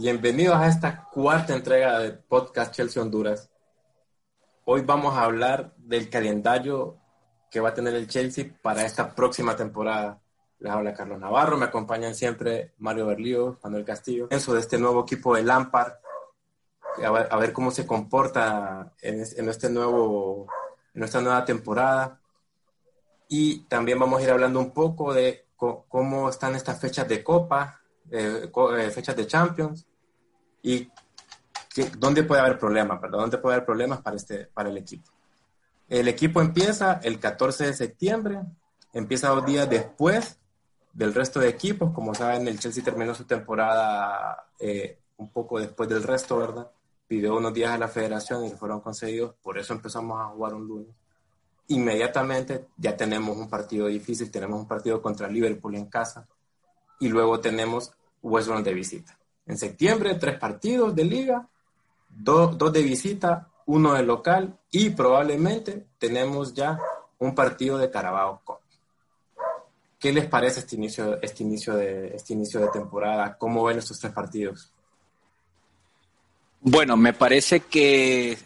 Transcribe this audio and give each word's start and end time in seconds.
Bienvenidos 0.00 0.54
a 0.54 0.68
esta 0.68 1.08
cuarta 1.10 1.56
entrega 1.56 1.98
de 1.98 2.12
Podcast 2.12 2.72
Chelsea 2.72 3.02
Honduras. 3.02 3.50
Hoy 4.64 4.82
vamos 4.82 5.16
a 5.16 5.24
hablar 5.24 5.74
del 5.76 6.08
calendario 6.08 7.00
que 7.50 7.58
va 7.58 7.70
a 7.70 7.74
tener 7.74 7.96
el 7.96 8.06
Chelsea 8.06 8.44
para 8.62 8.86
esta 8.86 9.16
próxima 9.16 9.56
temporada. 9.56 10.20
Les 10.60 10.70
habla 10.70 10.94
Carlos 10.94 11.18
Navarro, 11.18 11.56
me 11.56 11.64
acompañan 11.64 12.14
siempre 12.14 12.74
Mario 12.78 13.06
Berlío, 13.06 13.58
Manuel 13.64 13.84
Castillo, 13.84 14.28
eso 14.30 14.54
de 14.54 14.60
este 14.60 14.78
nuevo 14.78 15.02
equipo 15.02 15.34
de 15.34 15.42
Lampard, 15.42 15.94
a 17.04 17.36
ver, 17.36 17.52
cómo 17.52 17.72
se 17.72 17.84
comporta 17.84 18.92
en, 19.02 19.20
este 19.20 19.68
nuevo, 19.68 20.46
en 20.94 21.02
esta 21.02 21.20
nueva 21.20 21.44
temporada. 21.44 22.20
Y 23.28 23.64
también 23.64 23.98
vamos 23.98 24.20
a 24.20 24.22
ir 24.22 24.30
hablando 24.30 24.60
un 24.60 24.70
poco 24.70 25.12
de 25.12 25.48
cómo 25.56 26.28
están 26.28 26.54
estas 26.54 26.80
fechas 26.80 27.08
de 27.08 27.24
Copa, 27.24 27.80
eh, 28.10 28.50
eh, 28.50 28.90
fechas 28.90 29.16
de 29.16 29.26
Champions 29.26 29.86
y 30.62 30.90
dónde 31.98 32.24
puede 32.24 32.40
haber 32.40 32.58
problemas, 32.58 33.00
¿verdad? 33.00 33.18
¿Dónde 33.18 33.38
puede 33.38 33.56
haber 33.56 33.66
problemas 33.66 34.00
para, 34.00 34.16
este, 34.16 34.46
para 34.46 34.68
el 34.68 34.76
equipo? 34.76 35.10
El 35.88 36.08
equipo 36.08 36.40
empieza 36.40 37.00
el 37.02 37.18
14 37.18 37.66
de 37.66 37.74
septiembre, 37.74 38.40
empieza 38.92 39.28
dos 39.28 39.46
días 39.46 39.68
después 39.70 40.38
del 40.92 41.14
resto 41.14 41.40
de 41.40 41.48
equipos. 41.48 41.92
Como 41.92 42.14
saben, 42.14 42.46
el 42.48 42.58
Chelsea 42.58 42.84
terminó 42.84 43.14
su 43.14 43.24
temporada 43.24 44.48
eh, 44.58 44.98
un 45.16 45.30
poco 45.30 45.58
después 45.58 45.88
del 45.88 46.02
resto, 46.02 46.38
¿verdad? 46.38 46.70
Pidió 47.06 47.36
unos 47.36 47.54
días 47.54 47.72
a 47.72 47.78
la 47.78 47.88
federación 47.88 48.44
y 48.44 48.50
fueron 48.50 48.80
concedidos, 48.80 49.34
por 49.42 49.58
eso 49.58 49.72
empezamos 49.72 50.20
a 50.20 50.26
jugar 50.26 50.54
un 50.54 50.66
lunes. 50.66 50.94
Inmediatamente 51.68 52.68
ya 52.76 52.96
tenemos 52.96 53.36
un 53.36 53.48
partido 53.48 53.86
difícil, 53.86 54.30
tenemos 54.30 54.60
un 54.60 54.68
partido 54.68 55.00
contra 55.00 55.28
Liverpool 55.28 55.74
en 55.74 55.86
casa 55.86 56.26
y 57.00 57.08
luego 57.08 57.40
tenemos 57.40 57.92
West 58.22 58.48
Brom 58.48 58.62
de 58.62 58.74
visita. 58.74 59.18
En 59.46 59.56
septiembre, 59.56 60.14
tres 60.14 60.38
partidos 60.38 60.94
de 60.94 61.04
liga, 61.04 61.48
dos, 62.08 62.72
de 62.72 62.82
visita, 62.82 63.48
uno 63.66 63.94
de 63.94 64.02
local 64.02 64.58
y 64.70 64.90
probablemente 64.90 65.86
tenemos 65.98 66.54
ya 66.54 66.78
un 67.18 67.34
partido 67.34 67.78
de 67.78 67.90
Carabao 67.90 68.40
Cup. 68.44 68.58
¿Qué 69.98 70.12
les 70.12 70.26
parece 70.26 70.60
este 70.60 70.76
inicio, 70.76 71.20
este 71.20 71.42
inicio, 71.42 71.74
de, 71.74 72.14
este 72.14 72.32
inicio 72.32 72.60
de 72.60 72.68
temporada? 72.68 73.36
¿Cómo 73.36 73.64
ven 73.64 73.78
estos 73.78 73.98
tres 73.98 74.12
partidos? 74.12 74.72
Bueno, 76.60 76.96
me 76.96 77.12
parece 77.12 77.60
que 77.60 78.38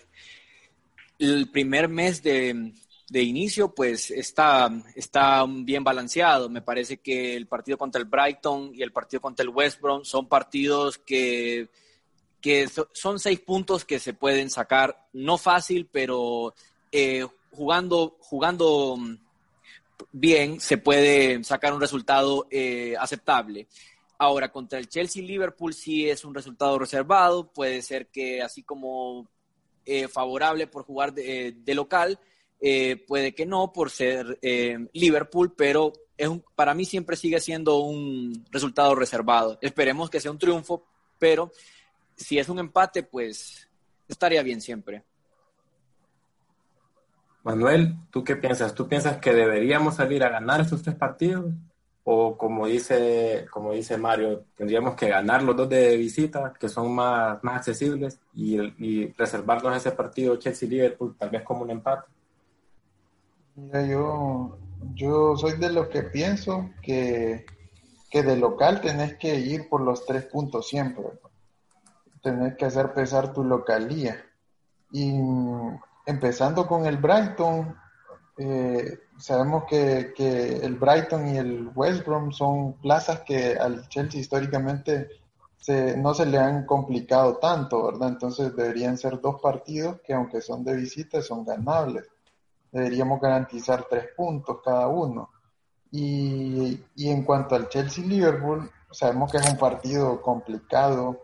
el 1.19 1.51
primer 1.51 1.89
mes 1.89 2.23
de, 2.23 2.73
de 3.13 3.23
inicio, 3.23 3.75
pues 3.75 4.11
está, 4.11 4.71
está 4.97 5.45
bien 5.47 5.85
balanceado. 5.85 6.49
Me 6.49 6.63
parece 6.63 6.97
que 6.97 7.37
el 7.37 7.47
partido 7.47 7.77
contra 7.77 8.01
el 8.01 8.07
Brighton 8.07 8.73
y 8.75 8.83
el 8.83 8.91
partido 8.91 9.21
contra 9.21 9.43
el 9.43 9.51
West 9.51 9.83
Brom 9.83 10.03
son 10.03 10.27
partidos 10.27 10.97
que, 10.97 11.69
que 12.41 12.67
son 12.95 13.19
seis 13.21 13.39
puntos 13.41 13.85
que 13.85 13.99
se 13.99 14.15
pueden 14.15 14.49
sacar, 14.49 15.09
no 15.13 15.37
fácil, 15.37 15.91
pero 15.93 16.55
eh, 16.91 17.27
jugando, 17.51 18.17
jugando 18.19 18.97
bien 20.11 20.59
se 20.59 20.79
puede 20.79 21.45
sacar 21.45 21.75
un 21.75 21.83
resultado 21.83 22.47
eh, 22.51 22.95
aceptable. 22.99 23.67
Ahora, 24.17 24.51
contra 24.51 24.79
el 24.79 24.89
Chelsea-Liverpool 24.89 25.75
sí 25.75 26.09
es 26.09 26.25
un 26.25 26.35
resultado 26.35 26.79
reservado, 26.79 27.53
puede 27.53 27.83
ser 27.83 28.07
que 28.07 28.41
así 28.41 28.63
como 28.63 29.29
eh, 29.85 30.09
favorable 30.09 30.67
por 30.67 30.85
jugar 30.85 31.13
de, 31.13 31.55
de 31.63 31.75
local, 31.75 32.19
eh, 32.65 33.05
puede 33.09 33.35
que 33.35 33.45
no 33.45 33.73
por 33.73 33.91
ser 33.91 34.39
eh, 34.41 34.87
Liverpool, 34.93 35.53
pero 35.57 35.93
es 36.17 36.31
para 36.55 36.75
mí 36.75 36.85
siempre 36.85 37.17
sigue 37.17 37.41
siendo 37.41 37.79
un 37.81 38.45
resultado 38.53 38.95
reservado. 38.95 39.59
Esperemos 39.61 40.09
que 40.09 40.21
sea 40.21 40.31
un 40.31 40.39
triunfo, 40.39 40.87
pero 41.19 41.51
si 42.15 42.39
es 42.39 42.49
un 42.49 42.61
empate, 42.61 43.03
pues 43.03 43.69
estaría 44.07 44.45
bien 44.45 44.61
siempre. 44.61 45.03
Manuel, 47.43 47.97
¿tú 48.13 48.23
qué 48.23 48.37
piensas? 48.37 48.73
¿Tú 48.73 48.87
piensas 48.87 49.17
que 49.17 49.33
deberíamos 49.35 49.97
salir 49.97 50.23
a 50.23 50.29
ganar 50.29 50.61
estos 50.61 50.83
tres 50.85 50.95
partidos? 50.95 51.53
O 52.05 52.39
como 52.39 52.69
dice, 52.69 53.47
como 53.51 53.73
dice 53.73 53.97
Mario, 53.97 54.45
tendríamos 54.57 54.95
que 54.95 55.09
ganar 55.09 55.43
los 55.43 55.57
dos 55.57 55.69
de 55.69 55.97
visita, 55.97 56.53
que 56.59 56.69
son 56.69 56.95
más, 56.95 57.43
más 57.43 57.57
accesibles, 57.57 58.21
y, 58.35 58.61
y 58.79 59.13
reservarnos 59.15 59.77
ese 59.77 59.91
partido 59.91 60.37
Chelsea-Liverpool, 60.37 61.17
tal 61.19 61.31
vez 61.31 61.43
como 61.43 61.63
un 61.63 61.71
empate. 61.71 62.07
Mira, 63.55 63.85
yo, 63.87 64.57
yo 64.95 65.37
soy 65.37 65.59
de 65.59 65.71
los 65.71 65.89
que 65.89 66.05
pienso 66.05 66.71
que, 66.81 67.45
que 68.11 68.23
de 68.23 68.37
local 68.37 68.81
tenés 68.81 69.17
que 69.19 69.35
ir 69.39 69.69
por 69.69 69.83
los 69.83 70.07
tres 70.07 70.25
puntos 70.25 70.69
siempre. 70.69 71.05
Tenés 72.23 72.57
que 72.57 72.65
hacer 72.65 72.95
pesar 72.95 73.35
tu 73.35 73.45
localía. 73.45 74.25
Y 74.91 75.15
empezando 76.07 76.67
con 76.67 76.87
el 76.87 76.97
Brighton, 76.97 77.77
eh, 78.39 79.01
sabemos 79.19 79.65
que, 79.69 80.15
que, 80.17 80.57
el 80.57 80.77
Brighton 80.77 81.35
y 81.35 81.37
el 81.37 81.71
West 81.75 82.07
Brom 82.07 82.33
son 82.33 82.75
plazas 82.81 83.21
que 83.21 83.57
al 83.59 83.87
Chelsea 83.89 84.21
históricamente 84.21 85.09
se, 85.59 85.97
no 85.99 86.15
se 86.15 86.25
le 86.25 86.39
han 86.39 86.65
complicado 86.65 87.37
tanto, 87.37 87.85
¿verdad? 87.85 88.09
Entonces 88.09 88.57
deberían 88.57 88.97
ser 88.97 89.21
dos 89.21 89.43
partidos 89.43 90.01
que 90.01 90.15
aunque 90.15 90.41
son 90.41 90.65
de 90.65 90.75
visita 90.75 91.21
son 91.21 91.45
ganables 91.45 92.05
deberíamos 92.73 93.21
garantizar 93.21 93.87
tres 93.89 94.09
puntos 94.17 94.59
cada 94.65 94.89
uno. 94.89 95.31
Y, 95.91 96.81
en 96.97 97.23
cuanto 97.23 97.55
al 97.55 97.69
Chelsea-Liverpool, 97.69 98.71
sabemos 98.91 99.31
que 99.31 99.39
es 99.39 99.49
un 99.49 99.59
partido 99.59 100.21
complicado, 100.23 101.21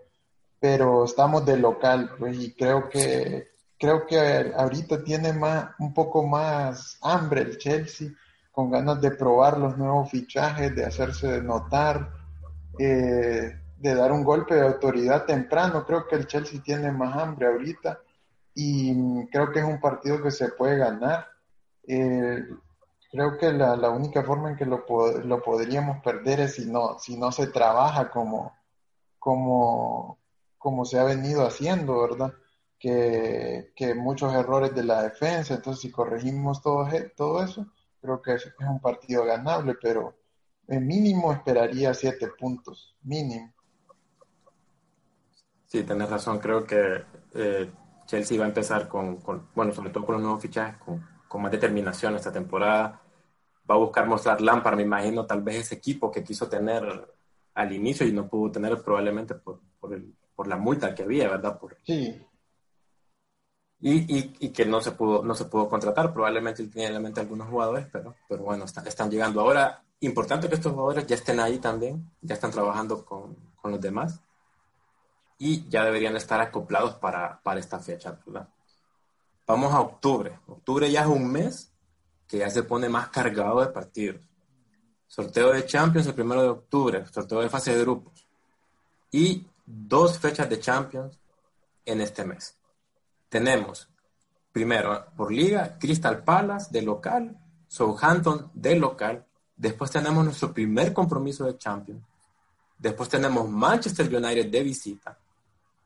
pero 0.60 1.04
estamos 1.04 1.44
de 1.46 1.56
local, 1.56 2.10
pues, 2.18 2.38
y 2.38 2.54
creo 2.54 2.88
que 2.88 3.48
creo 3.78 4.06
que 4.06 4.52
ahorita 4.56 5.04
tiene 5.04 5.32
más, 5.32 5.70
un 5.78 5.94
poco 5.94 6.26
más 6.26 6.98
hambre 7.00 7.42
el 7.42 7.58
Chelsea, 7.58 8.10
con 8.50 8.70
ganas 8.70 9.00
de 9.00 9.12
probar 9.12 9.56
los 9.56 9.78
nuevos 9.78 10.10
fichajes, 10.10 10.74
de 10.74 10.84
hacerse 10.84 11.40
notar, 11.40 12.10
eh, 12.78 13.56
de 13.76 13.94
dar 13.94 14.10
un 14.10 14.24
golpe 14.24 14.56
de 14.56 14.66
autoridad 14.66 15.24
temprano. 15.26 15.86
Creo 15.86 16.08
que 16.08 16.16
el 16.16 16.26
Chelsea 16.26 16.60
tiene 16.60 16.90
más 16.90 17.16
hambre 17.16 17.46
ahorita 17.46 18.00
y 18.54 19.26
creo 19.28 19.52
que 19.52 19.60
es 19.60 19.64
un 19.64 19.80
partido 19.80 20.20
que 20.20 20.32
se 20.32 20.48
puede 20.48 20.76
ganar. 20.76 21.28
Eh, 21.90 22.44
creo 23.10 23.38
que 23.38 23.50
la, 23.50 23.90
única 23.90 24.22
forma 24.22 24.50
en 24.50 24.56
que 24.56 24.66
lo, 24.66 24.84
podríamos 24.84 26.02
perder 26.02 26.40
es 26.40 26.56
si 26.56 26.66
no, 26.66 26.98
si 26.98 27.16
no 27.16 27.32
se 27.32 27.46
trabaja 27.46 28.10
como, 28.10 28.52
se 30.84 30.98
ha 30.98 31.04
venido 31.04 31.46
haciendo, 31.46 32.02
¿verdad? 32.02 32.34
Que, 32.78 33.72
muchos 33.96 34.34
errores 34.34 34.74
de 34.74 34.84
la 34.84 35.02
defensa, 35.02 35.54
entonces 35.54 35.80
si 35.80 35.90
corregimos 35.90 36.60
todo, 36.62 36.86
todo 37.16 37.42
eso, 37.42 37.66
creo 38.02 38.20
que 38.20 38.34
es, 38.34 38.52
un 38.60 38.80
partido 38.80 39.24
ganable, 39.24 39.74
pero 39.80 40.14
mínimo 40.66 41.32
esperaría 41.32 41.94
siete 41.94 42.28
puntos, 42.38 42.94
mínimo. 43.02 43.50
Sí, 45.64 45.84
tenés 45.84 46.10
razón, 46.10 46.38
creo 46.38 46.64
que 46.64 47.02
eh, 47.34 47.72
Chelsea 48.04 48.38
va 48.38 48.44
a 48.44 48.48
empezar 48.48 48.88
con, 48.88 49.16
con, 49.16 49.48
bueno, 49.54 49.72
sobre 49.72 49.88
todo 49.90 50.04
con 50.04 50.16
los 50.16 50.22
nuevos 50.22 50.42
fichajes, 50.42 50.76
con 50.78 51.17
con 51.28 51.42
más 51.42 51.52
determinación 51.52 52.16
esta 52.16 52.32
temporada. 52.32 53.00
Va 53.70 53.74
a 53.74 53.78
buscar 53.78 54.06
mostrar 54.06 54.40
Lampard, 54.40 54.76
me 54.76 54.82
imagino, 54.82 55.26
tal 55.26 55.42
vez 55.42 55.56
ese 55.56 55.74
equipo 55.76 56.10
que 56.10 56.24
quiso 56.24 56.48
tener 56.48 57.14
al 57.54 57.72
inicio 57.72 58.06
y 58.06 58.12
no 58.12 58.28
pudo 58.28 58.52
tener 58.52 58.80
probablemente 58.82 59.34
por, 59.34 59.60
por, 59.78 59.92
el, 59.92 60.14
por 60.34 60.46
la 60.46 60.56
multa 60.56 60.94
que 60.94 61.02
había, 61.02 61.28
¿verdad? 61.28 61.58
Por, 61.58 61.76
sí. 61.84 62.24
Y, 63.80 64.16
y, 64.16 64.36
y, 64.40 64.48
que 64.50 64.64
no 64.64 64.80
se 64.80 64.90
pudo 64.92 65.22
no 65.22 65.34
se 65.34 65.44
pudo 65.44 65.68
contratar. 65.68 66.12
Probablemente 66.12 66.62
él 66.62 66.70
tenía 66.70 66.88
en 66.88 66.94
la 66.94 67.00
mente 67.00 67.20
algunos 67.20 67.48
jugadores, 67.48 67.86
pero, 67.92 68.16
pero 68.28 68.42
bueno, 68.42 68.64
están 68.64 69.10
llegando 69.10 69.40
ahora. 69.40 69.82
Importante 70.00 70.48
que 70.48 70.54
estos 70.56 70.72
jugadores 70.72 71.06
ya 71.06 71.14
estén 71.14 71.38
ahí 71.38 71.58
también, 71.58 72.10
ya 72.20 72.34
están 72.34 72.50
trabajando 72.50 73.04
con, 73.04 73.36
con 73.60 73.70
los 73.72 73.80
demás 73.80 74.20
y 75.38 75.68
ya 75.68 75.84
deberían 75.84 76.16
estar 76.16 76.40
acoplados 76.40 76.94
para, 76.94 77.40
para 77.42 77.60
esta 77.60 77.78
fecha, 77.78 78.18
¿verdad? 78.26 78.48
Vamos 79.48 79.72
a 79.72 79.80
octubre. 79.80 80.38
Octubre 80.46 80.92
ya 80.92 81.00
es 81.00 81.06
un 81.06 81.32
mes 81.32 81.72
que 82.26 82.36
ya 82.36 82.50
se 82.50 82.64
pone 82.64 82.86
más 82.90 83.08
cargado 83.08 83.62
de 83.62 83.68
partidos. 83.68 84.20
Sorteo 85.06 85.54
de 85.54 85.64
Champions 85.64 86.06
el 86.06 86.12
primero 86.12 86.42
de 86.42 86.48
octubre, 86.50 87.06
sorteo 87.06 87.40
de 87.40 87.48
fase 87.48 87.74
de 87.74 87.80
grupos. 87.80 88.28
Y 89.10 89.46
dos 89.64 90.18
fechas 90.18 90.50
de 90.50 90.60
Champions 90.60 91.18
en 91.86 92.02
este 92.02 92.26
mes. 92.26 92.58
Tenemos, 93.30 93.88
primero, 94.52 95.06
por 95.16 95.32
liga, 95.32 95.78
Crystal 95.78 96.22
Palace 96.22 96.68
de 96.70 96.82
local, 96.82 97.34
Southampton 97.68 98.50
de 98.52 98.76
local. 98.76 99.24
Después 99.56 99.90
tenemos 99.90 100.26
nuestro 100.26 100.52
primer 100.52 100.92
compromiso 100.92 101.46
de 101.46 101.56
Champions. 101.56 102.04
Después 102.76 103.08
tenemos 103.08 103.48
Manchester 103.48 104.14
United 104.14 104.50
de 104.50 104.62
visita. 104.62 105.18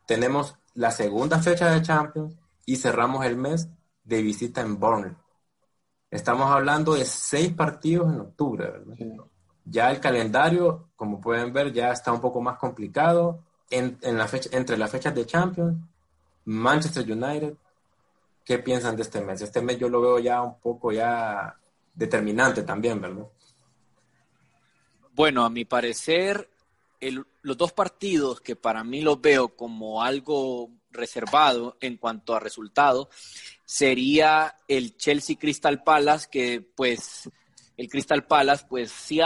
Tenemos 0.04 0.56
la 0.74 0.90
segunda 0.90 1.40
fecha 1.40 1.70
de 1.70 1.80
Champions 1.80 2.41
y 2.66 2.76
cerramos 2.76 3.24
el 3.24 3.36
mes 3.36 3.68
de 4.04 4.22
visita 4.22 4.60
en 4.60 4.78
Burnley. 4.78 5.12
Estamos 6.10 6.50
hablando 6.50 6.94
de 6.94 7.04
seis 7.04 7.52
partidos 7.52 8.12
en 8.12 8.20
octubre, 8.20 8.70
¿verdad? 8.70 8.96
Ya 9.64 9.90
el 9.90 10.00
calendario, 10.00 10.90
como 10.96 11.20
pueden 11.20 11.52
ver, 11.52 11.72
ya 11.72 11.92
está 11.92 12.12
un 12.12 12.20
poco 12.20 12.40
más 12.40 12.58
complicado. 12.58 13.40
en, 13.70 13.98
la 14.02 14.28
fecha, 14.28 14.50
entre 14.52 14.76
las 14.76 14.90
fechas 14.90 15.14
de 15.14 15.24
Champions, 15.24 15.78
Manchester 16.44 17.10
United, 17.10 17.54
¿qué 18.44 18.58
piensan 18.58 18.96
de 18.96 19.02
este 19.02 19.20
mes? 19.22 19.40
Este 19.40 19.62
mes 19.62 19.78
yo 19.78 19.88
lo 19.88 20.00
veo 20.00 20.18
ya 20.18 20.42
un 20.42 20.58
poco 20.58 20.92
ya 20.92 21.56
determinante 21.94 22.62
también, 22.62 23.00
¿verdad? 23.00 23.26
Bueno, 25.14 25.44
a 25.44 25.50
mi 25.50 25.64
parecer, 25.64 26.48
los 27.42 27.56
dos 27.56 27.72
partidos 27.72 28.40
que 28.40 28.56
para 28.56 28.82
mí 28.84 29.00
los 29.00 29.20
veo 29.20 29.48
como 29.56 30.02
algo 30.02 30.70
reservado 30.92 31.76
en 31.80 31.96
cuanto 31.96 32.34
a 32.34 32.40
resultado 32.40 33.08
sería 33.64 34.56
el 34.68 34.96
Chelsea 34.96 35.36
Crystal 35.38 35.82
Palace, 35.82 36.28
que 36.30 36.60
pues 36.60 37.30
el 37.76 37.88
Crystal 37.88 38.26
Palace 38.26 38.66
pues 38.68 38.90
sí 38.90 39.20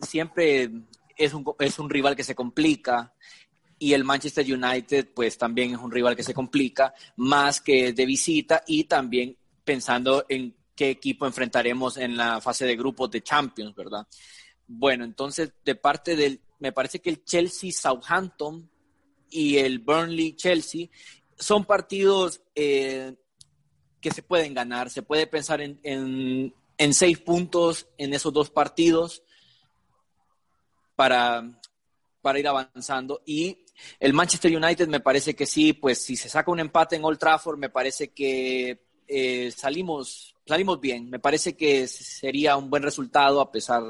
siempre 0.00 0.70
es 1.16 1.34
un, 1.34 1.44
es 1.58 1.78
un 1.78 1.90
rival 1.90 2.16
que 2.16 2.24
se 2.24 2.34
complica 2.34 3.12
y 3.78 3.92
el 3.92 4.04
Manchester 4.04 4.44
United 4.44 5.08
pues 5.14 5.38
también 5.38 5.72
es 5.74 5.78
un 5.78 5.90
rival 5.90 6.16
que 6.16 6.22
se 6.22 6.34
complica 6.34 6.94
más 7.16 7.60
que 7.60 7.92
de 7.92 8.06
visita 8.06 8.62
y 8.66 8.84
también 8.84 9.36
pensando 9.64 10.24
en 10.28 10.56
qué 10.74 10.90
equipo 10.90 11.26
enfrentaremos 11.26 11.96
en 11.96 12.16
la 12.16 12.40
fase 12.40 12.64
de 12.64 12.76
grupos 12.76 13.10
de 13.10 13.22
Champions, 13.22 13.74
¿verdad? 13.74 14.06
Bueno, 14.66 15.04
entonces 15.04 15.52
de 15.64 15.74
parte 15.74 16.16
del, 16.16 16.40
me 16.58 16.72
parece 16.72 17.00
que 17.00 17.10
el 17.10 17.24
Chelsea 17.24 17.72
Southampton 17.72 18.70
y 19.30 19.58
el 19.58 19.78
Burnley 19.78 20.34
Chelsea 20.34 20.86
son 21.38 21.64
partidos 21.64 22.42
eh, 22.54 23.14
que 24.00 24.10
se 24.10 24.22
pueden 24.22 24.54
ganar, 24.54 24.90
se 24.90 25.02
puede 25.02 25.26
pensar 25.26 25.60
en, 25.60 25.78
en, 25.82 26.94
seis 26.94 27.18
puntos 27.18 27.86
en 27.96 28.14
esos 28.14 28.32
dos 28.32 28.50
partidos 28.50 29.22
para, 30.96 31.60
para 32.20 32.38
ir 32.38 32.48
avanzando 32.48 33.22
y 33.26 33.64
el 34.00 34.12
Manchester 34.12 34.56
United 34.56 34.88
me 34.88 35.00
parece 35.00 35.34
que 35.34 35.46
sí, 35.46 35.72
pues 35.72 36.02
si 36.02 36.16
se 36.16 36.28
saca 36.28 36.50
un 36.50 36.60
empate 36.60 36.96
en 36.96 37.04
Old 37.04 37.18
Trafford, 37.18 37.58
me 37.58 37.70
parece 37.70 38.08
que 38.08 38.80
eh, 39.06 39.50
salimos, 39.50 40.34
salimos 40.46 40.80
bien. 40.80 41.08
Me 41.08 41.18
parece 41.18 41.56
que 41.56 41.86
sería 41.88 42.56
un 42.56 42.68
buen 42.70 42.82
resultado 42.82 43.40
a 43.40 43.50
pesar, 43.50 43.82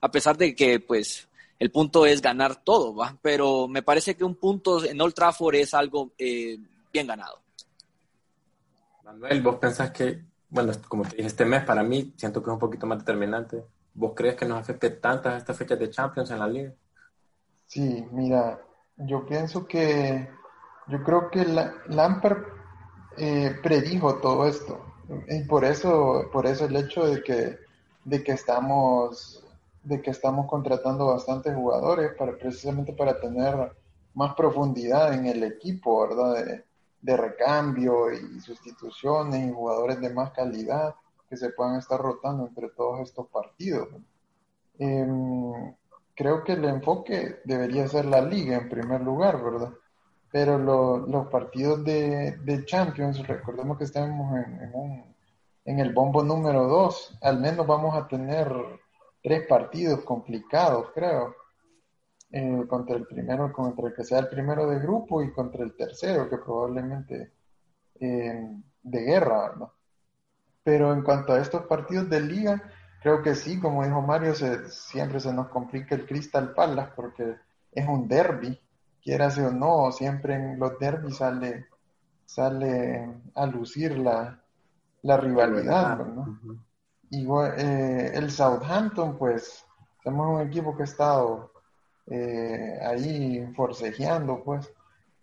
a 0.00 0.10
pesar 0.10 0.36
de 0.36 0.54
que 0.54 0.80
pues 0.80 1.28
el 1.62 1.70
punto 1.70 2.06
es 2.06 2.20
ganar 2.20 2.56
todo, 2.56 2.92
¿va? 2.92 3.16
Pero 3.22 3.68
me 3.68 3.84
parece 3.84 4.16
que 4.16 4.24
un 4.24 4.34
punto 4.34 4.84
en 4.84 5.00
Old 5.00 5.14
Trafford 5.14 5.54
es 5.54 5.72
algo 5.74 6.10
eh, 6.18 6.58
bien 6.92 7.06
ganado. 7.06 7.38
Manuel, 9.04 9.40
¿vos 9.42 9.56
pensás 9.60 9.92
que, 9.92 10.24
bueno, 10.48 10.72
como 10.88 11.04
te 11.04 11.14
dije, 11.14 11.28
este 11.28 11.44
mes 11.44 11.62
para 11.62 11.84
mí 11.84 12.14
siento 12.16 12.42
que 12.42 12.50
es 12.50 12.54
un 12.54 12.58
poquito 12.58 12.84
más 12.88 12.98
determinante? 12.98 13.62
¿Vos 13.94 14.10
crees 14.16 14.34
que 14.34 14.44
nos 14.44 14.58
afecte 14.58 14.90
tantas 14.90 15.38
estas 15.38 15.56
fechas 15.56 15.78
de 15.78 15.88
Champions 15.88 16.32
en 16.32 16.40
la 16.40 16.48
liga? 16.48 16.72
Sí, 17.66 18.08
mira, 18.10 18.60
yo 18.96 19.24
pienso 19.24 19.64
que, 19.64 20.28
yo 20.88 21.02
creo 21.04 21.30
que 21.30 21.44
la, 21.44 21.74
Lampard 21.86 22.42
eh, 23.16 23.56
predijo 23.62 24.16
todo 24.16 24.48
esto. 24.48 24.84
Y 25.28 25.44
por 25.44 25.64
eso, 25.64 26.28
por 26.32 26.44
eso 26.44 26.64
el 26.64 26.74
hecho 26.74 27.06
de 27.06 27.22
que, 27.22 27.56
de 28.02 28.24
que 28.24 28.32
estamos, 28.32 29.41
de 29.84 30.00
que 30.00 30.10
estamos 30.10 30.46
contratando 30.46 31.06
bastantes 31.06 31.54
jugadores 31.54 32.12
para, 32.16 32.36
precisamente 32.36 32.92
para 32.92 33.20
tener 33.20 33.72
más 34.14 34.34
profundidad 34.34 35.14
en 35.14 35.26
el 35.26 35.42
equipo, 35.42 36.06
¿verdad? 36.06 36.44
De, 37.00 37.16
recambio 37.16 38.12
y 38.12 38.38
sustituciones 38.40 39.48
y 39.48 39.52
jugadores 39.52 40.00
de 40.00 40.14
más 40.14 40.30
calidad 40.30 40.94
que 41.28 41.36
se 41.36 41.50
puedan 41.50 41.76
estar 41.76 42.00
rotando 42.00 42.46
entre 42.46 42.68
todos 42.68 43.00
estos 43.00 43.26
partidos. 43.26 43.88
Em, 44.78 45.74
creo 46.14 46.44
que 46.44 46.52
el 46.52 46.64
enfoque 46.64 47.40
debería 47.44 47.88
ser 47.88 48.04
la 48.04 48.20
liga 48.20 48.56
en 48.56 48.68
primer 48.68 49.00
lugar, 49.00 49.42
¿verdad? 49.42 49.72
pero 50.32 50.56
los 50.56 51.26
partidos 51.26 51.84
de, 51.84 52.62
Champions, 52.64 53.24
recordemos 53.28 53.76
que 53.76 53.84
estamos 53.84 54.34
en, 55.64 55.78
el 55.78 55.92
bombo 55.92 56.24
número 56.24 56.66
2, 56.66 57.18
al 57.20 57.38
menos 57.38 57.66
vamos 57.66 57.94
a 57.94 58.08
tener 58.08 58.50
tres 59.22 59.46
partidos 59.46 60.04
complicados, 60.04 60.90
creo, 60.94 61.34
eh, 62.30 62.64
contra 62.68 62.96
el 62.96 63.06
primero, 63.06 63.52
contra 63.52 63.88
el 63.88 63.94
que 63.94 64.04
sea 64.04 64.18
el 64.20 64.28
primero 64.28 64.68
de 64.68 64.78
grupo 64.78 65.22
y 65.22 65.32
contra 65.32 65.62
el 65.64 65.74
tercero, 65.76 66.28
que 66.28 66.38
probablemente 66.38 67.32
eh, 68.00 68.56
de 68.82 69.00
guerra, 69.00 69.54
¿no? 69.56 69.72
Pero 70.64 70.92
en 70.92 71.02
cuanto 71.02 71.32
a 71.32 71.40
estos 71.40 71.66
partidos 71.66 72.08
de 72.08 72.20
liga, 72.20 72.62
creo 73.02 73.22
que 73.22 73.34
sí, 73.34 73.58
como 73.60 73.84
dijo 73.84 74.00
Mario, 74.00 74.34
siempre 74.34 75.20
se 75.20 75.32
nos 75.32 75.48
complica 75.48 75.94
el 75.94 76.06
Crystal 76.06 76.54
Palace 76.54 76.92
porque 76.94 77.36
es 77.72 77.88
un 77.88 78.08
derby 78.08 78.58
quieras 79.02 79.36
o 79.38 79.50
no, 79.50 79.90
siempre 79.92 80.34
en 80.34 80.58
los 80.58 80.78
derbis 80.78 81.16
sale, 81.16 81.66
sale 82.24 83.20
a 83.34 83.46
lucir 83.46 83.98
la, 83.98 84.38
rivalidad, 85.02 86.06
¿no? 86.06 86.38
Igual, 87.12 87.54
eh, 87.58 88.12
el 88.14 88.30
Southampton, 88.30 89.16
pues, 89.16 89.64
somos 90.02 90.34
un 90.34 90.48
equipo 90.48 90.76
que 90.76 90.82
ha 90.82 90.84
estado 90.84 91.52
eh, 92.06 92.78
ahí 92.84 93.46
forcejeando, 93.54 94.42
pues, 94.42 94.72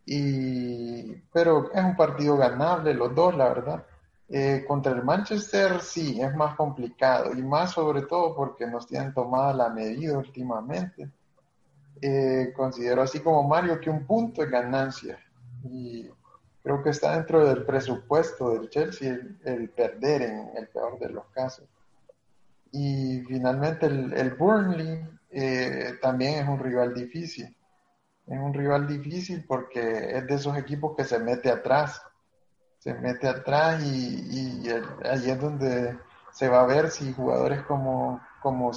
y, 0.05 1.13
pero 1.33 1.71
es 1.73 1.83
un 1.83 1.95
partido 1.97 2.37
ganable 2.37 2.93
los 2.93 3.13
dos, 3.13 3.35
la 3.35 3.49
verdad. 3.49 3.85
Eh, 4.29 4.63
contra 4.67 4.93
el 4.93 5.03
Manchester 5.03 5.81
sí, 5.81 6.21
es 6.21 6.33
más 6.35 6.55
complicado, 6.55 7.33
y 7.33 7.41
más 7.43 7.71
sobre 7.71 8.03
todo 8.03 8.35
porque 8.35 8.65
nos 8.67 8.87
tienen 8.87 9.13
tomada 9.13 9.53
la 9.53 9.69
medida 9.69 10.17
últimamente 10.17 11.11
eh, 12.01 12.53
considero 12.55 13.01
así 13.01 13.19
como 13.19 13.43
Mario 13.43 13.79
que 13.79 13.89
un 13.89 14.05
punto 14.05 14.43
es 14.43 14.49
ganancia. 14.49 15.19
Y 15.63 16.09
creo 16.63 16.81
que 16.81 16.89
está 16.91 17.15
dentro 17.15 17.45
del 17.45 17.65
presupuesto 17.65 18.51
del 18.51 18.69
Chelsea 18.69 19.17
el, 19.43 19.69
perder 19.69 20.21
en 20.21 20.57
el 20.57 20.67
peor 20.67 20.99
de 20.99 21.09
los 21.09 21.25
casos. 21.27 21.65
Y 22.71 23.21
finalmente 23.27 23.87
el, 23.87 24.35
Burnley 24.35 25.03
eh, 25.31 25.97
también 26.01 26.43
es 26.43 26.47
un 26.47 26.59
rival 26.59 26.93
difícil. 26.93 27.55
Es 28.27 28.37
un 28.37 28.53
rival 28.53 28.87
difícil 28.87 29.43
porque 29.47 30.17
es 30.17 30.27
de 30.27 30.35
esos 30.35 30.55
equipos 30.57 30.95
que 30.95 31.03
se 31.03 31.19
mete 31.19 31.49
atrás. 31.49 32.01
Se 32.77 32.93
mete 32.93 33.27
atrás 33.27 33.83
y, 33.83 34.69
ahí 35.03 35.29
es 35.29 35.41
donde 35.41 35.97
se 36.31 36.47
va 36.47 36.61
a 36.61 36.67
ver 36.67 36.91
si 36.91 37.11
jugadores 37.11 37.63
como, 37.63 38.21
como 38.41 38.71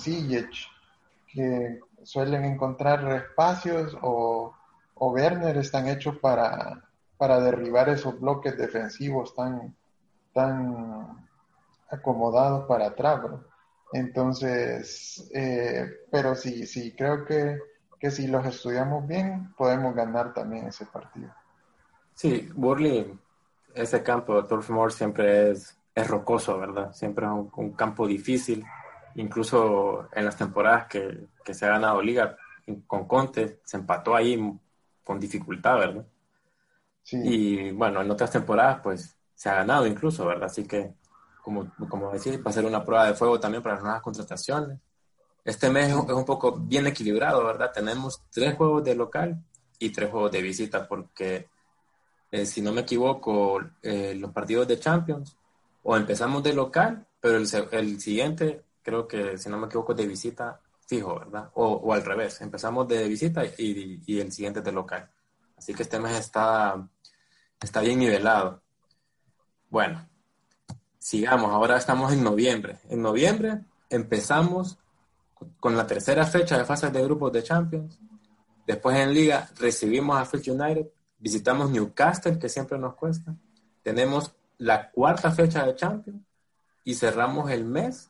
que 1.26 1.80
suelen 2.02 2.44
encontrar 2.44 3.06
espacios 3.12 3.96
o, 4.02 4.54
o 4.94 5.10
Werner 5.10 5.56
están 5.56 5.86
hechos 5.86 6.18
para, 6.18 6.82
para 7.16 7.40
derribar 7.40 7.88
esos 7.88 8.18
bloques 8.18 8.56
defensivos 8.56 9.34
tan, 9.34 9.76
tan 10.32 11.28
acomodados 11.90 12.66
para 12.66 12.86
atrás. 12.86 13.20
Entonces, 13.92 15.30
eh, 15.34 15.86
pero 16.10 16.34
sí, 16.34 16.66
sí, 16.66 16.94
creo 16.96 17.24
que, 17.24 17.58
que 18.00 18.10
si 18.10 18.26
los 18.26 18.46
estudiamos 18.46 19.06
bien, 19.06 19.52
podemos 19.56 19.94
ganar 19.94 20.32
también 20.32 20.66
ese 20.66 20.86
partido. 20.86 21.34
Sí, 22.14 22.48
Burley, 22.54 23.18
ese 23.74 24.02
campo, 24.02 24.44
Turf 24.46 24.70
Moor 24.70 24.92
siempre 24.92 25.50
es, 25.50 25.78
es 25.94 26.08
rocoso, 26.08 26.58
¿verdad? 26.58 26.92
Siempre 26.92 27.26
es 27.26 27.32
un 27.32 27.72
campo 27.72 28.06
difícil 28.06 28.64
incluso 29.14 30.08
en 30.12 30.24
las 30.24 30.36
temporadas 30.36 30.86
que, 30.86 31.28
se 31.52 31.66
ha 31.66 31.70
ganado 31.70 32.00
liga 32.00 32.36
con 32.86 33.06
Conte, 33.06 33.60
se 33.64 33.76
empató 33.76 34.14
ahí 34.14 34.40
con 35.04 35.18
dificultad, 35.18 35.78
¿verdad? 35.78 36.06
Y 37.10 37.70
bueno, 37.72 38.00
en 38.00 38.10
otras 38.10 38.30
temporadas 38.30 38.80
pues 38.82 39.16
se 39.34 39.48
ha 39.48 39.56
ganado 39.56 39.86
incluso, 39.86 40.26
¿verdad? 40.26 40.44
Así 40.44 40.64
que, 40.66 40.94
como, 41.42 41.72
como 41.88 42.10
decís, 42.12 42.38
va 42.38 42.50
a 42.50 42.54
ser 42.54 42.64
una 42.64 42.84
prueba 42.84 43.06
de 43.06 43.14
fuego 43.14 43.38
también 43.38 43.62
para 43.62 43.74
las 43.76 43.84
nuevas 43.84 44.02
contrataciones. 44.02 44.78
Este 45.44 45.68
mes 45.70 45.88
es 45.88 45.94
un 45.94 46.24
poco 46.24 46.52
bien 46.52 46.86
equilibrado, 46.86 47.44
¿verdad? 47.44 47.72
Tenemos 47.72 48.22
tres 48.30 48.54
juegos 48.54 48.84
de 48.84 48.94
local 48.94 49.42
y 49.78 49.90
tres 49.90 50.10
juegos 50.10 50.30
de 50.30 50.40
visita, 50.40 50.86
porque 50.86 51.48
eh, 52.30 52.46
si 52.46 52.62
no 52.62 52.72
me 52.72 52.82
equivoco, 52.82 53.60
eh, 53.82 54.14
los 54.14 54.30
partidos 54.30 54.68
de 54.68 54.78
Champions, 54.78 55.36
o 55.82 55.96
empezamos 55.96 56.42
de 56.42 56.54
local, 56.54 57.06
pero 57.20 57.38
el, 57.38 57.48
el 57.72 58.00
siguiente 58.00 58.64
creo 58.82 59.06
que, 59.08 59.36
si 59.36 59.48
no 59.48 59.58
me 59.58 59.66
equivoco, 59.66 59.94
de 59.94 60.06
visita 60.06 60.60
fijo, 60.86 61.18
¿verdad? 61.18 61.50
O, 61.54 61.92
al 61.92 62.04
revés, 62.04 62.40
empezamos 62.40 62.86
de 62.88 63.08
visita 63.08 63.44
y, 63.44 64.00
y, 64.06 64.20
el 64.20 64.30
siguiente 64.30 64.60
de 64.60 64.72
local. 64.72 65.10
Así 65.56 65.74
que 65.74 65.82
este 65.84 65.98
mes 65.98 66.18
está, 66.18 66.88
está 67.60 67.80
bien 67.80 67.98
nivelado. 67.98 68.62
Bueno, 69.70 70.06
sigamos, 71.02 71.50
ahora 71.50 71.76
estamos 71.76 72.12
en 72.12 72.22
noviembre. 72.22 72.78
En 72.88 73.02
noviembre 73.02 73.60
empezamos 73.90 74.78
con 75.58 75.76
la 75.76 75.84
tercera 75.84 76.24
fecha 76.24 76.56
de 76.56 76.64
fases 76.64 76.92
de 76.92 77.02
grupos 77.02 77.32
de 77.32 77.42
Champions. 77.42 77.98
Después 78.64 78.96
en 78.96 79.12
Liga 79.12 79.48
recibimos 79.58 80.16
a 80.16 80.24
Field 80.24 80.60
United, 80.60 80.86
visitamos 81.18 81.70
Newcastle, 81.70 82.38
que 82.38 82.48
siempre 82.48 82.78
nos 82.78 82.94
cuesta. 82.94 83.34
Tenemos 83.82 84.32
la 84.58 84.92
cuarta 84.92 85.32
fecha 85.32 85.66
de 85.66 85.74
Champions 85.74 86.22
y 86.84 86.94
cerramos 86.94 87.50
el 87.50 87.64
mes 87.64 88.08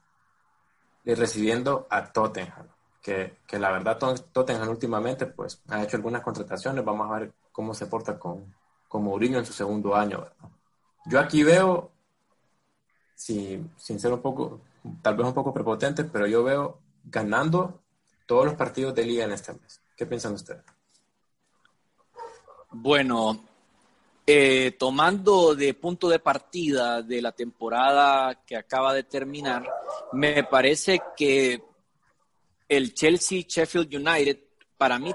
recibiendo 1.04 1.86
a 1.88 2.12
Tottenham. 2.12 2.68
que, 3.00 3.38
que 3.46 3.58
la 3.58 3.72
verdad 3.72 3.98
Tottenham 3.98 4.68
últimamente 4.68 5.24
pues 5.26 5.62
ha 5.68 5.82
hecho 5.82 5.96
algunas 5.96 6.20
contrataciones. 6.20 6.84
Vamos 6.84 7.10
a 7.10 7.18
ver 7.18 7.32
cómo 7.52 7.72
se 7.72 7.86
porta 7.86 8.18
con, 8.18 8.54
con 8.86 9.02
Mourinho 9.02 9.38
en 9.38 9.46
su 9.46 9.54
segundo 9.54 9.96
año. 9.96 10.26
Yo 11.06 11.18
aquí 11.18 11.42
veo, 11.42 11.90
sin 13.14 13.70
ser 13.76 14.12
un 14.12 14.20
poco, 14.20 14.60
tal 15.00 15.16
vez 15.16 15.26
un 15.26 15.34
poco 15.34 15.52
prepotente, 15.52 16.04
pero 16.04 16.26
yo 16.26 16.42
veo 16.42 16.78
ganando 17.04 17.80
todos 18.26 18.44
los 18.46 18.54
partidos 18.54 18.94
de 18.94 19.04
liga 19.04 19.24
en 19.24 19.32
este 19.32 19.52
mes. 19.52 19.80
¿Qué 19.96 20.06
piensan 20.06 20.34
ustedes? 20.34 20.62
Bueno, 22.70 23.44
eh, 24.26 24.76
tomando 24.78 25.54
de 25.54 25.74
punto 25.74 26.08
de 26.08 26.18
partida 26.18 27.02
de 27.02 27.20
la 27.20 27.32
temporada 27.32 28.42
que 28.46 28.56
acaba 28.56 28.94
de 28.94 29.04
terminar, 29.04 29.68
me 30.12 30.44
parece 30.44 31.02
que 31.16 31.62
el 32.68 32.94
Chelsea 32.94 33.44
Sheffield 33.46 33.94
United, 33.94 34.38
para 34.78 34.98
mí, 34.98 35.12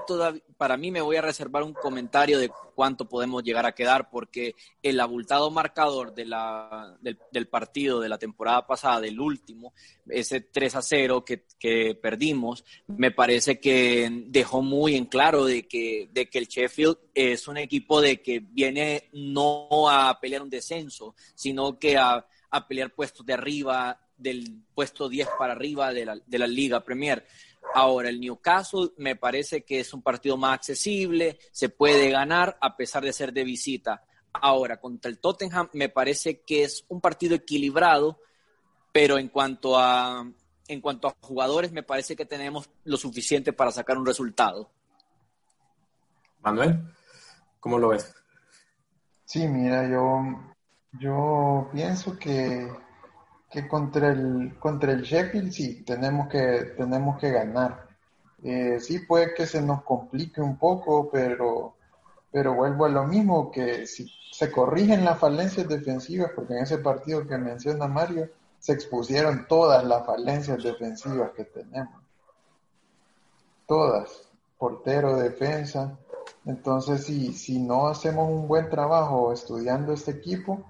para 0.58 0.76
mí 0.76 0.90
me 0.90 1.00
voy 1.00 1.16
a 1.16 1.22
reservar 1.22 1.62
un 1.62 1.72
comentario 1.72 2.38
de 2.38 2.50
cuánto 2.74 3.08
podemos 3.08 3.44
llegar 3.44 3.64
a 3.64 3.76
quedar, 3.76 4.10
porque 4.10 4.56
el 4.82 4.98
abultado 4.98 5.50
marcador 5.50 6.12
de 6.12 6.26
la, 6.26 6.98
del, 7.00 7.46
partido 7.46 8.00
de 8.00 8.08
la 8.08 8.18
temporada 8.18 8.66
pasada, 8.66 9.00
del 9.00 9.20
último, 9.20 9.72
ese 10.08 10.40
3 10.40 10.74
a 10.74 10.82
0 10.82 11.24
que, 11.24 11.44
que, 11.60 11.94
perdimos, 11.94 12.64
me 12.88 13.12
parece 13.12 13.60
que 13.60 14.10
dejó 14.26 14.60
muy 14.60 14.96
en 14.96 15.06
claro 15.06 15.44
de 15.44 15.68
que, 15.68 16.10
de 16.12 16.28
que 16.28 16.38
el 16.40 16.48
Sheffield 16.48 16.98
es 17.14 17.46
un 17.46 17.56
equipo 17.56 18.00
de 18.00 18.20
que 18.20 18.40
viene 18.40 19.08
no 19.12 19.88
a 19.88 20.18
pelear 20.20 20.42
un 20.42 20.50
descenso, 20.50 21.14
sino 21.36 21.78
que 21.78 21.96
a, 21.96 22.26
a 22.50 22.66
pelear 22.66 22.92
puestos 22.92 23.24
de 23.24 23.32
arriba, 23.32 24.00
del 24.18 24.64
puesto 24.74 25.08
10 25.08 25.28
para 25.38 25.52
arriba 25.52 25.92
de 25.92 26.04
la, 26.04 26.18
de 26.26 26.38
la 26.38 26.46
Liga 26.46 26.84
Premier. 26.84 27.24
Ahora, 27.74 28.08
el 28.08 28.20
Newcastle 28.20 28.90
me 28.96 29.16
parece 29.16 29.62
que 29.62 29.80
es 29.80 29.92
un 29.92 30.02
partido 30.02 30.36
más 30.36 30.54
accesible, 30.54 31.38
se 31.52 31.68
puede 31.68 32.10
ganar 32.10 32.56
a 32.60 32.76
pesar 32.76 33.04
de 33.04 33.12
ser 33.12 33.32
de 33.32 33.44
visita. 33.44 34.04
Ahora, 34.32 34.80
contra 34.80 35.10
el 35.10 35.18
Tottenham 35.18 35.68
me 35.72 35.88
parece 35.88 36.40
que 36.40 36.64
es 36.64 36.84
un 36.88 37.00
partido 37.00 37.34
equilibrado, 37.34 38.20
pero 38.92 39.18
en 39.18 39.28
cuanto 39.28 39.78
a, 39.78 40.26
en 40.66 40.80
cuanto 40.80 41.08
a 41.08 41.16
jugadores 41.20 41.72
me 41.72 41.82
parece 41.82 42.16
que 42.16 42.24
tenemos 42.24 42.70
lo 42.84 42.96
suficiente 42.96 43.52
para 43.52 43.70
sacar 43.70 43.98
un 43.98 44.06
resultado. 44.06 44.70
Manuel, 46.40 46.80
¿cómo 47.60 47.78
lo 47.78 47.88
ves? 47.88 48.14
Sí, 49.24 49.46
mira, 49.46 49.88
yo, 49.88 50.22
yo 50.92 51.68
pienso 51.72 52.18
que 52.18 52.70
que 53.50 53.66
contra 53.66 54.10
el, 54.10 54.56
contra 54.58 54.92
el 54.92 55.02
Sheffield 55.02 55.52
sí, 55.52 55.82
tenemos 55.82 56.28
que, 56.28 56.74
tenemos 56.76 57.18
que 57.18 57.30
ganar. 57.30 57.86
Eh, 58.42 58.78
sí 58.80 59.00
puede 59.00 59.34
que 59.34 59.46
se 59.46 59.62
nos 59.62 59.82
complique 59.82 60.40
un 60.40 60.58
poco, 60.58 61.08
pero, 61.10 61.74
pero 62.30 62.54
vuelvo 62.54 62.84
a 62.84 62.90
lo 62.90 63.04
mismo, 63.04 63.50
que 63.50 63.86
si 63.86 64.10
se 64.30 64.52
corrigen 64.52 65.04
las 65.04 65.18
falencias 65.18 65.66
defensivas, 65.68 66.30
porque 66.34 66.54
en 66.54 66.62
ese 66.62 66.78
partido 66.78 67.26
que 67.26 67.38
menciona 67.38 67.88
Mario, 67.88 68.30
se 68.58 68.72
expusieron 68.72 69.46
todas 69.48 69.84
las 69.84 70.04
falencias 70.04 70.62
defensivas 70.62 71.30
que 71.32 71.44
tenemos. 71.44 72.02
Todas. 73.66 74.28
Portero, 74.58 75.16
defensa. 75.16 75.96
Entonces, 76.44 77.04
si, 77.04 77.32
si 77.32 77.60
no 77.60 77.86
hacemos 77.86 78.28
un 78.28 78.48
buen 78.48 78.68
trabajo 78.68 79.32
estudiando 79.32 79.92
este 79.92 80.10
equipo, 80.10 80.64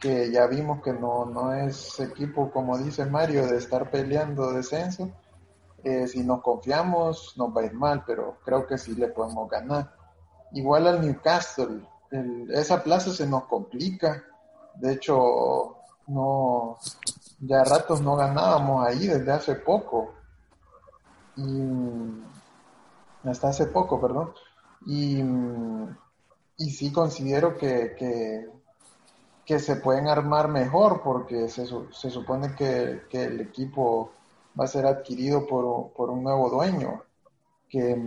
que 0.00 0.32
ya 0.32 0.46
vimos 0.46 0.82
que 0.82 0.94
no, 0.94 1.26
no 1.26 1.52
es 1.52 2.00
equipo, 2.00 2.50
como 2.50 2.78
dice 2.78 3.04
Mario, 3.04 3.46
de 3.46 3.58
estar 3.58 3.90
peleando 3.90 4.50
descenso. 4.50 5.10
Eh, 5.84 6.06
si 6.08 6.24
nos 6.24 6.42
confiamos, 6.42 7.34
nos 7.36 7.54
va 7.54 7.60
a 7.60 7.66
ir 7.66 7.74
mal, 7.74 8.02
pero 8.06 8.38
creo 8.42 8.66
que 8.66 8.78
sí 8.78 8.94
le 8.94 9.08
podemos 9.08 9.48
ganar. 9.50 9.94
Igual 10.52 10.86
al 10.86 11.02
Newcastle, 11.02 11.86
esa 12.48 12.82
plaza 12.82 13.12
se 13.12 13.26
nos 13.26 13.44
complica. 13.44 14.24
De 14.74 14.94
hecho, 14.94 15.76
no, 16.06 16.78
ya 17.40 17.62
ratos 17.62 18.00
no 18.00 18.16
ganábamos 18.16 18.86
ahí 18.86 19.06
desde 19.06 19.30
hace 19.30 19.54
poco. 19.56 20.14
Hasta 23.24 23.48
hace 23.48 23.66
poco, 23.66 24.00
perdón. 24.00 24.32
Y, 24.86 25.22
y 26.56 26.70
sí 26.70 26.90
considero 26.90 27.58
que 27.58 28.59
que 29.50 29.58
se 29.58 29.74
pueden 29.74 30.06
armar 30.06 30.46
mejor 30.46 31.02
porque 31.02 31.48
se, 31.48 31.66
se 31.66 32.08
supone 32.08 32.54
que, 32.54 33.02
el 33.10 33.40
equipo 33.40 34.12
va 34.58 34.66
a 34.66 34.68
ser 34.68 34.86
adquirido 34.86 35.44
por, 35.44 35.90
por 35.92 36.08
un 36.08 36.22
nuevo 36.22 36.48
dueño 36.48 37.02
que, 37.68 38.00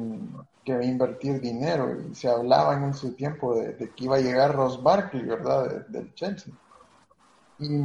que, 0.63 0.73
va 0.73 0.79
a 0.79 0.85
invertir 0.85 1.41
dinero 1.41 1.99
y 1.99 2.15
se 2.15 2.29
hablaba 2.29 2.75
en 2.75 2.93
su 2.93 3.13
tiempo 3.15 3.55
de, 3.55 3.75
que 3.75 4.05
iba 4.05 4.15
a 4.15 4.21
llegar 4.21 4.55
Ross 4.55 4.81
Barkley, 4.81 5.25
¿verdad? 5.25 5.85
del 5.87 6.13
Chelsea. 6.13 6.53
Y, 7.59 7.77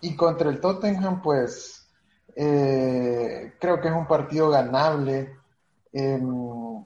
y, 0.00 0.16
contra 0.16 0.48
el 0.48 0.62
Tottenham, 0.62 1.20
pues 1.20 1.90
eh, 2.34 3.52
creo 3.60 3.82
que 3.82 3.88
es 3.88 3.94
un 3.94 4.06
partido 4.06 4.48
ganable. 4.48 5.36
Em, 5.92 6.82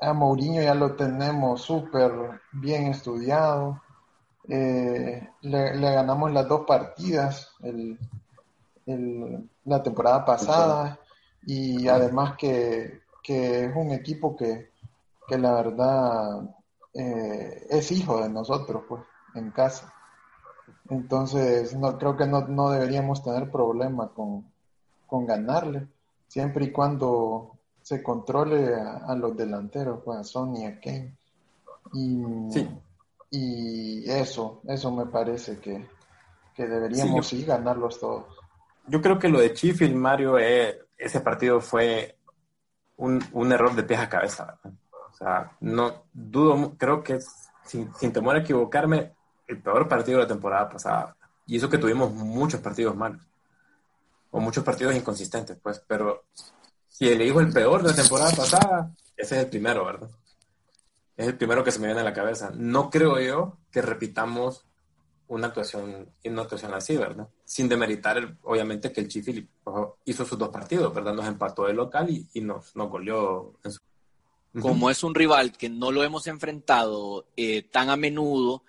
a 0.00 0.12
Mourinho 0.12 0.62
ya 0.62 0.76
lo 0.76 0.94
tenemos 0.94 1.62
súper 1.62 2.40
bien 2.52 2.86
estudiado. 2.86 3.81
Eh, 4.48 5.28
le, 5.42 5.78
ganamos 5.78 6.32
las 6.32 6.48
dos 6.48 6.66
partidas 6.66 7.52
el, 7.62 7.96
la 9.64 9.82
temporada 9.82 10.24
pasada 10.24 10.98
y 11.46 11.86
además 11.86 12.36
que, 12.36 13.02
es 13.24 13.76
un 13.76 13.92
equipo 13.92 14.36
que, 14.36 14.70
la 15.28 15.54
verdad 15.54 16.42
eh, 16.92 17.66
es 17.70 17.90
hijo 17.92 18.20
de 18.20 18.28
nosotros 18.28 18.82
pues 18.88 19.02
en 19.34 19.50
casa. 19.50 19.92
Entonces 20.90 21.74
no 21.74 21.96
creo 21.96 22.16
que 22.16 22.26
no, 22.26 22.70
deberíamos 22.70 23.22
tener 23.22 23.50
problema 23.50 24.08
con, 24.08 24.50
ganarle 25.26 25.86
siempre 26.26 26.66
y 26.66 26.72
cuando 26.72 27.52
se 27.82 28.02
controle 28.02 28.74
a, 28.74 29.14
los 29.14 29.36
delanteros 29.36 30.00
pues 30.04 30.18
a 30.18 30.24
Sony 30.24 30.64
a 30.66 30.80
Kane. 30.80 31.16
Y 31.92 32.22
sí 32.50 32.68
y 33.34 34.10
eso, 34.10 34.60
eso 34.68 34.92
me 34.92 35.06
parece 35.06 35.58
que, 35.58 35.88
deberíamos 36.54 37.26
sí, 37.26 37.42
ganarlos 37.44 37.98
todos. 37.98 38.26
Yo 38.86 39.00
creo 39.00 39.18
que 39.18 39.30
lo 39.30 39.40
de 39.40 39.54
Chifield, 39.54 39.94
Mario, 39.94 40.38
eh, 40.38 40.82
ese 40.98 41.20
partido 41.20 41.62
fue 41.62 42.18
un, 42.98 43.22
error 43.50 43.74
de 43.74 43.84
pies 43.84 44.00
a 44.00 44.08
cabeza. 44.10 44.58
O 45.10 45.16
sea, 45.16 45.50
no 45.60 46.04
dudo, 46.12 46.74
creo 46.76 47.02
que 47.02 47.20
sin, 47.64 47.92
sin 47.94 48.12
temor 48.12 48.36
a 48.36 48.40
equivocarme, 48.40 49.14
el 49.46 49.62
peor 49.62 49.88
partido 49.88 50.18
de 50.18 50.24
la 50.24 50.28
temporada 50.28 50.68
pasada. 50.68 51.16
Y 51.46 51.56
eso 51.56 51.70
que 51.70 51.78
tuvimos 51.78 52.12
muchos 52.12 52.60
partidos 52.60 52.94
malos. 52.94 53.22
O 54.30 54.40
muchos 54.40 54.62
partidos 54.62 54.94
inconsistentes, 54.94 55.56
pues. 55.62 55.82
Pero 55.86 56.24
si 56.86 57.08
elijo 57.08 57.40
el 57.40 57.50
peor 57.50 57.82
de 57.82 57.88
la 57.88 57.96
temporada 57.96 58.32
pasada, 58.32 58.90
ese 59.16 59.36
es 59.36 59.44
el 59.44 59.48
primero, 59.48 59.86
¿verdad? 59.86 60.10
Es 61.16 61.26
el 61.26 61.36
primero 61.36 61.62
que 61.62 61.72
se 61.72 61.78
me 61.78 61.86
viene 61.86 62.00
a 62.00 62.04
la 62.04 62.12
cabeza. 62.12 62.50
No 62.54 62.90
creo 62.90 63.20
yo 63.20 63.58
que 63.70 63.82
repitamos 63.82 64.64
una 65.28 65.48
actuación, 65.48 66.10
una 66.24 66.42
actuación 66.42 66.74
así, 66.74 66.96
¿verdad? 66.96 67.28
Sin 67.44 67.68
demeritar, 67.68 68.36
obviamente, 68.42 68.92
que 68.92 69.00
el 69.00 69.08
Chifi 69.08 69.48
hizo 70.04 70.24
sus 70.26 70.38
dos 70.38 70.50
partidos, 70.50 70.92
¿verdad? 70.94 71.14
Nos 71.14 71.26
empató 71.26 71.66
de 71.66 71.72
local 71.72 72.08
y, 72.10 72.40
nos, 72.40 72.76
nos 72.76 72.90
goleó. 72.90 73.54
Como 74.60 74.90
es 74.90 75.02
un 75.02 75.14
rival 75.14 75.52
que 75.52 75.70
no 75.70 75.90
lo 75.90 76.04
hemos 76.04 76.26
enfrentado 76.26 77.26
eh, 77.36 77.62
tan 77.62 77.88
a 77.88 77.96
menudo, 77.96 78.64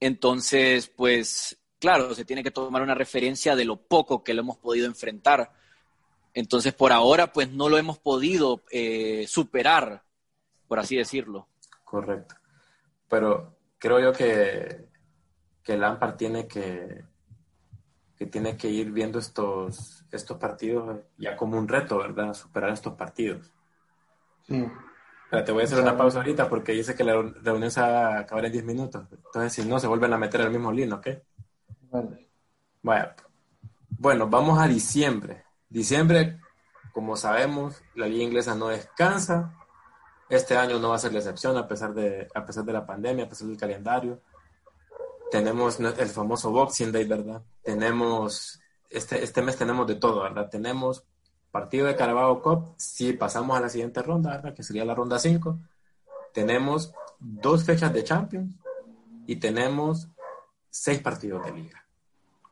entonces, 0.00 0.88
pues, 0.88 1.58
claro, 1.78 2.14
se 2.14 2.24
tiene 2.24 2.42
que 2.42 2.50
tomar 2.50 2.82
una 2.82 2.94
referencia 2.94 3.54
de 3.54 3.64
lo 3.64 3.76
poco 3.76 4.24
que 4.24 4.34
lo 4.34 4.40
hemos 4.42 4.56
podido 4.56 4.86
enfrentar. 4.86 5.52
Entonces, 6.34 6.74
por 6.74 6.92
ahora, 6.92 7.32
pues, 7.32 7.50
no 7.52 7.68
lo 7.68 7.78
hemos 7.78 7.98
podido 7.98 8.62
eh, 8.70 9.24
superar, 9.28 10.02
por 10.66 10.80
así 10.80 10.96
decirlo. 10.96 11.46
Correcto. 11.90 12.34
Pero 13.08 13.56
creo 13.78 14.00
yo 14.00 14.12
que, 14.12 14.88
que 15.62 15.76
Lampard 15.76 16.16
tiene 16.16 16.46
que, 16.46 17.04
que 18.16 18.26
tiene 18.26 18.56
que 18.56 18.68
ir 18.68 18.90
viendo 18.90 19.18
estos, 19.18 20.04
estos 20.10 20.36
partidos 20.36 21.00
ya 21.16 21.36
como 21.36 21.56
un 21.56 21.68
reto, 21.68 21.98
¿verdad? 21.98 22.34
Superar 22.34 22.70
estos 22.70 22.94
partidos. 22.94 23.50
Sí. 24.46 24.66
te 25.30 25.52
voy 25.52 25.62
a 25.62 25.64
hacer 25.64 25.80
una 25.80 25.96
pausa 25.96 26.18
ahorita 26.18 26.48
porque 26.48 26.72
dice 26.72 26.94
que 26.94 27.04
la 27.04 27.22
reunión 27.42 27.70
se 27.70 27.80
va 27.80 28.16
a 28.16 28.18
acabar 28.20 28.44
en 28.44 28.52
10 28.52 28.64
minutos. 28.64 29.06
Entonces, 29.10 29.52
si 29.52 29.64
no, 29.64 29.78
se 29.78 29.86
vuelven 29.86 30.12
a 30.12 30.18
meter 30.18 30.42
al 30.42 30.50
mismo 30.50 30.72
lino, 30.72 30.96
¿ok? 30.96 31.08
Vale. 31.90 32.28
Bueno, 32.82 33.06
bueno, 33.90 34.28
vamos 34.28 34.58
a 34.58 34.68
diciembre. 34.68 35.44
Diciembre, 35.68 36.38
como 36.92 37.16
sabemos, 37.16 37.82
la 37.94 38.06
liga 38.06 38.24
inglesa 38.24 38.54
no 38.54 38.68
descansa. 38.68 39.57
Este 40.28 40.56
año 40.56 40.78
no 40.78 40.90
va 40.90 40.96
a 40.96 40.98
ser 40.98 41.12
la 41.12 41.20
excepción 41.20 41.56
a 41.56 41.66
pesar 41.66 41.94
de, 41.94 42.28
a 42.34 42.44
pesar 42.44 42.64
de 42.64 42.72
la 42.72 42.84
pandemia, 42.84 43.24
a 43.24 43.28
pesar 43.28 43.48
del 43.48 43.56
calendario. 43.56 44.20
Tenemos 45.30 45.80
el 45.80 46.08
famoso 46.08 46.50
Boxing 46.50 46.92
Day, 46.92 47.04
¿verdad? 47.06 47.42
Tenemos, 47.62 48.60
este, 48.90 49.22
este 49.22 49.42
mes 49.42 49.56
tenemos 49.56 49.86
de 49.86 49.94
todo, 49.94 50.22
¿verdad? 50.22 50.48
Tenemos 50.50 51.04
partido 51.50 51.86
de 51.86 51.96
Carabao 51.96 52.42
Cup, 52.42 52.74
si 52.76 53.14
pasamos 53.14 53.56
a 53.56 53.60
la 53.60 53.68
siguiente 53.68 54.02
ronda, 54.02 54.54
que 54.54 54.62
sería 54.62 54.84
la 54.84 54.94
ronda 54.94 55.18
5, 55.18 55.58
tenemos 56.32 56.92
dos 57.18 57.64
fechas 57.64 57.92
de 57.92 58.04
Champions 58.04 58.54
y 59.26 59.36
tenemos 59.36 60.08
seis 60.70 61.00
partidos 61.00 61.44
de 61.44 61.52
liga. 61.52 61.84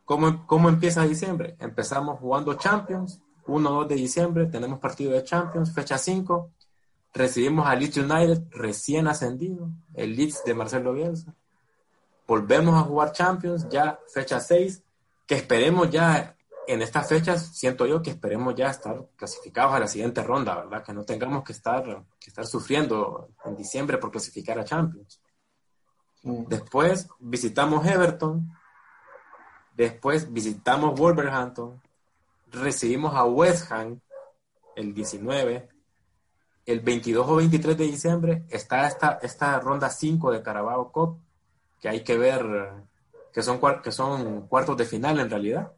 ¿Cómo, 0.05 0.45
¿Cómo, 0.47 0.69
empieza 0.69 1.03
diciembre? 1.03 1.55
Empezamos 1.59 2.19
jugando 2.19 2.53
Champions, 2.55 3.21
1-2 3.45 3.87
de 3.87 3.95
diciembre, 3.95 4.45
tenemos 4.47 4.79
partido 4.79 5.11
de 5.11 5.23
Champions, 5.23 5.73
fecha 5.73 5.97
5, 5.97 6.51
recibimos 7.17 7.67
a 7.67 7.75
Leeds 7.75 7.97
United 7.97 8.43
recién 8.51 9.07
ascendido, 9.07 9.69
el 9.93 10.15
Leeds 10.15 10.43
de 10.45 10.53
Marcelo 10.53 10.93
Bielsa. 10.93 11.33
Volvemos 12.27 12.75
a 12.75 12.83
jugar 12.83 13.11
Champions, 13.11 13.67
ya 13.69 13.99
fecha 14.13 14.39
6, 14.39 14.83
que 15.25 15.35
esperemos 15.35 15.89
ya 15.89 16.35
en 16.67 16.81
estas 16.81 17.07
fechas, 17.07 17.55
siento 17.55 17.85
yo 17.85 18.01
que 18.01 18.09
esperemos 18.09 18.53
ya 18.53 18.69
estar 18.69 19.07
clasificados 19.15 19.73
a 19.73 19.79
la 19.79 19.87
siguiente 19.87 20.21
ronda, 20.21 20.55
¿verdad? 20.55 20.83
Que 20.83 20.93
no 20.93 21.05
tengamos 21.05 21.43
que 21.43 21.53
estar, 21.53 21.83
que 22.19 22.29
estar 22.29 22.45
sufriendo 22.45 23.29
en 23.45 23.55
diciembre 23.55 23.97
por 23.97 24.11
clasificar 24.11 24.59
a 24.59 24.65
Champions. 24.65 25.21
Después 26.23 27.07
visitamos 27.19 27.85
Everton, 27.85 28.51
después 29.75 30.31
visitamos 30.31 30.99
Wolverhampton, 30.99 31.81
recibimos 32.51 33.15
a 33.15 33.23
West 33.23 33.71
Ham 33.71 34.01
el 34.75 34.93
19, 34.93 35.69
el 36.67 36.81
22 36.81 37.25
o 37.27 37.35
23 37.37 37.77
de 37.77 37.85
diciembre 37.85 38.43
está 38.49 38.87
esta, 38.87 39.19
esta 39.21 39.57
ronda 39.61 39.89
5 39.89 40.31
de 40.31 40.43
Carabao 40.43 40.91
Cup, 40.91 41.17
que 41.79 41.87
hay 41.87 42.03
que 42.03 42.17
ver, 42.17 42.45
que 43.31 43.41
son, 43.41 43.59
que 43.81 43.91
son 43.93 44.47
cuartos 44.47 44.75
de 44.75 44.85
final 44.85 45.17
en 45.19 45.29
realidad. 45.29 45.71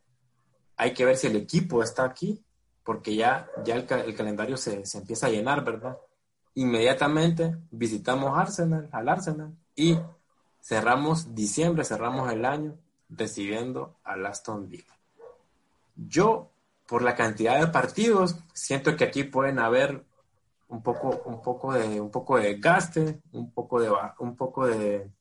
Hay 0.78 0.94
que 0.94 1.06
ver 1.06 1.16
si 1.16 1.28
el 1.28 1.36
equipo 1.36 1.84
está 1.84 2.06
aquí, 2.06 2.44
porque 2.84 3.16
ya, 3.16 3.48
ya 3.64 3.76
el, 3.76 3.86
el 3.88 4.16
calendario 4.16 4.58
se, 4.58 4.84
se, 4.84 4.98
empieza 4.98 5.28
a 5.28 5.30
llenar, 5.30 5.64
¿verdad? 5.64 5.96
Inmediatamente 6.56 7.56
visitamos 7.70 8.36
Arsenal, 8.36 8.90
al 8.92 9.10
Arsenal 9.10 9.54
y 9.76 10.00
cerramos 10.60 11.36
diciembre, 11.36 11.86
cerramos 11.86 12.34
el 12.34 12.46
año 12.46 12.76
recibiendo 13.10 13.96
al 14.04 14.26
Aston 14.26 14.68
Villa. 14.68 14.98
Yo, 15.96 16.50
por 16.88 17.04
la 17.04 17.16
cantidad 17.16 17.60
de 17.60 17.68
partidos, 17.68 18.38
siento 18.54 18.96
que 18.96 19.04
aquí 19.04 19.24
pueden 19.24 19.60
haber 19.60 20.09
un 20.70 20.84
poco, 20.84 21.22
un 21.26 21.42
poco 21.42 21.74
de, 21.74 22.00
un 22.00 22.12
poco 22.12 22.38
de 22.38 22.56
gaste, 22.56 23.22
un 23.34 23.52
poco 23.52 23.82
de, 23.82 23.92
un 24.20 24.36
poco 24.36 24.68
de, 24.68 25.12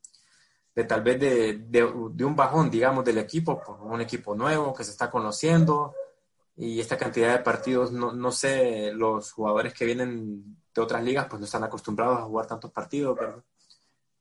de 0.74 0.84
tal 0.84 1.02
vez 1.02 1.18
de, 1.18 1.58
de, 1.66 2.24
un 2.24 2.36
bajón, 2.36 2.70
digamos, 2.70 3.04
del 3.04 3.18
equipo, 3.18 3.60
por 3.60 3.80
un 3.82 4.00
equipo 4.00 4.34
nuevo 4.34 4.74
que 4.74 4.84
se 4.84 4.90
está 4.90 5.10
conociendo 5.10 5.94
y 6.56 6.80
esta 6.80 6.98
cantidad 6.98 7.32
de 7.32 7.42
partidos, 7.42 7.92
no, 7.92 8.12
no 8.12 8.30
sé, 8.30 8.92
los 8.92 9.32
jugadores 9.32 9.72
que 9.72 9.84
vienen 9.86 10.56
de 10.74 10.80
otras 10.82 11.02
ligas 11.02 11.26
pues 11.28 11.40
no 11.40 11.46
están 11.46 11.64
acostumbrados 11.64 12.18
a 12.18 12.24
jugar 12.24 12.46
tantos 12.46 12.70
partidos, 12.70 13.16
¿verdad? 13.16 13.42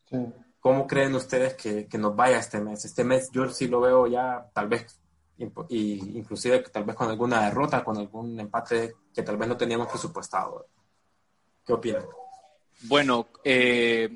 Sí. 0.09 0.17
¿Cómo 0.59 0.87
creen 0.87 1.15
ustedes 1.15 1.55
que, 1.55 1.87
que, 1.87 1.97
nos 1.97 2.15
vaya 2.15 2.39
este 2.39 2.61
mes? 2.61 2.85
Este 2.85 3.03
mes 3.03 3.29
yo 3.31 3.49
sí 3.49 3.67
lo 3.67 3.81
veo 3.81 4.07
ya 4.07 4.49
tal 4.53 4.67
vez, 4.67 4.99
y 5.69 6.17
inclusive 6.17 6.59
tal 6.59 6.85
vez 6.85 6.95
con 6.95 7.09
alguna 7.09 7.43
derrota, 7.45 7.83
con 7.83 7.97
algún 7.97 8.39
empate 8.39 8.95
que 9.13 9.23
tal 9.23 9.37
vez 9.37 9.47
no 9.47 9.57
teníamos 9.57 9.87
presupuestado. 9.87 10.67
¿Qué 11.67 11.73
opinan? 11.73 12.05
Bueno, 12.83 13.27
eh, 13.43 14.09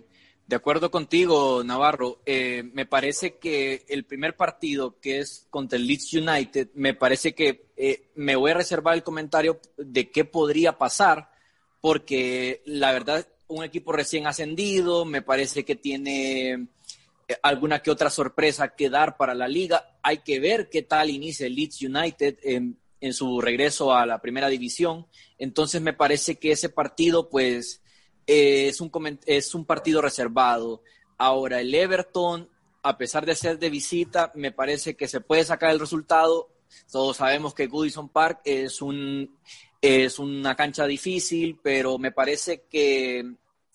de 0.47 0.55
acuerdo 0.55 0.91
contigo, 0.91 1.63
Navarro, 1.63 2.21
eh, 2.25 2.63
me 2.73 2.85
parece 2.85 3.37
que 3.37 3.85
el 3.87 4.05
primer 4.05 4.35
partido, 4.35 4.99
que 4.99 5.19
es 5.19 5.47
contra 5.49 5.77
el 5.77 5.87
Leeds 5.87 6.13
United, 6.13 6.69
me 6.73 6.93
parece 6.93 7.33
que 7.33 7.71
eh, 7.77 8.09
me 8.15 8.35
voy 8.35 8.51
a 8.51 8.55
reservar 8.55 8.95
el 8.95 9.03
comentario 9.03 9.61
de 9.77 10.11
qué 10.11 10.25
podría 10.25 10.77
pasar, 10.77 11.31
porque 11.79 12.61
la 12.65 12.91
verdad, 12.91 13.27
un 13.47 13.63
equipo 13.63 13.93
recién 13.93 14.27
ascendido, 14.27 15.05
me 15.05 15.21
parece 15.21 15.63
que 15.63 15.77
tiene 15.77 16.51
eh, 16.51 17.37
alguna 17.43 17.81
que 17.81 17.91
otra 17.91 18.09
sorpresa 18.09 18.75
que 18.75 18.89
dar 18.89 19.15
para 19.15 19.33
la 19.33 19.47
liga. 19.47 19.99
Hay 20.03 20.17
que 20.17 20.41
ver 20.41 20.69
qué 20.69 20.81
tal 20.81 21.09
inicia 21.09 21.47
el 21.47 21.55
Leeds 21.55 21.81
United 21.81 22.39
en, 22.43 22.77
en 23.01 23.13
su 23.13 23.41
regreso 23.41 23.93
a 23.93 24.05
la 24.05 24.21
primera 24.21 24.47
división. 24.47 25.07
Entonces 25.37 25.81
me 25.81 25.93
parece 25.93 26.37
que 26.37 26.51
ese 26.51 26.69
partido, 26.69 27.29
pues, 27.29 27.81
eh, 28.27 28.67
es, 28.67 28.79
un, 28.79 29.19
es 29.25 29.53
un 29.55 29.65
partido 29.65 30.01
reservado. 30.01 30.83
Ahora, 31.17 31.59
el 31.59 31.73
Everton, 31.73 32.49
a 32.83 32.97
pesar 32.97 33.25
de 33.25 33.35
ser 33.35 33.59
de 33.59 33.69
visita, 33.69 34.31
me 34.35 34.51
parece 34.51 34.95
que 34.95 35.07
se 35.07 35.19
puede 35.19 35.43
sacar 35.43 35.71
el 35.71 35.79
resultado. 35.79 36.49
Todos 36.91 37.17
sabemos 37.17 37.53
que 37.53 37.67
Goodison 37.67 38.07
Park 38.07 38.41
es, 38.45 38.81
un, 38.81 39.37
es 39.81 40.19
una 40.19 40.55
cancha 40.55 40.85
difícil, 40.85 41.59
pero 41.61 41.97
me 41.97 42.11
parece 42.11 42.63
que 42.69 43.25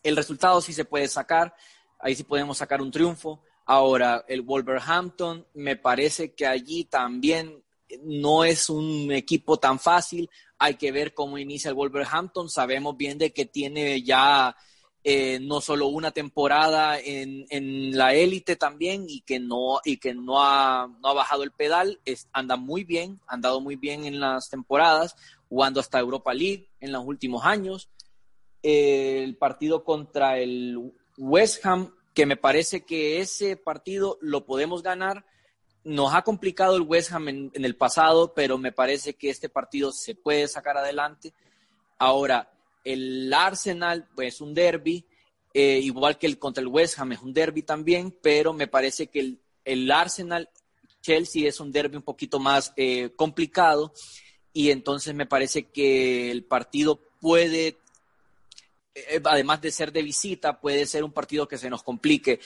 el 0.02 0.16
resultado 0.16 0.60
sí 0.60 0.72
se 0.72 0.84
puede 0.84 1.08
sacar. 1.08 1.54
Ahí 1.98 2.14
sí 2.14 2.22
podemos 2.22 2.58
sacar 2.58 2.80
un 2.80 2.92
triunfo. 2.92 3.42
Ahora, 3.64 4.24
el 4.28 4.42
Wolverhampton, 4.42 5.44
me 5.54 5.74
parece 5.74 6.32
que 6.34 6.46
allí 6.46 6.84
también 6.84 7.64
no 8.04 8.44
es 8.44 8.70
un 8.70 9.12
equipo 9.12 9.58
tan 9.58 9.78
fácil. 9.78 10.30
Hay 10.58 10.74
que 10.74 10.92
ver 10.92 11.14
cómo 11.14 11.38
inicia 11.38 11.68
el 11.68 11.74
Wolverhampton. 11.74 12.48
Sabemos 12.48 12.96
bien 12.96 13.18
de 13.18 13.32
que 13.32 13.46
tiene 13.46 14.02
ya 14.02 14.56
eh, 15.08 15.38
no 15.40 15.60
solo 15.60 15.86
una 15.86 16.10
temporada 16.10 16.98
en, 16.98 17.46
en 17.50 17.96
la 17.96 18.14
élite 18.14 18.56
también 18.56 19.06
y 19.08 19.20
que 19.20 19.38
no, 19.38 19.80
y 19.84 19.98
que 19.98 20.14
no 20.14 20.42
ha, 20.42 20.88
no 21.00 21.08
ha 21.08 21.14
bajado 21.14 21.44
el 21.44 21.52
pedal. 21.52 22.00
Es, 22.04 22.28
anda 22.32 22.56
muy 22.56 22.82
bien, 22.82 23.20
ha 23.28 23.34
andado 23.34 23.60
muy 23.60 23.76
bien 23.76 24.04
en 24.04 24.18
las 24.18 24.50
temporadas, 24.50 25.14
jugando 25.48 25.78
hasta 25.78 26.00
Europa 26.00 26.34
League 26.34 26.70
en 26.80 26.90
los 26.90 27.04
últimos 27.04 27.44
años. 27.44 27.88
El 28.62 29.36
partido 29.36 29.84
contra 29.84 30.40
el 30.40 30.92
West 31.16 31.64
Ham, 31.64 31.94
que 32.12 32.26
me 32.26 32.36
parece 32.36 32.84
que 32.84 33.20
ese 33.20 33.56
partido 33.56 34.18
lo 34.20 34.44
podemos 34.44 34.82
ganar 34.82 35.24
nos 35.86 36.12
ha 36.14 36.22
complicado 36.22 36.76
el 36.76 36.82
West 36.82 37.12
Ham 37.12 37.28
en, 37.28 37.50
el 37.54 37.76
pasado, 37.76 38.34
pero 38.34 38.58
me 38.58 38.72
parece 38.72 39.14
que 39.14 39.30
este 39.30 39.48
partido 39.48 39.92
se 39.92 40.16
puede 40.16 40.48
sacar 40.48 40.76
adelante. 40.76 41.32
Ahora, 41.96 42.50
el 42.84 43.32
Arsenal, 43.32 44.08
pues 44.14 44.34
es 44.34 44.40
un 44.40 44.52
derby, 44.52 45.04
eh, 45.54 45.78
igual 45.78 46.18
que 46.18 46.26
el 46.26 46.40
contra 46.40 46.60
el 46.60 46.66
West 46.66 46.98
Ham 46.98 47.12
es 47.12 47.20
un 47.20 47.32
derby 47.32 47.62
también, 47.62 48.10
pero 48.20 48.52
me 48.52 48.66
parece 48.66 49.06
que 49.06 49.20
el, 49.20 49.38
el 49.64 49.90
Arsenal 49.92 50.50
Chelsea 51.00 51.48
es 51.48 51.60
un 51.60 51.70
derby 51.70 51.96
un 51.96 52.02
poquito 52.02 52.40
más 52.40 52.72
eh, 52.76 53.10
complicado 53.14 53.92
y 54.52 54.72
entonces 54.72 55.14
me 55.14 55.26
parece 55.26 55.66
que 55.66 56.32
el 56.32 56.42
partido 56.42 56.98
puede 57.20 57.78
eh, 58.92 59.20
además 59.22 59.60
de 59.60 59.70
ser 59.70 59.92
de 59.92 60.02
visita, 60.02 60.60
puede 60.60 60.84
ser 60.84 61.04
un 61.04 61.12
partido 61.12 61.46
que 61.46 61.58
se 61.58 61.70
nos 61.70 61.84
complique. 61.84 62.40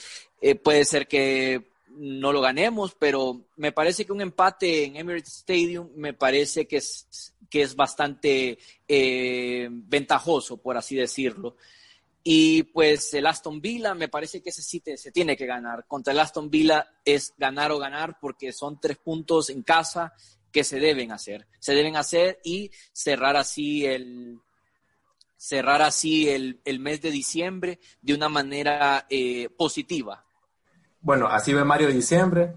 puede 0.63 0.85
ser 0.85 1.07
que 1.07 1.70
no 1.97 2.31
lo 2.31 2.41
ganemos, 2.41 2.95
pero 2.95 3.47
me 3.57 3.71
parece 3.71 4.05
que 4.05 4.11
un 4.11 4.21
empate 4.21 4.85
en 4.85 4.95
Emirates 4.95 5.37
Stadium 5.37 5.89
me 5.95 6.13
parece 6.13 6.67
que 6.67 6.77
es, 6.77 7.33
que 7.49 7.61
es 7.61 7.75
bastante 7.75 8.57
eh, 8.87 9.67
ventajoso, 9.69 10.57
por 10.57 10.77
así 10.77 10.95
decirlo. 10.95 11.57
Y 12.23 12.63
pues 12.63 13.13
el 13.13 13.25
Aston 13.25 13.61
Villa, 13.61 13.95
me 13.95 14.07
parece 14.07 14.41
que 14.41 14.51
ese 14.51 14.61
sí 14.61 14.81
se 14.95 15.11
tiene 15.11 15.35
que 15.35 15.45
ganar. 15.45 15.85
Contra 15.87 16.13
el 16.13 16.19
Aston 16.19 16.49
Villa 16.49 16.87
es 17.03 17.33
ganar 17.37 17.71
o 17.71 17.79
ganar 17.79 18.19
porque 18.19 18.51
son 18.51 18.79
tres 18.79 18.97
puntos 18.97 19.49
en 19.49 19.63
casa 19.63 20.13
que 20.51 20.63
se 20.63 20.79
deben 20.79 21.11
hacer. 21.11 21.47
Se 21.59 21.73
deben 21.73 21.95
hacer 21.95 22.39
y 22.43 22.69
cerrar 22.93 23.35
así 23.35 23.85
el, 23.85 24.39
cerrar 25.35 25.81
así 25.81 26.29
el, 26.29 26.61
el 26.65 26.79
mes 26.79 27.01
de 27.01 27.09
diciembre 27.09 27.79
de 28.01 28.13
una 28.13 28.29
manera 28.29 29.07
eh, 29.09 29.49
positiva 29.57 30.25
bueno, 31.01 31.27
así 31.27 31.53
ve 31.53 31.63
Mario 31.63 31.87
diciembre. 31.87 32.55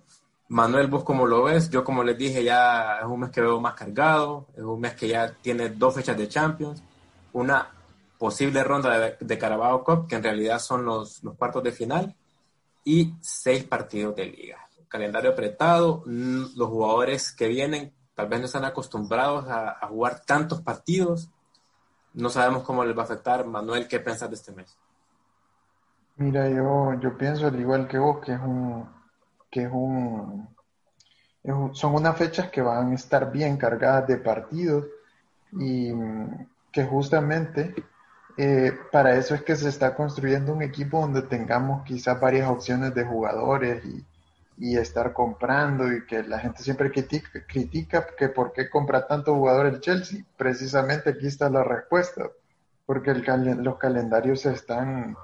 Manuel, 0.48 0.88
vos 0.88 1.04
como 1.04 1.26
lo 1.26 1.44
ves, 1.44 1.70
yo 1.70 1.82
como 1.82 2.04
les 2.04 2.18
dije, 2.18 2.44
ya 2.44 2.98
es 2.98 3.06
un 3.06 3.20
mes 3.20 3.30
que 3.30 3.40
veo 3.40 3.60
más 3.60 3.74
cargado, 3.74 4.46
es 4.54 4.62
un 4.62 4.78
mes 4.78 4.94
que 4.94 5.08
ya 5.08 5.32
tiene 5.40 5.70
dos 5.70 5.94
fechas 5.94 6.16
de 6.16 6.28
Champions, 6.28 6.82
una 7.32 7.70
posible 8.18 8.62
ronda 8.62 8.98
de, 8.98 9.16
de 9.18 9.38
Carabao 9.38 9.82
Cup, 9.82 10.06
que 10.06 10.16
en 10.16 10.22
realidad 10.22 10.58
son 10.58 10.84
los, 10.84 11.22
cuartos 11.38 11.62
de 11.62 11.72
final, 11.72 12.14
y 12.84 13.14
seis 13.20 13.64
partidos 13.64 14.14
de 14.14 14.26
liga. 14.26 14.68
Calendario 14.88 15.30
apretado, 15.30 16.02
mm, 16.06 16.56
los 16.56 16.68
jugadores 16.68 17.32
que 17.32 17.48
vienen 17.48 17.92
tal 18.14 18.28
vez 18.28 18.40
no 18.40 18.46
están 18.46 18.64
acostumbrados 18.64 19.46
a, 19.48 19.88
jugar 19.88 20.20
tantos 20.24 20.60
partidos, 20.60 21.30
no 22.12 22.28
sabemos 22.28 22.62
cómo 22.62 22.84
les 22.84 22.96
va 22.96 23.02
a 23.02 23.06
afectar. 23.06 23.44
Manuel, 23.44 23.88
¿qué 23.88 23.98
piensas 23.98 24.30
de 24.30 24.36
este 24.36 24.52
mes? 24.52 24.76
Mira, 26.16 26.48
yo, 26.48 26.94
yo 27.00 27.16
pienso 27.18 27.46
al 27.46 27.58
igual 27.60 27.88
que 27.88 27.98
vos, 27.98 28.20
que 28.24 28.32
es 28.32 28.40
un, 28.40 28.88
que 29.50 29.62
es 29.64 29.70
un, 29.72 30.48
son 31.72 31.94
unas 31.94 32.16
fechas 32.16 32.50
que 32.50 32.62
van 32.62 32.92
a 32.92 32.94
estar 32.94 33.30
bien 33.30 33.56
cargadas 33.56 34.06
de 34.06 34.16
partidos 34.18 34.86
y 35.52 35.92
que 36.72 36.84
justamente 36.84 37.74
eh, 38.36 38.72
para 38.90 39.16
eso 39.16 39.34
es 39.34 39.42
que 39.42 39.56
se 39.56 39.68
está 39.68 39.94
construyendo 39.94 40.52
un 40.52 40.62
equipo 40.62 41.00
donde 41.00 41.22
tengamos 41.22 41.84
quizás 41.84 42.20
varias 42.20 42.48
opciones 42.48 42.94
de 42.94 43.04
jugadores 43.04 43.84
y, 43.84 44.04
y 44.56 44.76
estar 44.76 45.12
comprando 45.12 45.92
y 45.92 46.04
que 46.06 46.22
la 46.22 46.38
gente 46.38 46.62
siempre 46.62 46.90
critica, 46.90 47.44
critica 47.46 48.06
que 48.16 48.28
por 48.28 48.52
qué 48.52 48.70
compra 48.70 49.06
tanto 49.06 49.34
jugador 49.34 49.66
el 49.66 49.80
Chelsea. 49.80 50.24
Precisamente 50.36 51.10
aquí 51.10 51.26
está 51.26 51.50
la 51.50 51.64
respuesta, 51.64 52.28
porque 52.86 53.10
el 53.10 53.24
los 53.62 53.78
calendarios 53.78 54.46
están, 54.46 55.16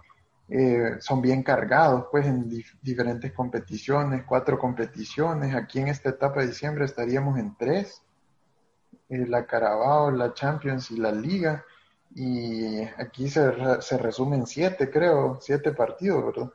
eh, 0.50 0.96
son 0.98 1.22
bien 1.22 1.44
cargados 1.44 2.06
pues 2.10 2.26
en 2.26 2.48
diferentes 2.82 3.32
competiciones, 3.32 4.24
cuatro 4.24 4.58
competiciones. 4.58 5.54
Aquí 5.54 5.78
en 5.78 5.88
esta 5.88 6.10
etapa 6.10 6.40
de 6.40 6.48
diciembre 6.48 6.84
estaríamos 6.84 7.38
en 7.38 7.56
tres, 7.56 8.02
eh, 9.08 9.26
la 9.28 9.46
Carabao, 9.46 10.10
la 10.10 10.34
Champions 10.34 10.90
y 10.90 10.96
la 10.96 11.12
Liga. 11.12 11.64
Y 12.12 12.82
aquí 12.98 13.30
se, 13.30 13.52
se 13.80 13.96
resumen 13.96 14.44
siete, 14.44 14.90
creo, 14.90 15.38
siete 15.40 15.72
partidos, 15.72 16.26
¿verdad? 16.26 16.52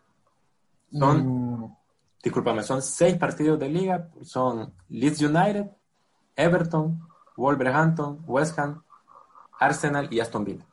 Son, 0.91 1.75
discúlpame, 2.21 2.63
son 2.63 2.81
seis 2.81 3.17
partidos 3.17 3.57
de 3.59 3.69
liga, 3.69 4.09
son 4.21 4.73
Leeds 4.89 5.21
United, 5.21 5.67
Everton, 6.35 6.99
Wolverhampton, 7.37 8.23
West 8.27 8.57
Ham, 8.59 8.83
Arsenal 9.59 10.07
y 10.11 10.19
Aston 10.19 10.43
Villa. 10.43 10.65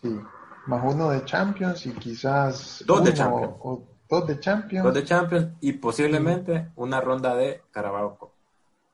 Sí, 0.00 0.20
más 0.66 0.82
uno 0.84 1.10
de 1.10 1.24
Champions 1.24 1.86
y 1.86 1.92
quizás 1.92 2.84
dos 2.86 3.04
de 3.04 3.14
Champions. 3.14 3.54
O, 3.60 3.82
dos 4.08 4.26
de 4.26 4.40
Champions. 4.40 4.84
Dos 4.84 4.94
de 4.94 5.04
Champions 5.04 5.48
y 5.60 5.72
posiblemente 5.74 6.68
una 6.76 7.00
ronda 7.00 7.34
de 7.34 7.62
Carabao. 7.70 8.32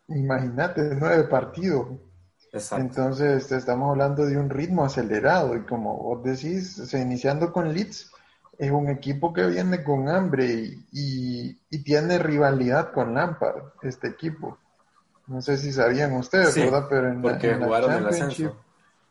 Imagínate, 0.08 0.94
nueve 0.98 1.24
partidos. 1.24 1.88
Exacto. 2.52 2.84
Entonces 2.84 3.50
estamos 3.52 3.90
hablando 3.90 4.24
de 4.24 4.38
un 4.38 4.48
ritmo 4.48 4.84
acelerado 4.84 5.56
y 5.56 5.62
como 5.62 5.96
vos 5.96 6.22
decís, 6.22 6.92
iniciando 6.94 7.52
con 7.52 7.72
Leeds, 7.72 8.10
es 8.58 8.70
un 8.70 8.88
equipo 8.88 9.32
que 9.32 9.46
viene 9.46 9.84
con 9.84 10.08
hambre 10.08 10.78
y, 10.92 11.54
tiene 11.84 12.18
rivalidad 12.18 12.92
con 12.92 13.14
Lampard, 13.14 13.62
este 13.82 14.08
equipo. 14.08 14.58
No 15.26 15.40
sé 15.40 15.56
si 15.56 15.72
sabían 15.72 16.14
ustedes, 16.14 16.56
¿verdad? 16.56 16.86
Pero 16.88 17.08
en 17.08 17.22
porque 17.22 17.54
jugaron 17.54 17.92
el 17.92 18.06
ascenso. 18.06 18.56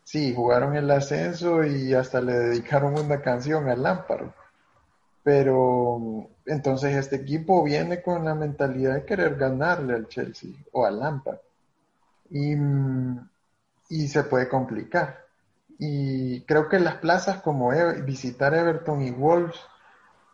Sí, 0.06 0.36
jugaron 0.36 0.76
el 0.76 0.90
ascenso 0.92 1.66
y 1.66 1.94
hasta 1.96 2.22
le 2.22 2.34
dedicaron 2.34 2.98
una 2.98 3.22
canción 3.22 3.68
a 3.70 3.76
Lampard. 3.76 4.30
Pero 5.24 6.30
entonces 6.46 6.96
este 6.96 7.16
equipo 7.18 7.64
viene 7.64 8.04
con 8.04 8.24
la 8.24 8.36
mentalidad 8.36 8.94
de 8.94 9.06
querer 9.06 9.36
ganarle 9.36 9.96
al 9.96 10.08
Chelsea 10.08 10.52
o 10.72 10.86
al 10.86 11.00
Lampard. 11.00 11.40
Y, 12.30 12.54
y 13.90 14.08
se 14.08 14.24
puede 14.26 14.48
complicar. 14.48 15.26
Y 15.80 16.42
creo 16.42 16.70
que 16.70 16.80
las 16.80 16.98
plazas 16.98 17.42
como 17.42 17.72
visitar 18.06 18.54
Everton 18.54 19.02
y 19.02 19.10
Wolves, 19.10 19.60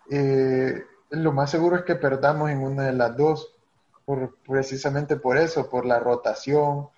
eh, 0.10 0.84
lo 1.12 1.32
más 1.32 1.50
seguro 1.50 1.78
es 1.78 1.84
que 1.84 1.96
perdamos 1.96 2.50
en 2.50 2.60
una 2.60 2.84
de 2.84 2.94
las 2.94 3.16
dos, 3.16 3.56
por, 4.04 4.36
precisamente 4.46 5.16
por 5.16 5.38
eso, 5.38 5.70
por 5.70 5.86
la 5.86 6.00
rotación, 6.00 6.90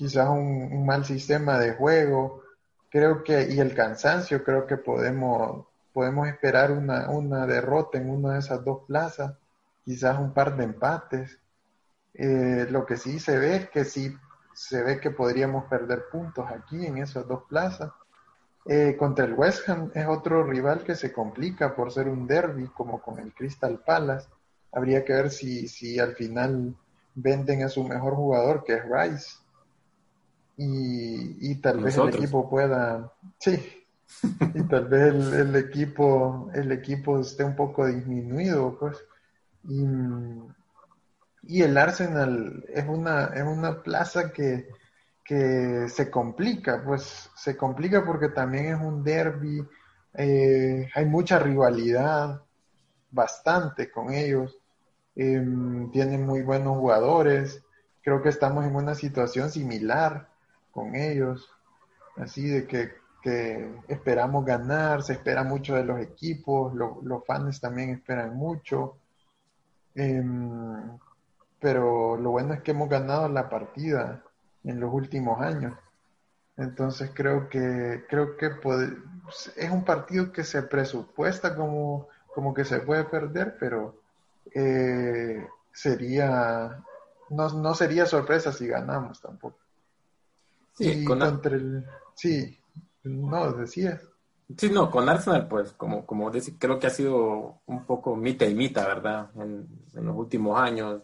quizás 0.00 0.30
un, 0.30 0.86
mal 0.86 1.04
sistema 1.04 1.58
de 1.58 1.74
juego, 1.74 2.42
creo 2.88 3.22
que, 3.22 3.50
y 3.50 3.60
el 3.60 3.74
cansancio, 3.74 4.42
creo 4.42 4.66
que 4.66 4.78
podemos, 4.78 5.66
podemos 5.92 6.26
esperar 6.26 6.72
una, 6.72 7.10
una 7.10 7.46
derrota 7.46 7.98
en 7.98 8.08
una 8.08 8.32
de 8.32 8.38
esas 8.38 8.64
dos 8.64 8.86
plazas, 8.86 9.36
quizás 9.84 10.18
un 10.18 10.32
par 10.32 10.56
de 10.56 10.64
empates. 10.64 11.38
Eh, 12.14 12.66
lo 12.70 12.86
que 12.86 12.96
sí 12.96 13.18
se 13.18 13.38
ve 13.38 13.56
es 13.56 13.68
que 13.68 13.84
sí 13.84 14.16
se 14.54 14.82
ve 14.82 15.00
que 15.00 15.10
podríamos 15.10 15.66
perder 15.66 16.04
puntos 16.10 16.46
aquí 16.50 16.86
en 16.86 16.96
esas 16.96 17.28
dos 17.28 17.42
plazas. 17.46 17.92
Eh, 18.64 18.96
contra 18.98 19.26
el 19.26 19.34
West 19.34 19.68
Ham 19.68 19.90
es 19.94 20.06
otro 20.06 20.44
rival 20.44 20.82
que 20.82 20.94
se 20.94 21.12
complica 21.12 21.76
por 21.76 21.92
ser 21.92 22.08
un 22.08 22.26
derby, 22.26 22.68
como 22.68 23.02
con 23.02 23.18
el 23.18 23.34
Crystal 23.34 23.78
Palace. 23.84 24.30
Habría 24.72 25.04
que 25.04 25.12
ver 25.12 25.30
si, 25.30 25.68
si 25.68 25.98
al 25.98 26.14
final 26.14 26.74
venden 27.14 27.64
a 27.64 27.68
su 27.68 27.84
mejor 27.84 28.14
jugador, 28.14 28.64
que 28.64 28.76
es 28.76 28.82
Rice. 28.82 29.39
Y, 30.62 31.54
tal 31.56 31.80
vez 31.80 31.96
el 31.96 32.10
equipo 32.10 32.48
pueda. 32.50 33.10
Sí. 33.38 33.58
y 34.54 34.62
tal 34.64 34.88
vez 34.88 35.14
el, 35.14 35.32
el, 35.32 35.56
equipo, 35.56 36.50
el 36.52 36.70
equipo 36.70 37.18
esté 37.18 37.44
un 37.44 37.56
poco 37.56 37.86
disminuido, 37.86 38.76
pues. 38.78 38.98
Y, 39.64 39.86
y 41.44 41.62
el 41.62 41.78
Arsenal 41.78 42.64
es 42.68 42.86
una, 42.86 43.26
es 43.34 43.42
una 43.42 43.82
plaza 43.82 44.32
que, 44.32 44.68
se 45.26 46.10
complica, 46.10 46.82
pues 46.84 47.30
se 47.36 47.56
complica 47.56 48.04
porque 48.04 48.30
también 48.30 48.74
es 48.74 48.80
un 48.80 49.04
derby, 49.04 49.64
eh, 50.14 50.90
hay 50.92 51.06
mucha 51.06 51.38
rivalidad, 51.38 52.42
bastante 53.12 53.92
con 53.92 54.12
ellos, 54.12 54.58
em, 55.14 55.88
tienen 55.92 56.26
muy 56.26 56.42
buenos 56.42 56.76
jugadores, 56.76 57.62
creo 58.02 58.20
que 58.20 58.28
estamos 58.28 58.64
en 58.66 58.74
una 58.74 58.96
situación 58.96 59.50
similar 59.50 60.30
con 60.70 60.94
ellos, 60.94 61.48
así 62.16 62.48
de 62.48 62.66
que, 62.66 63.00
esperamos 63.88 64.46
ganar, 64.46 65.02
se 65.02 65.12
espera 65.12 65.44
mucho 65.44 65.74
de 65.74 65.84
los 65.84 66.00
equipos, 66.00 66.74
los 66.74 67.24
fans 67.26 67.60
también 67.60 67.90
esperan 67.90 68.34
mucho. 68.34 68.96
Em, 69.94 70.98
pero 71.60 72.16
lo 72.16 72.30
bueno 72.30 72.54
es 72.54 72.62
que 72.62 72.70
hemos 72.70 72.88
ganado 72.88 73.28
la 73.28 73.48
partida 73.50 74.22
en 74.64 74.80
los 74.80 74.92
últimos 74.92 75.40
años. 75.40 75.74
Entonces 76.56 77.10
creo 77.14 77.48
que 77.48 78.04
creo 78.08 78.36
que 78.36 78.50
es 79.56 79.70
un 79.70 79.84
partido 79.84 80.32
que 80.32 80.44
se 80.44 80.62
presupuesta 80.62 81.54
como, 81.56 82.08
como 82.34 82.54
que 82.54 82.64
se 82.64 82.80
puede 82.80 83.04
perder, 83.04 83.56
pero 83.58 84.00
eh, 84.54 85.46
sería 85.72 86.82
no, 87.30 87.48
no, 87.48 87.74
sería 87.74 88.06
sorpresa 88.06 88.52
si 88.52 88.66
ganamos 88.66 89.20
tampoco. 89.20 89.59
Sí, 90.80 91.04
con 91.04 91.22
el, 91.22 91.86
sí, 92.14 92.58
no 93.04 93.52
decías. 93.52 94.00
Sí, 94.58 94.68
no, 94.68 94.90
con 94.90 95.08
Arsenal, 95.08 95.46
pues, 95.48 95.72
como, 95.72 96.04
como 96.04 96.30
decir, 96.30 96.58
creo 96.58 96.78
que 96.80 96.88
ha 96.88 96.90
sido 96.90 97.62
un 97.66 97.86
poco 97.86 98.16
mita 98.16 98.46
y 98.46 98.54
mita, 98.54 98.86
¿verdad? 98.86 99.30
En, 99.36 99.68
en 99.94 100.04
los 100.04 100.16
últimos 100.16 100.58
años 100.58 101.02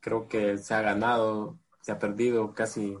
creo 0.00 0.28
que 0.28 0.58
se 0.58 0.74
ha 0.74 0.82
ganado, 0.82 1.58
se 1.82 1.92
ha 1.92 1.98
perdido 1.98 2.54
casi, 2.54 2.96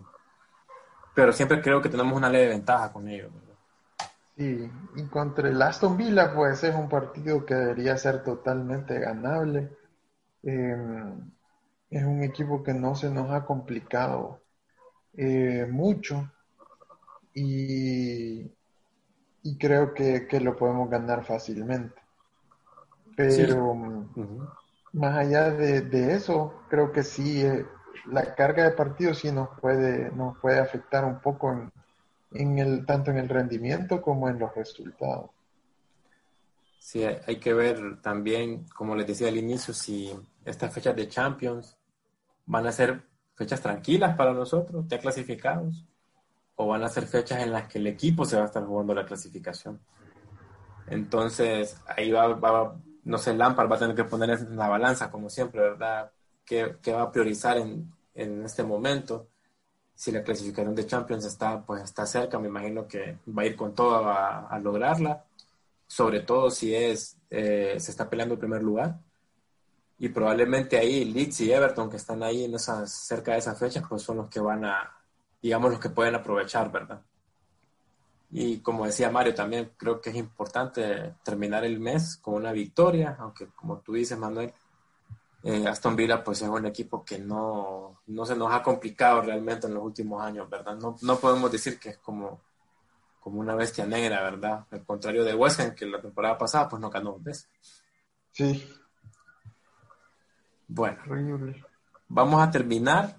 pero 1.14 1.32
siempre 1.32 1.60
creo 1.60 1.80
que 1.82 1.88
tenemos 1.88 2.16
una 2.16 2.28
leve 2.30 2.48
ventaja 2.48 2.92
con 2.92 3.08
ellos. 3.08 3.30
Sí, 4.36 4.70
y 4.96 5.06
contra 5.08 5.48
el 5.48 5.60
Aston 5.62 5.96
Villa, 5.96 6.32
pues 6.34 6.64
es 6.64 6.74
un 6.74 6.88
partido 6.88 7.44
que 7.44 7.54
debería 7.54 7.96
ser 7.96 8.22
totalmente 8.24 8.98
ganable. 8.98 9.76
Em, 10.42 11.32
es 11.90 12.04
un 12.04 12.22
equipo 12.24 12.62
que 12.62 12.74
no 12.74 12.94
se 12.96 13.10
nos 13.10 13.30
ha 13.32 13.44
complicado 13.46 14.42
eh, 15.14 15.66
mucho 15.68 16.30
y, 17.34 18.50
y 19.42 19.58
creo 19.58 19.94
que, 19.94 20.40
lo 20.40 20.56
podemos 20.56 20.88
ganar 20.90 21.24
fácilmente. 21.24 22.00
Pero 23.16 23.74
más 24.92 25.18
allá 25.18 25.50
de, 25.50 26.14
eso, 26.14 26.62
creo 26.68 26.92
que 26.92 27.02
sí, 27.02 27.42
eh, 27.42 27.66
la 28.06 28.34
carga 28.34 28.64
de 28.64 28.72
partido 28.72 29.14
sí 29.14 29.30
nos 29.30 29.48
puede, 29.60 30.10
nos 30.12 30.38
puede 30.38 30.58
afectar 30.58 31.04
un 31.04 31.20
poco 31.20 31.70
en, 32.32 32.58
el, 32.58 32.86
tanto 32.86 33.10
en 33.10 33.18
el 33.18 33.28
rendimiento 33.28 34.00
como 34.00 34.28
en 34.28 34.38
los 34.38 34.54
resultados. 34.54 35.30
Sí, 36.78 37.04
hay 37.04 37.36
que 37.38 37.52
ver 37.52 38.00
también, 38.00 38.64
como 38.74 38.96
les 38.96 39.06
decía 39.06 39.28
al 39.28 39.36
inicio, 39.36 39.74
si 39.74 40.10
estas 40.44 40.72
fechas 40.72 40.96
de 40.96 41.08
Champions 41.08 41.76
van 42.46 42.66
a 42.66 42.72
ser 42.72 43.02
fechas 43.40 43.62
tranquilas 43.62 44.14
para 44.16 44.34
nosotros, 44.34 44.84
ya 44.86 44.98
clasificados, 44.98 45.82
o 46.56 46.66
van 46.66 46.82
a 46.84 46.90
ser 46.90 47.06
fechas 47.06 47.42
en 47.42 47.52
las 47.52 47.68
que 47.68 47.78
el 47.78 47.86
equipo 47.86 48.26
se 48.26 48.36
va 48.36 48.42
a 48.42 48.44
estar 48.44 48.62
jugando 48.66 48.92
la 48.92 49.06
clasificación. 49.06 49.80
Entonces, 50.88 51.80
ahí 51.86 52.10
va, 52.10 52.26
va, 52.34 52.76
no 53.04 53.16
sé, 53.16 53.32
Lampard 53.32 53.70
va 53.70 53.76
a 53.76 53.78
tener 53.78 53.96
que 53.96 54.04
poner 54.04 54.28
en 54.28 54.58
la 54.58 54.68
balanza, 54.68 55.10
como 55.10 55.30
siempre, 55.30 55.62
¿verdad? 55.62 56.12
¿Qué, 56.44 56.76
va 56.92 57.00
a 57.00 57.10
priorizar 57.10 57.56
en, 57.56 58.44
este 58.44 58.62
momento? 58.62 59.28
Si 59.94 60.12
la 60.12 60.22
clasificación 60.22 60.74
de 60.74 60.86
Champions 60.86 61.24
está, 61.24 61.64
pues, 61.64 61.82
está 61.82 62.04
cerca, 62.04 62.38
me 62.38 62.48
imagino 62.48 62.86
que 62.86 63.20
va 63.26 63.40
a 63.40 63.46
ir 63.46 63.56
con 63.56 63.74
todo 63.74 64.06
a, 64.06 64.58
lograrla, 64.62 65.24
sobre 65.86 66.20
todo 66.20 66.50
si 66.50 66.74
es, 66.74 67.16
eh, 67.30 67.76
se 67.78 67.90
está 67.90 68.10
peleando 68.10 68.34
el 68.34 68.40
primer 68.40 68.62
lugar. 68.62 68.98
Y 70.00 70.08
probablemente 70.08 70.78
ahí 70.78 71.04
Leeds 71.04 71.42
y 71.42 71.52
Everton, 71.52 71.90
que 71.90 71.98
están 71.98 72.22
ahí 72.22 72.44
en 72.44 72.54
esas, 72.54 72.90
cerca 72.90 73.32
de 73.32 73.38
esas 73.38 73.58
fechas, 73.58 73.84
pues 73.86 74.00
son 74.00 74.16
los 74.16 74.28
que 74.30 74.40
van 74.40 74.64
a, 74.64 74.96
digamos, 75.42 75.70
los 75.72 75.78
que 75.78 75.90
pueden 75.90 76.14
aprovechar, 76.14 76.72
¿verdad? 76.72 77.02
Y 78.30 78.60
como 78.60 78.86
decía 78.86 79.10
Mario, 79.10 79.34
también 79.34 79.72
creo 79.76 80.00
que 80.00 80.08
es 80.08 80.16
importante 80.16 81.16
terminar 81.22 81.64
el 81.64 81.78
mes 81.80 82.16
con 82.16 82.34
una 82.34 82.50
victoria, 82.50 83.14
aunque 83.18 83.48
como 83.48 83.80
tú 83.80 83.92
dices, 83.92 84.16
Manuel, 84.16 84.54
eh, 85.42 85.66
Aston 85.66 85.96
Villa 85.96 86.24
pues 86.24 86.40
es 86.40 86.48
un 86.48 86.64
equipo 86.64 87.04
que 87.04 87.18
no, 87.18 88.00
no, 88.06 88.24
se 88.24 88.34
nos 88.34 88.52
ha 88.54 88.62
complicado 88.62 89.20
realmente 89.20 89.66
en 89.66 89.74
los 89.74 89.82
últimos 89.82 90.22
años, 90.22 90.48
¿verdad? 90.48 90.76
No, 90.76 90.96
no 91.02 91.18
podemos 91.18 91.52
decir 91.52 91.78
que 91.78 91.90
es 91.90 91.98
como, 91.98 92.40
como 93.20 93.38
una 93.38 93.54
bestia 93.54 93.84
negra, 93.84 94.22
¿verdad? 94.22 94.64
Al 94.70 94.82
contrario 94.82 95.24
de 95.24 95.34
West 95.34 95.60
Ham, 95.60 95.74
que 95.74 95.84
la 95.84 96.00
temporada 96.00 96.38
pasada 96.38 96.70
pues 96.70 96.80
no 96.80 96.88
ganó 96.88 97.14
un 97.14 97.22
veces. 97.22 97.50
Sí, 98.32 98.79
Bueno, 100.72 100.98
vamos 102.08 102.40
a 102.40 102.48
terminar. 102.48 103.16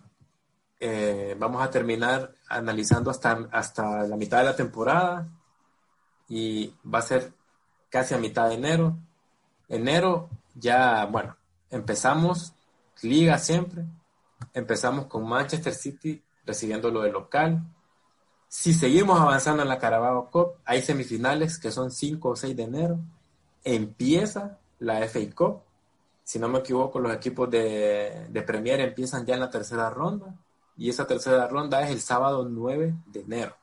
Eh, 0.79 1.35
vamos 1.37 1.61
a 1.61 1.69
terminar 1.69 2.33
analizando 2.47 3.11
hasta, 3.11 3.49
hasta 3.51 4.07
la 4.07 4.15
mitad 4.15 4.39
de 4.39 4.45
la 4.45 4.55
temporada 4.55 5.27
y 6.29 6.73
va 6.83 6.99
a 6.99 7.03
ser 7.03 7.33
casi 7.89 8.13
a 8.13 8.17
mitad 8.17 8.47
de 8.47 8.55
enero. 8.55 8.97
Enero 9.67 10.29
ya, 10.55 11.05
bueno, 11.05 11.35
empezamos 11.69 12.53
liga 13.01 13.37
siempre. 13.37 13.83
Empezamos 14.53 15.07
con 15.07 15.27
Manchester 15.27 15.73
City 15.73 16.23
recibiendo 16.45 16.89
lo 16.89 17.01
de 17.01 17.11
local. 17.11 17.61
Si 18.47 18.73
seguimos 18.73 19.19
avanzando 19.19 19.61
en 19.61 19.67
la 19.67 19.77
Carabao 19.77 20.31
Cup, 20.31 20.53
hay 20.63 20.81
semifinales 20.81 21.59
que 21.59 21.69
son 21.69 21.91
5 21.91 22.29
o 22.29 22.35
6 22.35 22.55
de 22.55 22.63
enero. 22.63 22.99
Empieza 23.65 24.57
la 24.79 25.05
FA 25.05 25.19
Cup. 25.35 25.63
Si 26.23 26.39
no 26.39 26.47
me 26.47 26.59
equivoco, 26.59 26.99
los 26.99 27.13
equipos 27.13 27.49
de, 27.49 28.43
Premier 28.45 28.79
empiezan 28.79 29.25
ya 29.25 29.33
en 29.33 29.39
la 29.39 29.49
tercera 29.49 29.89
ronda. 29.89 30.35
Y 30.77 30.89
esa 30.89 31.05
tercera 31.05 31.47
ronda 31.47 31.81
es 31.83 31.91
el 31.91 32.01
sábado 32.01 32.47
9 32.47 32.95
de 33.07 33.19
enero. 33.21 33.55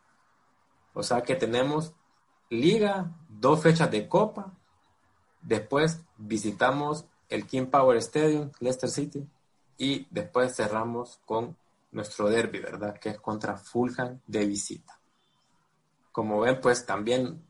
O 0.92 1.02
sea 1.02 1.22
que 1.22 1.36
tenemos 1.36 1.92
liga, 2.50 3.10
dos 3.28 3.62
fechas 3.62 3.90
de 3.90 4.08
copa. 4.08 4.52
Después 5.40 6.00
visitamos 6.16 7.06
el 7.28 7.46
King 7.46 7.66
Power 7.66 7.96
Stadium, 7.98 8.50
Leicester 8.60 8.90
City. 8.90 9.26
Y 9.78 10.06
después 10.10 10.54
cerramos 10.54 11.20
con 11.24 11.56
nuestro 11.92 12.28
derby, 12.28 12.58
¿verdad? 12.58 12.98
Que 12.98 13.10
es 13.10 13.20
contra 13.20 13.56
Fulham 13.56 14.20
de 14.26 14.46
visita. 14.46 14.98
Como 16.12 16.40
ven, 16.40 16.60
pues 16.60 16.84
también 16.84 17.42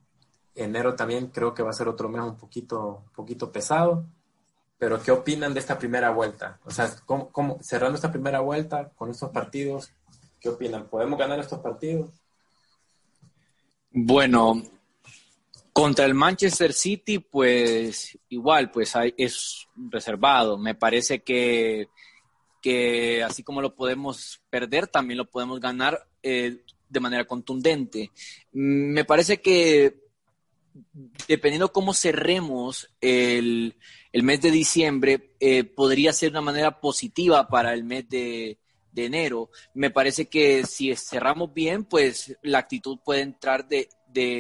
enero 0.59 0.95
también 0.95 1.29
creo 1.29 1.55
que 1.55 1.63
va 1.63 1.71
a 1.71 1.75
ser 1.75 1.89
otro 1.89 2.09
mes 2.09 2.23
un 2.23 2.37
poquito, 2.37 3.05
un 3.07 3.13
poquito 3.13 3.51
pesado. 3.51 4.05
Pero 4.79 5.03
¿qué 5.03 5.11
opinan 5.11 5.55
de 5.55 5.61
esta 5.61 5.79
primera 5.79 6.11
vuelta? 6.11 6.59
O 6.65 6.71
sea, 6.71 6.91
¿cómo, 7.05 7.59
cerrando 7.61 7.97
esta 7.97 8.13
primera 8.13 8.41
vuelta 8.41 8.91
con 8.97 9.11
estos 9.11 9.31
partidos, 9.31 9.91
¿qué 10.41 10.49
opinan? 10.49 10.87
¿Podemos 10.87 11.19
ganar 11.19 11.41
estos 11.41 11.59
partidos? 11.59 12.11
Bueno, 13.91 14.63
contra 15.73 16.05
el 16.05 16.15
Manchester 16.15 16.73
City, 16.73 17.19
pues 17.19 18.17
igual, 18.29 18.71
pues 18.71 18.93
es 19.17 19.67
reservado. 19.91 20.57
Me 20.57 20.75
parece 20.75 21.23
que 21.23 21.89
que 22.61 23.23
así 23.23 23.43
como 23.43 23.63
lo 23.63 23.75
podemos 23.75 24.41
perder, 24.51 24.89
también 24.89 25.19
lo 25.19 25.31
podemos 25.31 25.61
ganar 25.61 26.07
eh, 26.23 26.59
de 26.89 27.01
manera 27.01 27.25
contundente. 27.25 28.11
Mm, 28.53 28.93
me 28.93 29.05
parece 29.05 29.41
que 29.41 30.08
dependiendo 31.27 31.73
cómo 31.73 31.95
cerremos 31.95 32.91
el, 33.01 33.77
mes 34.13 34.41
de 34.41 34.51
diciembre, 34.51 35.35
eh, 35.41 35.65
podría 35.65 36.13
ser 36.13 36.31
una 36.31 36.41
manera 36.41 36.81
positiva 36.81 37.49
para 37.49 37.73
el 37.73 37.85
mes 37.85 38.09
de, 38.09 38.59
enero. 38.97 39.51
Me 39.75 39.91
parece 39.91 40.29
que 40.29 40.67
si 40.67 40.95
cerramos 40.97 41.55
bien, 41.55 41.85
pues 41.85 42.37
la 42.43 42.59
actitud 42.59 42.99
puede 43.05 43.21
entrar 43.21 43.69
de, 43.69 43.89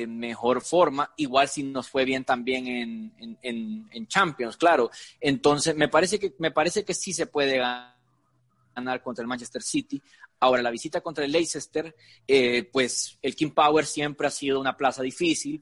mejor 0.08 0.60
forma, 0.60 1.12
igual 1.16 1.48
si 1.48 1.62
nos 1.62 1.88
fue 1.88 2.04
bien 2.04 2.24
también 2.24 2.66
en, 2.66 3.38
en, 3.40 4.06
Champions, 4.08 4.56
claro. 4.56 4.90
Entonces, 5.20 5.76
me 5.76 5.86
parece 5.86 6.18
que, 6.18 6.34
me 6.38 6.50
parece 6.50 6.84
que 6.84 6.94
sí 6.94 7.12
se 7.12 7.26
puede 7.26 7.58
ganar 7.58 9.02
contra 9.02 9.22
el 9.22 9.28
Manchester 9.28 9.62
City. 9.62 10.02
Ahora, 10.40 10.62
la 10.62 10.70
visita 10.70 11.00
contra 11.00 11.24
el 11.24 11.32
Leicester, 11.32 11.94
eh, 12.26 12.68
pues 12.72 13.18
el 13.22 13.34
King 13.34 13.50
Power 13.50 13.84
siempre 13.84 14.26
ha 14.26 14.30
sido 14.30 14.60
una 14.60 14.76
plaza 14.76 15.02
difícil. 15.02 15.60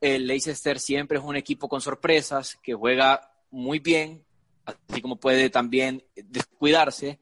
El 0.00 0.26
Leicester 0.26 0.78
siempre 0.78 1.18
es 1.18 1.24
un 1.24 1.36
equipo 1.36 1.68
con 1.68 1.80
sorpresas, 1.80 2.56
que 2.62 2.74
juega 2.74 3.32
muy 3.50 3.78
bien, 3.78 4.24
así 4.64 5.02
como 5.02 5.20
puede 5.20 5.50
también 5.50 6.04
descuidarse. 6.14 7.20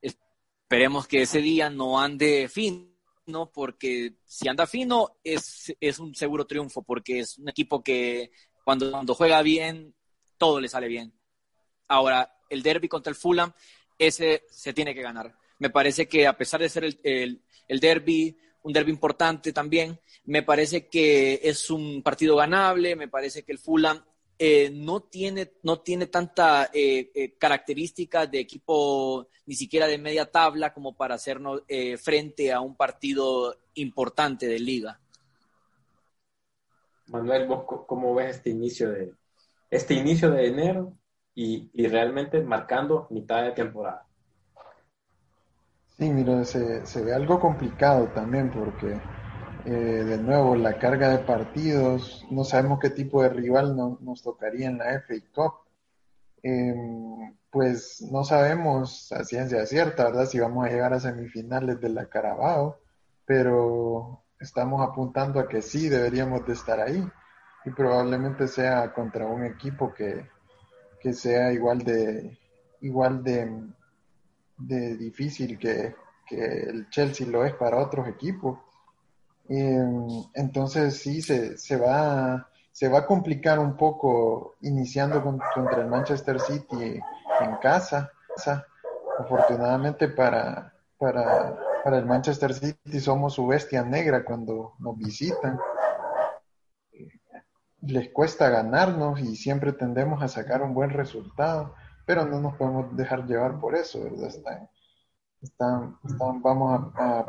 Esperemos 0.00 1.06
que 1.06 1.22
ese 1.22 1.40
día 1.40 1.70
no 1.70 2.00
ande 2.00 2.48
fino, 2.48 3.50
porque 3.52 4.14
si 4.24 4.48
anda 4.48 4.66
fino 4.66 5.16
es, 5.24 5.74
es 5.80 5.98
un 5.98 6.14
seguro 6.14 6.46
triunfo, 6.46 6.82
porque 6.82 7.20
es 7.20 7.38
un 7.38 7.48
equipo 7.48 7.82
que 7.82 8.30
cuando, 8.64 8.90
cuando 8.90 9.14
juega 9.14 9.42
bien, 9.42 9.94
todo 10.38 10.60
le 10.60 10.68
sale 10.68 10.88
bien. 10.88 11.12
Ahora, 11.88 12.32
el 12.48 12.62
derby 12.62 12.88
contra 12.88 13.10
el 13.10 13.16
Fulham 13.16 13.52
ese 14.00 14.44
se 14.50 14.72
tiene 14.72 14.94
que 14.94 15.02
ganar. 15.02 15.36
Me 15.58 15.70
parece 15.70 16.08
que 16.08 16.26
a 16.26 16.36
pesar 16.36 16.60
de 16.60 16.68
ser 16.68 16.84
el, 16.84 17.42
el, 17.68 17.80
derby, 17.80 18.36
un 18.62 18.72
derby 18.72 18.90
importante 18.90 19.52
también, 19.52 19.98
me 20.24 20.42
parece 20.42 20.88
que 20.88 21.40
es 21.42 21.70
un 21.70 22.02
partido 22.02 22.36
ganable, 22.36 22.96
me 22.96 23.08
parece 23.08 23.42
que 23.42 23.52
el 23.52 23.58
Fulham 23.58 24.02
eh, 24.38 24.70
no, 24.72 25.00
tiene, 25.00 25.52
no 25.62 25.80
tiene 25.80 26.06
tanta 26.06 26.70
eh, 26.72 27.10
eh, 27.14 27.34
característica 27.38 28.26
de 28.26 28.40
equipo 28.40 29.28
ni 29.46 29.54
siquiera 29.54 29.86
de 29.86 29.98
media 29.98 30.30
tabla 30.30 30.72
como 30.72 30.96
para 30.96 31.16
hacernos 31.16 31.62
frente 31.98 32.52
a 32.52 32.60
un 32.60 32.76
partido 32.76 33.56
importante 33.74 34.46
de 34.46 34.58
liga. 34.58 35.00
Manuel, 37.06 37.46
¿vos 37.46 37.64
cómo 37.86 38.14
ves 38.14 38.36
este 38.36 38.50
inicio 38.50 38.90
de, 38.90 39.12
este 39.70 39.94
inicio 39.94 40.30
de 40.30 40.46
enero 40.46 40.96
y, 41.34 41.86
realmente 41.86 42.42
marcando 42.42 43.06
mitad 43.10 43.44
de 43.44 43.52
temporada. 43.52 44.06
Sí, 46.00 46.08
mira, 46.08 46.44
se, 46.46 46.86
se 46.86 47.02
ve 47.04 47.12
algo 47.14 47.38
complicado 47.38 48.08
también 48.08 48.50
porque, 48.50 48.98
eh, 49.66 49.70
de 49.70 50.16
nuevo, 50.16 50.56
la 50.56 50.78
carga 50.78 51.10
de 51.10 51.18
partidos, 51.18 52.26
no 52.30 52.42
sabemos 52.42 52.78
qué 52.80 52.88
tipo 52.88 53.22
de 53.22 53.28
rival 53.28 53.76
nos 53.76 54.22
tocaría 54.22 54.68
en 54.68 54.78
la 54.78 54.94
FA 54.94 55.14
Cup. 55.34 55.52
Em, 56.42 57.36
pues 57.50 58.00
no 58.10 58.24
sabemos 58.24 59.12
a 59.12 59.24
ciencia 59.24 59.66
cierta, 59.66 60.04
¿verdad? 60.04 60.24
Si 60.26 60.40
vamos 60.40 60.64
a 60.66 60.70
llegar 60.70 60.94
a 60.94 61.00
semifinales 61.00 61.78
de 61.82 61.90
la 61.90 62.06
Carabao, 62.06 62.78
pero 63.26 64.22
estamos 64.40 64.80
apuntando 64.80 65.38
a 65.38 65.48
que 65.48 65.60
sí 65.60 65.90
deberíamos 65.90 66.46
de 66.46 66.54
estar 66.54 66.80
ahí 66.80 67.06
y 67.66 67.70
probablemente 67.72 68.48
sea 68.48 68.92
contra 68.94 69.26
un 69.26 69.44
equipo 69.44 69.92
que, 69.92 70.26
que 71.00 71.12
sea 71.12 71.52
igual 71.52 71.80
de 71.84 72.38
igual 72.80 73.22
de, 73.22 73.50
de 74.60 74.96
difícil 74.96 75.58
que, 75.58 75.94
el 76.30 76.88
Chelsea 76.90 77.26
lo 77.26 77.44
es 77.44 77.54
para 77.54 77.78
otros 77.78 78.06
equipos. 78.06 78.58
Em, 79.48 80.06
entonces 80.34 80.96
sí 80.96 81.22
se, 81.22 81.58
se, 81.58 81.76
va 81.76 82.48
se 82.70 82.88
va 82.88 83.00
a 83.00 83.06
complicar 83.06 83.58
un 83.58 83.76
poco 83.76 84.54
iniciando 84.60 85.24
contra 85.24 85.82
el 85.82 85.88
Manchester 85.88 86.38
City 86.38 87.00
en 87.40 87.56
casa. 87.60 88.12
Afortunadamente 89.18 90.08
para, 90.08 90.72
para, 90.96 91.58
para 91.82 91.98
el 91.98 92.06
Manchester 92.06 92.54
City 92.54 93.00
somos 93.00 93.34
su 93.34 93.46
bestia 93.46 93.82
negra 93.82 94.24
cuando 94.24 94.74
nos 94.78 94.96
visitan 94.96 95.58
les 97.82 98.10
cuesta 98.10 98.50
ganarnos 98.50 99.20
y 99.20 99.36
siempre 99.36 99.72
tendemos 99.72 100.22
a 100.22 100.28
sacar 100.28 100.62
un 100.62 100.74
buen 100.74 100.90
resultado, 100.90 101.74
pero 102.06 102.24
no 102.24 102.40
nos 102.40 102.56
podemos 102.56 102.96
dejar 102.96 103.26
llevar 103.26 103.60
por 103.60 103.74
eso, 103.74 104.02
¿verdad? 104.02 104.28
Están, 105.40 105.98
están, 106.04 106.42
vamos 106.42 106.92
a, 106.96 107.26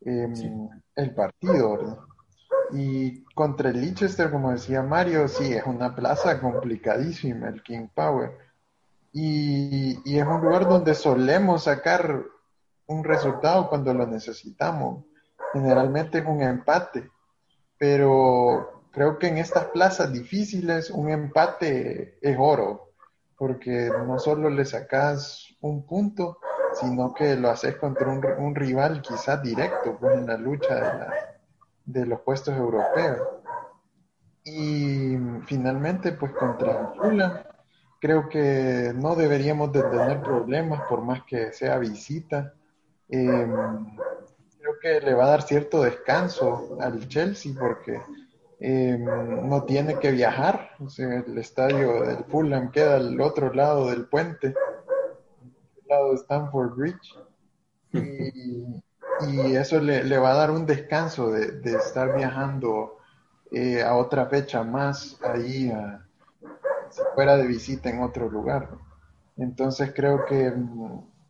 em, 0.00 0.68
el 0.94 1.14
partido, 1.14 1.76
¿verdad? 1.76 1.98
Y 2.72 3.24
contra 3.34 3.70
el 3.70 3.80
Leicester, 3.80 4.30
como 4.30 4.50
decía 4.50 4.82
Mario, 4.82 5.28
sí, 5.28 5.52
es 5.52 5.64
una 5.66 5.94
plaza 5.94 6.40
complicadísima, 6.40 7.48
el 7.48 7.62
King 7.62 7.88
Power. 7.94 8.36
Y, 9.12 10.00
y 10.04 10.18
es 10.18 10.26
un 10.26 10.40
lugar 10.40 10.68
donde 10.68 10.94
solemos 10.94 11.64
sacar 11.64 12.24
un 12.86 13.04
resultado 13.04 13.68
cuando 13.68 13.94
lo 13.94 14.06
necesitamos. 14.06 15.04
Generalmente 15.52 16.18
es 16.18 16.26
un 16.26 16.42
empate 16.42 17.10
pero 17.78 18.75
creo 18.96 19.18
que 19.18 19.26
en 19.26 19.36
estas 19.36 19.66
plazas 19.66 20.10
difíciles 20.10 20.90
un 20.90 21.10
empate 21.10 22.16
es 22.22 22.34
oro, 22.40 22.92
porque 23.36 23.90
no 24.06 24.18
solo 24.18 24.48
le 24.48 24.64
sacas 24.64 25.54
un 25.60 25.84
punto, 25.84 26.38
sino 26.80 27.12
que 27.12 27.36
lo 27.36 27.50
haces 27.50 27.76
contra 27.76 28.08
un, 28.08 28.54
rival 28.54 29.02
quizás 29.02 29.42
directo 29.42 29.98
pues, 30.00 30.16
en 30.16 30.26
la 30.26 30.38
lucha 30.38 31.10
de, 31.84 32.06
los 32.06 32.20
puestos 32.22 32.56
europeos. 32.56 33.20
Y 34.42 35.18
finalmente, 35.44 36.12
pues 36.12 36.32
contra 36.32 36.94
Fulham, 36.96 37.42
creo 38.00 38.30
que 38.30 38.94
no 38.94 39.14
deberíamos 39.14 39.74
de 39.74 39.82
tener 39.82 40.22
problemas 40.22 40.88
por 40.88 41.02
más 41.02 41.22
que 41.24 41.52
sea 41.52 41.76
visita. 41.76 42.54
Eh, 43.10 43.46
que 44.80 45.00
le 45.00 45.14
va 45.14 45.26
a 45.26 45.28
dar 45.28 45.42
cierto 45.42 45.82
descanso 45.82 46.76
al 46.80 47.08
Chelsea 47.08 47.52
porque 47.58 48.00
em, 48.60 49.04
no 49.48 49.64
tiene 49.64 49.98
que 49.98 50.10
viajar. 50.10 50.70
el 50.98 51.38
estadio 51.38 52.02
del 52.02 52.24
Fulham 52.24 52.70
queda 52.70 52.96
al 52.96 53.20
otro 53.20 53.52
lado 53.52 53.90
del 53.90 54.06
puente, 54.06 54.48
al 54.48 55.88
lado 55.88 56.10
de 56.10 56.16
Stamford 56.16 56.74
Bridge. 56.74 57.14
Y, 57.92 59.56
eso 59.56 59.80
le, 59.80 60.18
va 60.18 60.32
a 60.32 60.36
dar 60.36 60.50
un 60.50 60.66
descanso 60.66 61.30
de, 61.30 61.72
estar 61.72 62.14
viajando 62.14 62.98
eh, 63.50 63.82
a 63.82 63.96
otra 63.96 64.26
fecha 64.26 64.62
más 64.62 65.18
ahí 65.22 65.72
fuera 67.14 67.36
de 67.36 67.46
visita 67.46 67.88
en 67.88 68.02
otro 68.02 68.28
lugar. 68.28 68.68
Entonces 69.36 69.92
creo 69.94 70.24
que 70.26 70.52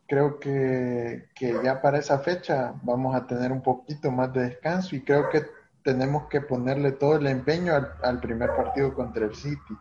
creo 0.06 0.38
que, 0.38 1.28
que, 1.34 1.58
ya 1.64 1.80
para 1.82 1.98
esa 1.98 2.18
fecha 2.20 2.74
vamos 2.82 3.14
a 3.14 3.26
tener 3.26 3.50
un 3.52 3.62
poquito 3.62 4.10
más 4.10 4.32
de 4.32 4.42
descanso 4.42 4.94
y 4.94 5.02
creo 5.02 5.28
que 5.28 5.44
tenemos 5.86 6.26
que 6.26 6.40
ponerle 6.40 6.90
todo 6.90 7.14
el 7.14 7.28
empeño 7.28 7.72
al, 7.72 7.92
al, 8.02 8.18
primer 8.18 8.50
partido 8.56 8.92
contra 8.92 9.24
el 9.24 9.36
City, 9.36 9.74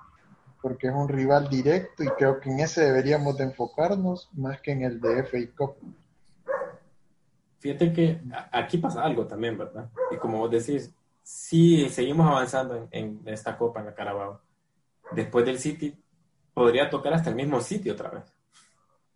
porque 0.62 0.88
es 0.88 0.94
un 0.94 1.10
rival 1.10 1.50
directo 1.50 2.04
y 2.04 2.08
creo 2.10 2.40
que 2.40 2.52
en 2.52 2.60
ese 2.60 2.82
deberíamos 2.82 3.36
de 3.40 3.46
enfocarnos 3.46 4.30
más 4.34 4.62
que 4.62 4.72
en 4.72 4.84
el 4.84 5.02
de 5.02 5.24
FA 5.24 5.38
Cup. 5.58 5.78
Fíjate 7.58 7.92
que 7.92 8.22
aquí 8.52 8.78
pasa 8.78 9.02
algo 9.02 9.26
también, 9.26 9.58
¿verdad? 9.58 9.90
Y 10.12 10.18
como 10.18 10.38
vos 10.38 10.52
decís, 10.52 10.94
si 11.24 11.90
seguimos 11.90 12.28
avanzando 12.28 12.76
en, 12.76 12.88
en 12.92 13.22
esta 13.26 13.58
Copa, 13.58 13.80
en 13.80 13.88
la 13.88 13.96
Carabao, 13.96 14.42
después 15.12 15.44
del 15.44 15.58
City, 15.58 15.98
podría 16.54 16.88
tocar 16.88 17.16
hasta 17.16 17.32
el 17.32 17.36
mismo 17.36 17.60
sitio 17.62 17.94
otra 17.94 18.12
vez. 18.12 18.32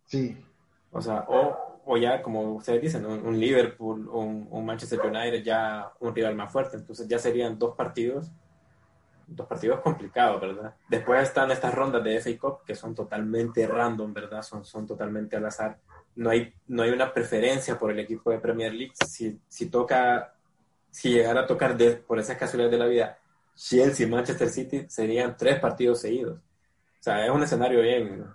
Sí, 0.06 0.44
o 0.90 1.00
sea, 1.00 1.24
o, 1.28 1.69
o 1.92 1.96
ya, 1.96 2.22
como 2.22 2.52
ustedes 2.52 2.80
dicen, 2.80 3.04
un, 3.04 3.26
un 3.26 3.40
Liverpool, 3.40 4.08
un, 4.08 4.46
un, 4.48 4.64
Manchester 4.64 5.00
United, 5.00 5.42
ya 5.42 5.92
un 5.98 6.14
rival 6.14 6.36
más 6.36 6.52
fuerte. 6.52 6.76
Entonces 6.76 7.08
ya 7.08 7.18
serían 7.18 7.58
dos 7.58 7.74
partidos, 7.74 8.30
dos 9.26 9.48
partidos 9.48 9.80
complicados, 9.80 10.40
¿verdad? 10.40 10.76
Después 10.88 11.20
están 11.20 11.50
estas 11.50 11.74
rondas 11.74 12.04
de 12.04 12.20
FA 12.20 12.38
Cup 12.38 12.64
que 12.64 12.76
son 12.76 12.94
totalmente 12.94 13.66
random, 13.66 14.14
¿verdad? 14.14 14.40
Son, 14.42 14.64
son 14.64 14.86
totalmente 14.86 15.34
al 15.34 15.46
azar. 15.46 15.80
No 16.14 16.30
hay, 16.30 16.54
no 16.68 16.84
hay 16.84 16.90
una 16.90 17.12
preferencia 17.12 17.76
por 17.76 17.90
el 17.90 17.98
equipo 17.98 18.30
de 18.30 18.38
Premier 18.38 18.72
League. 18.72 18.92
Si, 19.04 19.40
si 19.48 19.66
toca, 19.66 20.34
si 20.90 21.10
llegara 21.10 21.40
a 21.40 21.46
tocar 21.48 21.76
de, 21.76 21.96
por 21.96 22.20
esas 22.20 22.36
casualidades 22.36 22.70
de 22.70 22.84
la 22.84 22.86
vida, 22.86 23.18
Chelsea 23.56 24.06
y 24.06 24.08
Manchester 24.08 24.48
City 24.48 24.86
serían 24.88 25.36
tres 25.36 25.58
partidos 25.58 26.00
seguidos. 26.02 26.38
O 26.38 27.02
sea, 27.02 27.24
es 27.24 27.32
un 27.32 27.42
escenario 27.42 27.82
bien, 27.82 28.26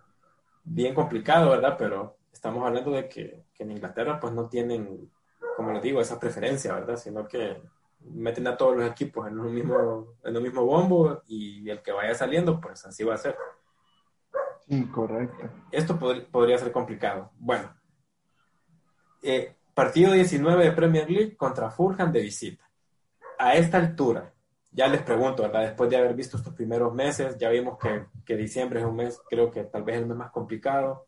bien 0.66 0.94
complicado, 0.94 1.52
¿verdad? 1.52 1.78
Pero 1.80 2.18
estamos 2.34 2.66
hablando 2.66 2.92
de 2.92 3.08
que, 3.08 3.45
que, 3.56 3.64
en 3.64 3.72
Inglaterra 3.72 4.20
pues 4.20 4.34
no 4.34 4.48
tienen, 4.48 5.12
como 5.56 5.72
les 5.72 5.82
digo, 5.82 6.02
esa 6.02 6.20
preferencia, 6.20 6.74
¿verdad? 6.74 6.98
Sino 6.98 7.28
que 7.28 7.62
meten 8.02 8.48
a 8.48 8.58
todos 8.58 8.78
los 8.78 8.90
equipos 8.90 9.28
en 9.28 9.40
un 9.40 9.54
mismo, 9.54 10.16
en 10.24 10.38
un 10.38 10.44
mismo 10.44 10.64
bombo 10.66 11.24
y 11.28 11.70
el 11.70 11.82
que 11.82 11.92
vaya 11.92 12.14
saliendo, 12.14 12.60
pues 12.60 12.86
así 12.86 13.04
va 13.04 13.16
a 13.16 13.18
ser. 13.18 13.36
Sí, 14.68 14.86
correcto. 14.88 15.50
Esto 15.72 15.98
pod 15.98 16.24
podría 16.32 16.58
ser 16.58 16.72
complicado. 16.72 17.32
Bueno, 17.38 17.74
eh, 19.22 19.56
partido 19.74 20.14
19 20.14 20.66
de 20.66 20.72
Premier 20.72 21.10
League 21.10 21.36
contra 21.36 21.70
Fulham 21.70 22.12
de 22.12 22.22
visita. 22.22 22.64
A 23.38 23.56
esta 23.56 23.78
altura, 23.78 24.34
ya 24.72 24.88
les 24.88 25.02
pregunto, 25.02 25.44
¿verdad? 25.44 25.62
Después 25.62 25.90
de 25.90 25.98
haber 25.98 26.14
visto 26.14 26.38
estos 26.38 26.54
primeros 26.54 26.94
meses, 26.94 27.38
ya 27.38 27.50
vimos 27.50 27.78
que, 27.78 28.08
que 28.26 28.36
diciembre 28.36 28.82
es 28.82 28.86
un 28.86 28.96
mes, 28.96 29.22
creo 29.30 29.50
que 29.50 29.64
tal 29.64 29.84
vez 29.84 29.98
el 29.98 30.06
mes 30.06 30.18
más 30.18 30.32
complicado 30.32 31.06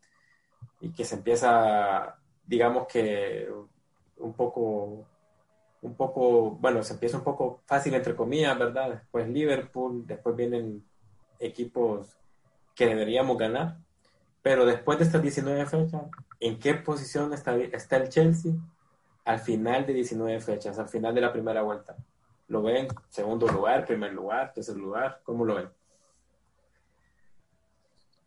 y 0.80 0.92
que 0.92 1.04
se 1.04 1.16
empieza, 1.16 2.18
digamos 2.48 2.86
que 2.88 3.46
un 4.16 4.32
poco, 4.32 5.06
un 5.82 5.94
poco, 5.94 6.52
bueno, 6.52 6.82
se 6.82 6.94
empieza 6.94 7.18
un 7.18 7.24
poco 7.24 7.60
fácil 7.66 7.94
entre 7.94 8.16
comillas, 8.16 8.58
¿verdad? 8.58 8.90
Después 8.90 9.28
Liverpool, 9.28 10.06
después 10.06 10.34
vienen 10.34 10.82
equipos 11.38 12.16
que 12.74 12.86
deberíamos 12.86 13.36
ganar, 13.36 13.76
pero 14.42 14.64
después 14.64 14.98
de 14.98 15.04
estas 15.04 15.22
19 15.22 15.66
fechas, 15.66 16.02
¿en 16.40 16.58
qué 16.58 16.74
posición 16.74 17.32
está, 17.34 17.54
está 17.56 17.98
el 17.98 18.08
Chelsea 18.08 18.52
al 19.24 19.40
final 19.40 19.86
de 19.86 19.92
19 19.92 20.40
fechas, 20.40 20.78
al 20.78 20.88
final 20.88 21.14
de 21.14 21.20
la 21.20 21.32
primera 21.32 21.62
vuelta? 21.62 21.96
¿Lo 22.48 22.62
ven 22.62 22.88
segundo 23.10 23.46
lugar, 23.46 23.84
primer 23.84 24.12
lugar, 24.14 24.54
tercer 24.54 24.76
lugar? 24.76 25.20
¿Cómo 25.22 25.44
lo 25.44 25.56
ven? 25.56 25.68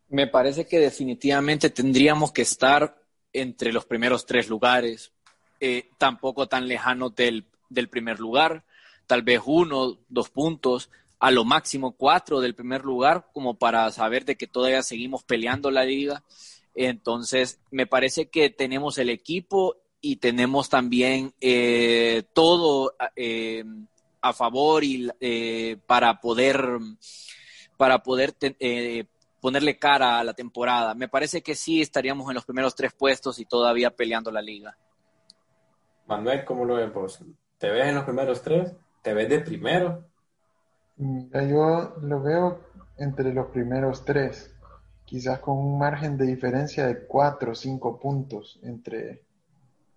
Me 0.09 0.27
parece 0.27 0.67
que 0.67 0.77
definitivamente 0.77 1.71
tendríamos 1.71 2.31
que 2.31 2.43
estar 2.43 3.00
entre 3.33 3.71
los 3.71 3.85
primeros 3.85 4.25
tres 4.25 4.49
lugares, 4.49 5.11
eh, 5.59 5.89
tampoco 5.97 6.47
tan 6.47 6.67
lejano 6.67 7.09
del, 7.09 7.45
del, 7.69 7.89
primer 7.89 8.19
lugar, 8.19 8.63
tal 9.07 9.21
vez 9.21 9.41
uno, 9.45 9.99
dos 10.09 10.29
puntos, 10.29 10.89
a 11.19 11.31
lo 11.31 11.45
máximo 11.45 11.91
cuatro 11.91 12.39
del 12.39 12.55
primer 12.55 12.83
lugar, 12.83 13.27
como 13.33 13.55
para 13.55 13.91
saber 13.91 14.25
de 14.25 14.35
que 14.35 14.47
todavía 14.47 14.81
seguimos 14.81 15.23
peleando 15.23 15.69
la 15.69 15.83
liga. 15.83 16.23
Entonces, 16.73 17.59
me 17.69 17.85
parece 17.85 18.29
que 18.29 18.49
tenemos 18.49 18.97
el 18.97 19.09
equipo 19.09 19.77
y 20.01 20.15
tenemos 20.15 20.69
también 20.69 21.33
eh, 21.39 22.23
todo 22.33 22.95
eh, 23.15 23.63
a 24.21 24.33
favor 24.33 24.83
y 24.83 25.09
eh, 25.19 25.77
para 25.85 26.19
poder 26.19 26.79
para 27.77 28.03
poder 28.03 28.35
eh, 28.59 29.05
ponerle 29.41 29.77
cara 29.77 30.19
a 30.19 30.23
la 30.23 30.33
temporada. 30.33 30.93
Me 30.93 31.09
parece 31.09 31.41
que 31.41 31.55
sí 31.55 31.81
estaríamos 31.81 32.29
en 32.29 32.35
los 32.35 32.45
primeros 32.45 32.75
tres 32.75 32.93
puestos 32.93 33.39
y 33.39 33.45
todavía 33.45 33.89
peleando 33.89 34.31
la 34.31 34.41
liga. 34.41 34.77
Manuel, 36.05 36.45
¿cómo 36.45 36.63
lo 36.63 36.75
ves 36.75 36.93
vos? 36.93 37.19
¿Te 37.57 37.69
ves 37.69 37.87
en 37.87 37.95
los 37.95 38.05
primeros 38.05 38.41
tres? 38.41 38.73
¿Te 39.01 39.13
ves 39.13 39.27
de 39.29 39.39
primero? 39.39 40.05
Yo 40.97 41.95
lo 42.01 42.21
veo 42.21 42.61
entre 42.97 43.33
los 43.33 43.47
primeros 43.47 44.05
tres, 44.05 44.55
quizás 45.05 45.39
con 45.39 45.57
un 45.57 45.79
margen 45.79 46.17
de 46.17 46.25
diferencia 46.25 46.85
de 46.85 47.07
cuatro 47.07 47.53
o 47.53 47.55
cinco 47.55 47.99
puntos 47.99 48.59
entre, 48.61 49.23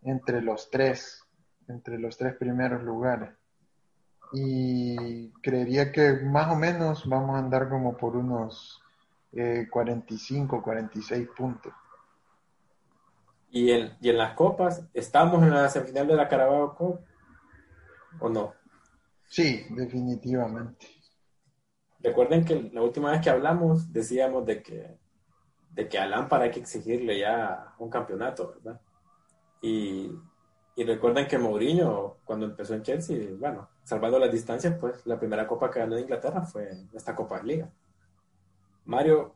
entre 0.02 0.40
los 0.40 0.70
tres, 0.70 1.22
entre 1.68 1.98
los 1.98 2.16
tres 2.16 2.34
primeros 2.36 2.82
lugares. 2.82 3.30
Y 4.32 5.30
creería 5.42 5.92
que 5.92 6.12
más 6.24 6.50
o 6.50 6.56
menos 6.56 7.06
vamos 7.06 7.36
a 7.36 7.40
andar 7.40 7.68
como 7.68 7.96
por 7.96 8.16
unos 8.16 8.83
eh, 9.36 9.66
45, 9.70 10.62
46 10.62 11.28
puntos. 11.36 11.72
¿Y 13.50 13.70
en, 13.70 13.96
¿Y 14.00 14.10
en 14.10 14.18
las 14.18 14.34
copas? 14.34 14.84
¿Estamos 14.92 15.42
en 15.42 15.50
la 15.50 15.68
semifinal 15.68 16.06
de 16.06 16.16
la 16.16 16.28
Carabao 16.28 16.74
Cup 16.74 17.00
o 18.20 18.28
no? 18.28 18.54
Sí, 19.26 19.66
definitivamente. 19.70 20.86
Recuerden 22.00 22.44
que 22.44 22.70
la 22.72 22.82
última 22.82 23.10
vez 23.10 23.20
que 23.20 23.30
hablamos 23.30 23.92
decíamos 23.92 24.44
de 24.44 24.62
que, 24.62 24.98
de 25.70 25.88
que 25.88 25.98
a 25.98 26.06
Lampard 26.06 26.42
hay 26.42 26.50
que 26.50 26.60
exigirle 26.60 27.18
ya 27.18 27.74
un 27.78 27.90
campeonato, 27.90 28.54
¿verdad? 28.56 28.80
Y, 29.62 30.12
y 30.76 30.84
recuerden 30.84 31.26
que 31.26 31.38
Mourinho, 31.38 32.18
cuando 32.24 32.46
empezó 32.46 32.74
en 32.74 32.82
Chelsea, 32.82 33.30
bueno, 33.38 33.70
salvando 33.84 34.18
las 34.18 34.32
distancias, 34.32 34.76
pues 34.80 35.06
la 35.06 35.18
primera 35.18 35.46
copa 35.46 35.70
que 35.70 35.78
ganó 35.78 35.96
en 35.96 36.02
Inglaterra 36.02 36.42
fue 36.42 36.68
esta 36.92 37.14
Copa 37.14 37.38
de 37.38 37.44
Liga. 37.44 37.70
Mario, 38.84 39.34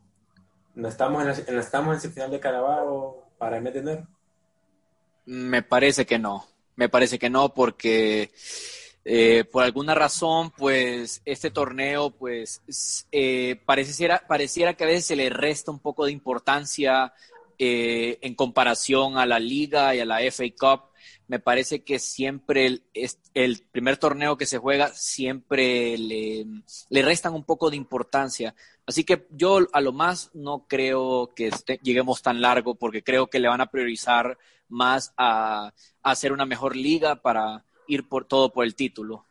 ¿no 0.75 0.89
estamos 0.89 1.23
en, 1.23 1.55
la, 1.55 1.61
estamos 1.61 2.05
en 2.05 2.13
final 2.13 2.31
de 2.31 2.41
Carabao 2.41 3.31
para 3.39 3.59
el? 3.59 4.07
Me 5.25 5.63
parece 5.63 6.07
que 6.07 6.19
no. 6.19 6.47
Me 6.77 6.89
parece 6.89 7.19
que 7.19 7.31
no 7.31 7.53
porque 7.55 8.31
eh, 9.05 9.45
por 9.45 9.65
alguna 9.65 9.95
razón, 9.95 10.53
pues 10.57 11.23
este 11.25 11.51
torneo, 11.51 12.11
pues 12.11 12.63
eh, 13.11 13.61
pareciera, 13.65 14.23
pareciera 14.29 14.75
que 14.75 14.85
a 14.85 14.89
veces 14.89 15.07
se 15.07 15.17
le 15.17 15.31
resta 15.31 15.71
un 15.71 15.81
poco 15.81 16.05
de 16.05 16.13
importancia 16.13 17.13
eh, 17.59 18.19
en 18.21 18.35
comparación 18.35 19.17
a 19.19 19.27
la 19.27 19.39
liga 19.39 19.95
y 19.95 20.01
a 20.01 20.05
la 20.05 20.21
FA 20.31 20.45
Cup 20.59 20.89
me 21.27 21.39
parece 21.39 21.85
que 21.85 21.99
siempre 21.99 22.67
el, 22.67 22.85
el, 23.35 23.63
primer 23.71 23.99
torneo 23.99 24.37
que 24.37 24.47
se 24.47 24.59
juega 24.59 24.89
siempre 24.95 25.99
le, 25.99 26.47
le, 26.89 27.03
restan 27.03 27.35
un 27.35 27.45
poco 27.45 27.71
de 27.71 27.77
importancia. 27.77 28.55
Así 28.89 29.05
que 29.05 29.27
yo 29.31 29.59
a 29.75 29.83
lo 29.83 29.93
más 29.93 30.31
no 30.33 30.65
creo 30.67 31.29
que 31.37 31.49
este, 31.49 31.79
lleguemos 31.83 32.23
tan 32.23 32.41
largo 32.41 32.75
porque 32.75 33.05
creo 33.05 33.27
que 33.27 33.39
le 33.39 33.47
van 33.47 33.61
a 33.61 33.71
priorizar 33.71 34.39
más 34.67 35.13
a, 35.19 35.67
a, 35.67 36.11
hacer 36.11 36.33
una 36.33 36.47
mejor 36.47 36.75
liga 36.75 37.17
para 37.17 37.67
ir 37.87 38.09
por 38.09 38.25
todo 38.25 38.51
por 38.51 38.65
el 38.65 38.75
título. 38.75 39.27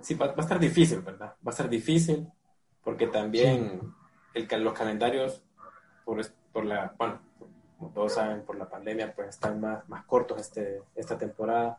Sí, 0.00 0.14
va, 0.14 0.26
va 0.26 0.34
a 0.38 0.40
estar 0.40 0.58
difícil, 0.58 1.02
¿verdad? 1.02 1.36
Va 1.36 1.46
a 1.46 1.50
estar 1.50 1.68
difícil 1.68 2.26
porque 2.82 3.06
también 3.06 3.80
sí. 4.34 4.46
el, 4.50 4.64
los 4.64 4.72
calendarios 4.72 5.44
por, 6.04 6.20
por 6.52 6.64
la, 6.64 6.96
bueno, 6.98 7.20
como 7.78 7.92
todos 7.92 8.14
saben, 8.14 8.44
por 8.44 8.56
la 8.56 8.68
pandemia, 8.68 9.14
pues 9.14 9.28
están 9.28 9.60
más, 9.60 9.88
más 9.88 10.04
cortos 10.04 10.40
este, 10.40 10.82
esta 10.96 11.16
temporada. 11.16 11.78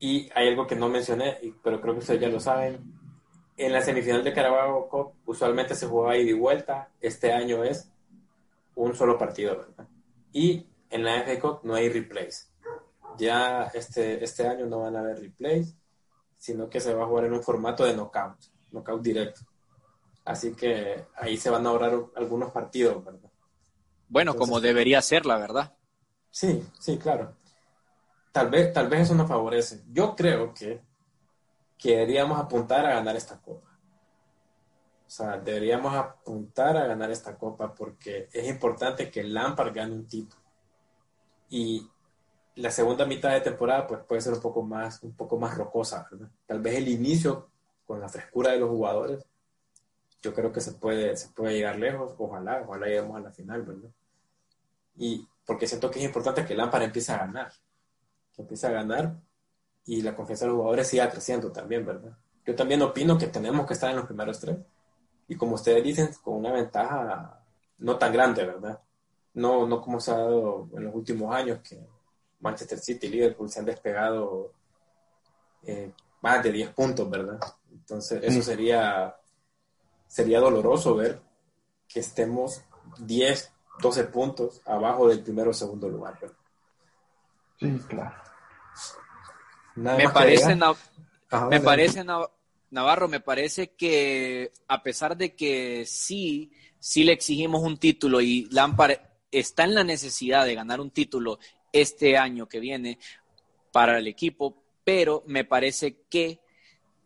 Y 0.00 0.28
hay 0.34 0.48
algo 0.48 0.66
que 0.66 0.74
no 0.74 0.88
mencioné, 0.88 1.38
pero 1.62 1.80
creo 1.80 1.94
que 1.94 2.00
ustedes 2.00 2.20
ya 2.20 2.28
lo 2.28 2.40
saben. 2.40 2.97
En 3.58 3.72
la 3.72 3.82
semifinal 3.82 4.22
de 4.22 4.32
Carabao 4.32 4.88
Cup 4.88 5.14
usualmente 5.26 5.74
se 5.74 5.86
jugaba 5.86 6.16
ida 6.16 6.30
y 6.30 6.32
vuelta. 6.32 6.92
Este 7.00 7.32
año 7.32 7.64
es 7.64 7.90
un 8.76 8.94
solo 8.94 9.18
partido, 9.18 9.56
¿verdad? 9.56 9.88
Y 10.32 10.68
en 10.90 11.02
la 11.02 11.22
FA 11.22 11.40
Cup 11.40 11.60
no 11.64 11.74
hay 11.74 11.88
replays. 11.88 12.52
Ya 13.18 13.64
este, 13.74 14.22
este 14.22 14.46
año 14.46 14.66
no 14.66 14.82
van 14.82 14.94
a 14.94 15.00
haber 15.00 15.18
replays, 15.18 15.76
sino 16.36 16.70
que 16.70 16.78
se 16.78 16.94
va 16.94 17.02
a 17.02 17.06
jugar 17.08 17.24
en 17.24 17.32
un 17.32 17.42
formato 17.42 17.84
de 17.84 17.96
knockout, 17.96 18.38
knockout 18.70 19.02
directo. 19.02 19.40
Así 20.24 20.54
que 20.54 21.06
ahí 21.16 21.36
se 21.36 21.50
van 21.50 21.66
a 21.66 21.70
ahorrar 21.70 21.98
algunos 22.14 22.52
partidos, 22.52 23.04
¿verdad? 23.04 23.28
Bueno, 24.08 24.32
Entonces, 24.32 24.48
como 24.48 24.60
debería 24.60 25.02
ser, 25.02 25.26
la 25.26 25.36
verdad. 25.36 25.76
Sí, 26.30 26.64
sí, 26.78 26.96
claro. 26.96 27.34
Tal 28.30 28.50
vez, 28.50 28.72
tal 28.72 28.88
vez 28.88 29.00
eso 29.00 29.16
nos 29.16 29.26
favorece. 29.26 29.82
Yo 29.90 30.14
creo 30.14 30.54
que, 30.54 30.80
que 31.78 31.90
deberíamos 31.90 32.38
apuntar 32.38 32.84
a 32.84 32.94
ganar 32.94 33.16
esta 33.16 33.40
copa. 33.40 33.68
O 35.06 35.10
sea, 35.10 35.38
deberíamos 35.38 35.94
apuntar 35.94 36.76
a 36.76 36.86
ganar 36.86 37.10
esta 37.10 37.38
copa 37.38 37.74
porque 37.74 38.28
es 38.32 38.46
importante 38.46 39.10
que 39.10 39.22
Lampard 39.22 39.72
gane 39.72 39.94
un 39.94 40.06
título. 40.06 40.42
Y 41.48 41.88
la 42.56 42.70
segunda 42.70 43.06
mitad 43.06 43.30
de 43.30 43.40
temporada 43.40 43.86
pues 43.86 44.00
puede 44.02 44.20
ser 44.20 44.34
un 44.34 44.40
poco 44.40 44.62
más, 44.62 45.02
un 45.02 45.14
poco 45.14 45.38
más 45.38 45.56
rocosa, 45.56 46.06
¿verdad? 46.10 46.28
Tal 46.44 46.60
vez 46.60 46.74
el 46.76 46.88
inicio 46.88 47.48
con 47.86 48.00
la 48.00 48.08
frescura 48.08 48.52
de 48.52 48.58
los 48.58 48.68
jugadores, 48.68 49.24
yo 50.20 50.34
creo 50.34 50.52
que 50.52 50.60
se 50.60 50.72
puede, 50.72 51.16
se 51.16 51.28
puede 51.28 51.54
llegar 51.54 51.78
lejos, 51.78 52.14
ojalá, 52.18 52.62
ojalá 52.66 52.86
lleguemos 52.86 53.16
a 53.16 53.20
la 53.20 53.30
final, 53.30 53.62
¿verdad? 53.62 53.90
Y 54.96 55.26
porque 55.46 55.66
siento 55.66 55.90
que 55.90 56.00
es 56.00 56.04
importante 56.04 56.44
que 56.44 56.54
Lampard 56.54 56.82
empiece 56.82 57.12
a 57.12 57.18
ganar, 57.18 57.52
que 58.34 58.42
empiece 58.42 58.66
a 58.66 58.72
ganar 58.72 59.16
y 59.88 60.02
la 60.02 60.14
confianza 60.14 60.44
de 60.44 60.50
los 60.50 60.58
jugadores 60.58 60.86
siga 60.86 61.08
creciendo 61.08 61.50
también, 61.50 61.86
¿verdad? 61.86 62.14
Yo 62.44 62.54
también 62.54 62.82
opino 62.82 63.16
que 63.16 63.28
tenemos 63.28 63.66
que 63.66 63.72
estar 63.72 63.90
en 63.90 63.96
los 63.96 64.04
primeros 64.04 64.38
tres 64.38 64.58
y 65.28 65.34
como 65.34 65.54
ustedes 65.54 65.82
dicen, 65.82 66.10
con 66.22 66.34
una 66.34 66.52
ventaja 66.52 67.42
no 67.78 67.96
tan 67.96 68.12
grande, 68.12 68.44
¿verdad? 68.44 68.78
No, 69.32 69.66
no 69.66 69.80
como 69.80 69.98
se 69.98 70.10
ha 70.10 70.18
dado 70.18 70.68
en 70.74 70.84
los 70.84 70.94
últimos 70.94 71.34
años, 71.34 71.60
que 71.66 71.80
Manchester 72.40 72.78
City 72.78 73.06
y 73.06 73.10
Liverpool 73.10 73.48
se 73.48 73.60
han 73.60 73.64
despegado 73.64 74.52
eh, 75.62 75.90
más 76.20 76.42
de 76.42 76.52
10 76.52 76.70
puntos, 76.74 77.08
¿verdad? 77.08 77.40
Entonces, 77.72 78.22
eso 78.22 78.42
sería, 78.42 79.16
sería 80.06 80.38
doloroso 80.38 80.96
ver 80.96 81.18
que 81.88 82.00
estemos 82.00 82.62
10, 82.98 83.52
12 83.80 84.04
puntos 84.04 84.60
abajo 84.66 85.08
del 85.08 85.22
primero 85.22 85.50
o 85.50 85.54
segundo 85.54 85.88
lugar. 85.88 86.18
¿verdad? 86.20 86.36
Sí, 87.58 87.82
claro. 87.88 88.28
Me 89.78 90.08
parece, 90.08 90.56
me 91.50 91.60
parece, 91.60 92.04
Navarro, 92.70 93.08
me 93.08 93.20
parece 93.20 93.74
que 93.74 94.52
a 94.66 94.82
pesar 94.82 95.16
de 95.16 95.34
que 95.34 95.84
sí, 95.86 96.50
sí 96.78 97.04
le 97.04 97.12
exigimos 97.12 97.62
un 97.62 97.78
título 97.78 98.20
y 98.20 98.48
Lampard 98.50 98.98
está 99.30 99.64
en 99.64 99.74
la 99.74 99.84
necesidad 99.84 100.44
de 100.44 100.54
ganar 100.54 100.80
un 100.80 100.90
título 100.90 101.38
este 101.72 102.16
año 102.16 102.48
que 102.48 102.60
viene 102.60 102.98
para 103.72 103.98
el 103.98 104.06
equipo, 104.06 104.62
pero 104.84 105.22
me 105.26 105.44
parece 105.44 106.02
que 106.08 106.40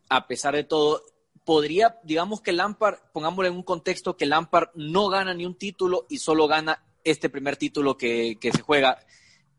a 0.09 0.27
pesar 0.27 0.55
de 0.55 0.65
todo, 0.65 1.03
podría, 1.45 1.99
digamos 2.05 2.41
que 2.41 2.53
Lampard, 2.53 2.99
pongámosle 3.13 3.49
en 3.49 3.57
un 3.57 3.63
contexto 3.63 4.17
que 4.17 4.27
Lampard 4.27 4.69
no 4.75 5.09
gana 5.09 5.35
ni 5.35 5.47
un 5.47 5.57
título 5.57 6.07
y 6.09 6.19
solo 6.19 6.47
gana 6.47 6.85
este 7.03 7.31
primer 7.31 7.57
título 7.57 7.97
que, 7.97 8.37
que 8.41 8.53
se 8.53 8.61
juega, 8.61 8.99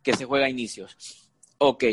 que 0.01 0.14
se 0.14 0.26
juega 0.26 0.45
a 0.45 0.49
inicios. 0.49 0.95
Ok, 1.57 1.84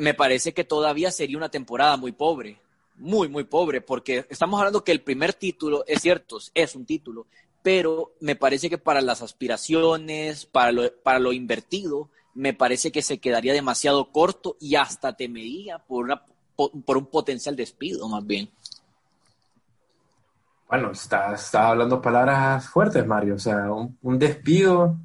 me 0.00 0.14
parece 0.14 0.54
que 0.54 0.64
todavía 0.64 1.12
sería 1.12 1.36
una 1.36 1.50
temporada 1.50 1.98
muy 1.98 2.12
pobre, 2.12 2.58
muy, 2.96 3.28
muy 3.28 3.44
pobre, 3.44 3.82
porque 3.82 4.24
estamos 4.30 4.58
hablando 4.58 4.82
que 4.82 4.92
el 4.92 5.02
primer 5.02 5.34
título, 5.34 5.84
es 5.86 6.00
cierto, 6.00 6.38
es 6.54 6.74
un 6.74 6.86
título, 6.86 7.26
pero 7.62 8.12
me 8.20 8.34
parece 8.34 8.70
que 8.70 8.78
para 8.78 9.02
las 9.02 9.20
aspiraciones, 9.20 10.46
para 10.46 10.72
lo, 10.72 10.90
para 11.02 11.18
lo 11.18 11.34
invertido, 11.34 12.08
me 12.34 12.54
parece 12.54 12.90
que 12.90 13.02
se 13.02 13.18
quedaría 13.18 13.52
demasiado 13.52 14.10
corto 14.10 14.56
y 14.58 14.76
hasta 14.76 15.14
temería 15.14 15.78
por, 15.78 16.04
una, 16.04 16.22
por, 16.56 16.96
un 16.96 17.06
potencial 17.06 17.54
despido, 17.54 18.08
más 18.08 18.26
bien. 18.26 18.48
Bueno, 20.66 20.92
está, 20.92 21.34
está 21.34 21.68
hablando 21.68 22.00
palabras 22.00 22.70
fuertes, 22.70 23.06
Mario. 23.06 23.34
O 23.34 23.38
sea, 23.38 23.70
un, 23.70 24.18
despido 24.18 24.96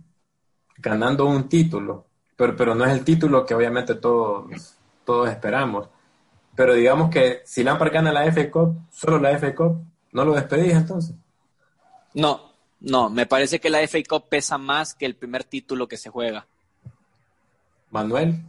ganando 0.78 1.26
un 1.26 1.50
título, 1.50 2.06
pero, 2.38 2.56
pero 2.56 2.76
no 2.76 2.86
es 2.86 2.94
el 2.94 3.04
título 3.04 3.46
que 3.46 3.56
obviamente 3.56 3.96
todos, 3.96 4.75
todos 5.06 5.30
esperamos. 5.30 5.88
Pero 6.56 6.74
digamos 6.74 7.10
que 7.10 7.42
si 7.46 7.64
Lampard 7.64 7.94
gana 7.94 8.12
la 8.12 8.26
F 8.26 8.50
Cup, 8.50 8.78
solo 8.92 9.20
la 9.20 9.32
F 9.32 9.54
Cup, 9.56 9.84
¿no 10.12 10.26
lo 10.26 10.34
despedís 10.34 10.74
entonces? 10.74 11.16
No, 12.14 12.54
no, 12.80 13.10
me 13.10 13.26
parece 13.26 13.60
que 13.60 13.70
la 13.70 13.86
FA 13.86 14.00
Cup 14.08 14.30
pesa 14.30 14.58
más 14.58 14.94
que 14.94 15.06
el 15.06 15.16
primer 15.16 15.44
título 15.44 15.88
que 15.88 15.98
se 15.98 16.10
juega. 16.10 16.48
Manuel, 17.92 18.42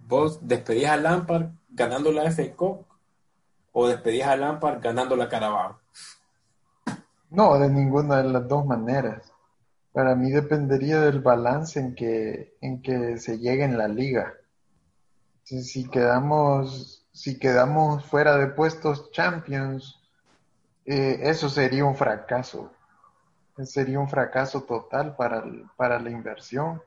¿vos 0.00 0.38
despedís 0.46 0.86
a 0.86 0.96
Lampard 0.96 1.46
ganando 1.70 2.12
la 2.12 2.30
FA 2.30 2.52
Cup 2.54 2.84
o 3.72 3.88
despedís 3.88 4.24
a 4.24 4.36
Lampard 4.36 4.82
ganando 4.82 5.16
la 5.16 5.28
Carabao? 5.28 5.78
No, 7.30 7.58
de 7.58 7.68
ninguna 7.68 8.22
de 8.22 8.30
las 8.30 8.46
dos 8.46 8.66
maneras. 8.66 9.32
Para 9.92 10.14
mí 10.14 10.30
dependería 10.30 11.00
del 11.00 11.20
balance 11.20 11.78
en 11.78 11.94
que, 11.94 12.56
en 12.60 12.82
que 12.82 13.18
se 13.18 13.38
llegue 13.38 13.64
en 13.64 13.78
la 13.78 13.88
liga. 13.88 14.34
Si, 15.44 15.88
quedamos, 15.88 17.06
si 17.12 17.38
quedamos 17.38 18.04
fuera 18.04 18.36
de 18.36 18.48
puestos 18.48 19.10
champions, 19.12 20.00
eh, 20.86 21.18
eso 21.22 21.48
sería 21.48 21.84
un 21.84 21.94
fracaso 21.94 22.72
sería 23.62 24.00
un 24.00 24.08
fracaso 24.08 24.62
total 24.62 25.14
para, 25.16 25.44
para 25.76 26.00
la 26.00 26.10
inversión. 26.10 26.82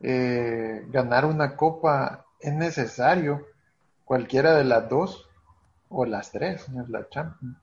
Eh, 0.00 0.84
ganar 0.88 1.24
una 1.24 1.56
copa 1.56 2.26
es 2.38 2.52
necesario, 2.52 3.46
cualquiera 4.04 4.54
de 4.54 4.64
las 4.64 4.88
dos 4.88 5.28
o 5.88 6.04
las 6.04 6.30
tres, 6.30 6.68
no 6.68 6.86
la 6.86 7.08
Champions. 7.08 7.56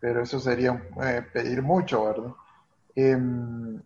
Pero 0.00 0.22
eso 0.22 0.38
sería 0.38 0.82
eh, 1.02 1.22
pedir 1.32 1.62
mucho, 1.62 2.04
¿verdad? 2.04 2.32
Em, 2.94 3.82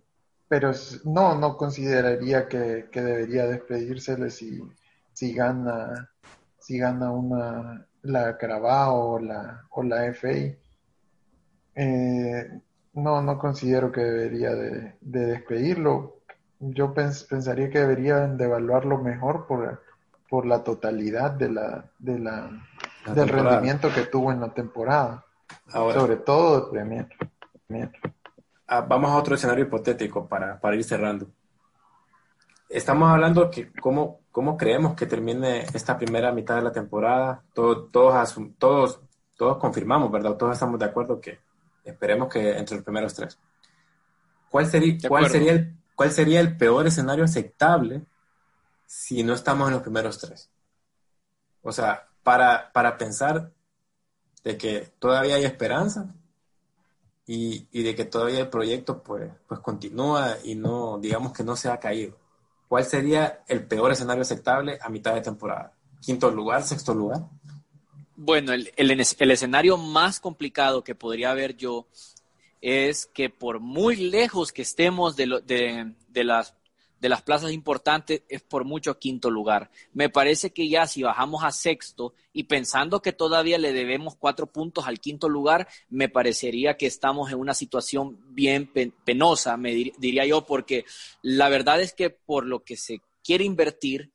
pero 0.49 0.73
no, 1.05 1.35
no 1.35 1.57
consideraría 1.57 2.49
que, 2.49 2.89
debería 2.93 3.47
despedírsele 3.47 4.31
si, 4.31 4.63
si 5.19 5.35
gana 5.35 6.11
si 6.61 6.79
gana 6.79 7.11
una 7.11 7.85
la 8.03 8.37
Carabao 8.37 9.15
o 9.15 9.19
la, 9.19 9.67
o 9.71 9.83
la 9.83 10.13
FA. 10.13 10.55
Eh, 11.75 12.61
no, 12.95 13.23
no 13.23 13.39
considero 13.39 13.91
que 13.91 14.01
debería 14.01 14.55
de, 14.55 14.97
despedirlo. 15.01 16.21
Yo 16.61 16.95
pensaría 16.95 17.69
que 17.69 17.81
deberían 17.81 18.37
de 18.37 18.45
evaluarlo 18.45 18.99
mejor 18.99 19.47
por, 19.47 19.83
por 20.29 20.47
la 20.47 20.63
totalidad 20.63 21.33
de 21.33 21.51
la, 21.51 21.91
de 21.99 22.19
la, 22.21 22.51
del 23.13 23.29
rendimiento 23.29 23.89
que 23.93 24.03
tuvo 24.03 24.31
en 24.31 24.41
la 24.41 24.55
temporada. 24.55 25.25
sobre 25.69 26.17
todo 26.17 26.61
de 26.61 26.71
Premier. 26.71 27.09
Ah, 28.69 28.83
vamos 28.83 29.11
a 29.11 29.17
otro 29.17 29.35
escenario 29.35 29.65
hipotético 29.65 30.29
para, 30.29 30.61
para 30.61 30.77
ir 30.77 30.85
cerrando. 30.85 31.29
Estamos 32.69 33.11
hablando 33.11 33.51
que 33.51 33.73
cómo, 33.73 34.21
cómo 34.31 34.57
creemos 34.57 34.95
que 34.95 35.07
termine 35.07 35.67
esta 35.73 35.97
primera 35.97 36.33
mitad 36.33 36.57
de 36.57 36.63
la 36.63 36.73
temporada. 36.73 37.43
todos, 37.55 37.91
todos, 37.91 39.01
todos 39.37 39.57
confirmamos, 39.59 40.11
¿verdad? 40.11 40.37
Todos 40.37 40.55
estamos 40.55 40.79
de 40.79 40.85
acuerdo 40.85 41.21
que 41.21 41.39
Esperemos 41.89 42.29
que 42.29 42.59
entre 42.59 42.77
los 42.77 42.85
primeros 42.85 43.15
tres. 43.15 43.39
¿Cuál 44.51 44.67
sería, 44.67 45.09
cuál 45.09 45.31
sería, 45.31 45.53
el, 45.53 45.77
cuál 45.95 46.11
sería 46.11 46.41
el 46.41 46.57
peor 46.57 46.87
escenario 46.87 47.25
aceptable 47.25 48.05
si 48.87 49.23
no 49.23 49.33
estamos 49.33 49.69
en 49.69 49.75
los 49.75 49.83
primeros 49.83 50.19
tres? 50.19 50.51
O 51.63 51.73
sea, 51.73 52.09
para, 52.23 52.71
para 52.73 52.99
pensar 52.99 53.53
de 54.45 54.59
que 54.59 54.93
todavía 54.99 55.37
hay 55.37 55.45
esperanza 55.45 56.15
y, 57.27 57.83
de 57.83 57.95
que 57.95 58.05
todavía 58.05 58.41
el 58.41 58.49
proyecto 58.49 59.03
pues, 59.03 59.31
pues 59.47 59.61
continúa 59.61 60.37
y 60.45 60.55
no, 60.55 60.99
digamos 60.99 61.33
que 61.33 61.45
no 61.45 61.57
se 61.57 61.71
ha 61.71 61.79
caído. 61.79 62.17
¿Cuál 62.69 62.85
sería 62.85 63.43
el 63.49 63.67
peor 63.67 63.93
escenario 63.93 64.23
aceptable 64.23 64.79
a 64.81 64.89
mitad 64.91 65.15
de 65.15 65.23
temporada? 65.23 65.73
¿Quinto 66.01 66.31
lugar, 66.31 66.63
sexto 66.63 66.95
lugar? 66.95 67.23
Bueno, 68.15 68.53
el, 68.53 68.73
el, 68.77 69.31
escenario 69.31 69.77
más 69.77 70.21
complicado 70.21 70.85
que 70.85 70.95
podría 70.95 71.31
haber 71.31 71.57
yo 71.57 71.87
es 72.61 73.07
que 73.07 73.31
por 73.31 73.61
muy 73.61 73.97
lejos 73.97 74.53
que 74.53 74.63
estemos 74.63 75.17
de, 75.17 75.41
de, 75.47 75.95
de, 76.09 76.25
las, 76.25 76.55
de 77.01 77.09
las 77.09 77.23
plazas 77.23 77.53
importantes, 77.53 78.23
es 78.29 78.43
por 78.43 78.65
mucho 78.65 78.99
quinto 78.99 79.31
lugar. 79.31 79.71
Me 79.93 80.09
parece 80.09 80.51
que 80.51 80.69
ya 80.69 80.87
si 80.87 81.03
bajamos 81.03 81.45
a 81.45 81.51
sexto 81.51 82.15
y 82.33 82.45
pensando 82.45 83.01
que 83.01 83.13
todavía 83.13 83.59
le 83.59 83.73
debemos 83.73 84.17
cuatro 84.17 84.47
puntos 84.47 84.87
al 84.87 85.01
quinto 85.01 85.29
lugar, 85.29 85.69
me 85.89 86.09
parecería 86.09 86.77
que 86.77 86.87
estamos 86.87 87.31
en 87.31 87.39
una 87.39 87.55
situación 87.55 88.19
bien 88.35 88.71
penosa, 89.05 89.57
me 89.57 89.73
diría 89.73 90.27
yo, 90.27 90.45
porque 90.45 90.85
la 91.23 91.49
verdad 91.49 91.81
es 91.81 91.93
que 91.93 92.11
por 92.11 92.47
lo 92.47 92.65
que 92.65 92.77
se 92.77 93.01
quiere 93.23 93.45
invertir, 93.45 94.13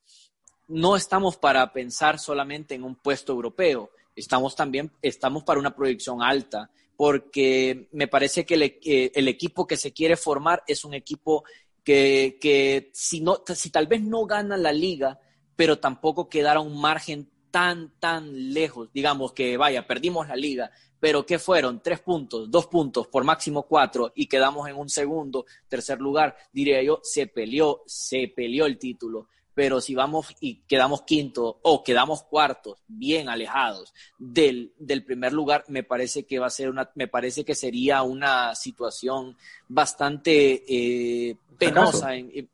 no 0.68 0.96
estamos 0.96 1.36
para 1.36 1.72
pensar 1.72 2.18
solamente 2.18 2.74
en 2.74 2.84
un 2.84 2.96
puesto 2.96 3.32
europeo, 3.32 3.90
estamos 4.16 4.56
también, 4.56 4.90
estamos 5.02 5.44
para 5.44 5.60
una 5.60 5.74
proyección 5.74 6.22
alta, 6.22 6.70
porque 6.96 7.88
me 7.92 8.08
parece 8.08 8.46
que 8.46 8.54
el, 8.54 8.62
eh, 8.62 9.10
equipo 9.14 9.66
que 9.66 9.76
se 9.76 9.92
quiere 9.92 10.16
formar 10.16 10.62
es 10.66 10.84
un 10.84 10.94
equipo 10.94 11.44
que, 11.84 12.90
si, 12.92 13.20
no, 13.20 13.42
si 13.54 13.70
tal 13.70 13.86
vez 13.86 14.02
no 14.02 14.26
gana 14.26 14.56
la 14.56 14.72
liga, 14.72 15.20
pero 15.54 15.78
tampoco 15.78 16.28
quedara 16.28 16.60
un 16.60 16.80
margen 16.80 17.30
tan, 17.50 17.92
tan 18.00 18.52
lejos, 18.52 18.90
digamos 18.92 19.32
que 19.32 19.56
vaya, 19.56 19.86
perdimos 19.86 20.26
la 20.26 20.34
liga, 20.34 20.70
pero 20.98 21.24
¿qué 21.24 21.38
fueron? 21.38 21.82
Tres 21.82 22.00
puntos, 22.00 22.50
dos 22.50 22.66
puntos, 22.66 23.06
por 23.06 23.22
máximo 23.22 23.62
cuatro, 23.64 24.12
y 24.16 24.26
quedamos 24.26 24.68
en 24.68 24.76
un 24.76 24.88
segundo, 24.88 25.44
tercer 25.68 26.00
lugar, 26.00 26.36
diría 26.52 26.82
yo, 26.82 26.98
se 27.02 27.26
peleó, 27.28 27.82
se 27.86 28.32
peleó 28.34 28.66
el 28.66 28.78
título 28.78 29.28
pero 29.54 29.80
si 29.80 29.94
vamos 29.94 30.34
y 30.40 30.62
quedamos 30.66 31.02
quinto 31.02 31.60
o 31.62 31.84
quedamos 31.84 32.24
cuartos, 32.24 32.82
bien 32.88 33.28
alejados 33.28 33.94
del, 34.18 34.72
del, 34.78 35.04
primer 35.04 35.32
lugar, 35.32 35.64
me 35.68 35.84
parece 35.84 36.26
que 36.26 36.38
va 36.38 36.46
a 36.46 36.50
ser 36.50 36.70
una, 36.70 36.90
me 36.96 37.08
parece 37.08 37.44
que 37.44 37.54
sería 37.54 38.02
una 38.02 38.54
situación 38.54 39.36
bastante 39.68 40.64
eh, 40.66 41.36
penosa 41.56 42.16
en, 42.16 42.50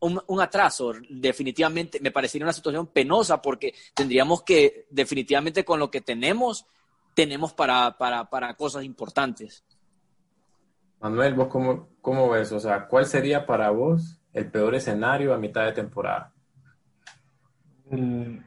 un, 0.00 0.20
un, 0.26 0.40
atraso, 0.40 0.92
definitivamente, 1.08 2.00
me 2.00 2.10
parecería 2.10 2.44
una 2.44 2.52
situación 2.52 2.86
penosa 2.88 3.40
porque 3.40 3.74
tendríamos 3.94 4.42
que, 4.42 4.86
definitivamente 4.90 5.64
con 5.64 5.80
lo 5.80 5.90
que 5.90 6.02
tenemos, 6.02 6.66
tenemos 7.14 7.54
para, 7.54 7.96
para, 7.96 8.28
para 8.28 8.54
cosas 8.54 8.84
importantes. 8.84 9.64
Manuel, 11.00 11.34
¿vos 11.34 11.48
cómo, 11.48 11.88
cómo 12.02 12.28
ves? 12.28 12.52
O 12.52 12.60
sea, 12.60 12.86
¿cuál 12.88 13.06
sería 13.06 13.46
para 13.46 13.70
vos 13.70 14.20
el 14.36 14.50
peor 14.50 14.74
escenario 14.74 15.32
a 15.32 15.38
mitad 15.38 15.64
de 15.64 15.72
temporada? 15.72 16.30
El, 17.90 18.44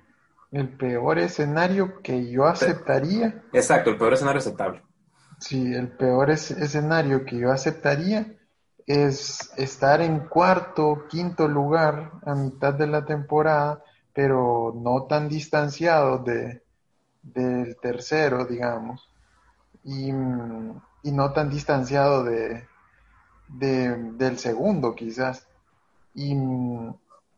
el 0.52 0.70
peor 0.78 1.18
escenario 1.18 2.02
que 2.04 2.30
yo 2.30 2.46
aceptaría. 2.46 3.44
Exacto, 3.52 3.90
el 3.90 3.98
peor 3.98 4.14
escenario 4.14 4.38
aceptable. 4.38 4.84
Sí, 5.40 5.74
el 5.74 5.88
peor 5.88 6.30
es, 6.30 6.52
escenario 6.52 7.26
que 7.26 7.38
yo 7.40 7.52
aceptaría 7.52 8.36
es 8.86 9.52
estar 9.58 10.02
en 10.02 10.28
cuarto, 10.28 11.08
quinto 11.10 11.48
lugar 11.48 12.12
a 12.24 12.36
mitad 12.36 12.74
de 12.76 12.86
la 12.86 13.06
temporada, 13.06 13.84
pero 14.14 14.74
no 14.76 15.08
tan 15.08 15.28
distanciado 15.28 16.20
de, 16.20 16.64
del 17.24 17.78
tercero, 17.82 18.46
digamos, 18.46 19.10
y, 19.84 20.10
y 20.10 21.12
no 21.12 21.34
tan 21.34 21.50
distanciado 21.50 22.24
de, 22.24 22.68
de, 23.48 23.96
del 24.14 24.38
segundo, 24.38 24.94
quizás. 24.94 25.49
Y 26.20 26.36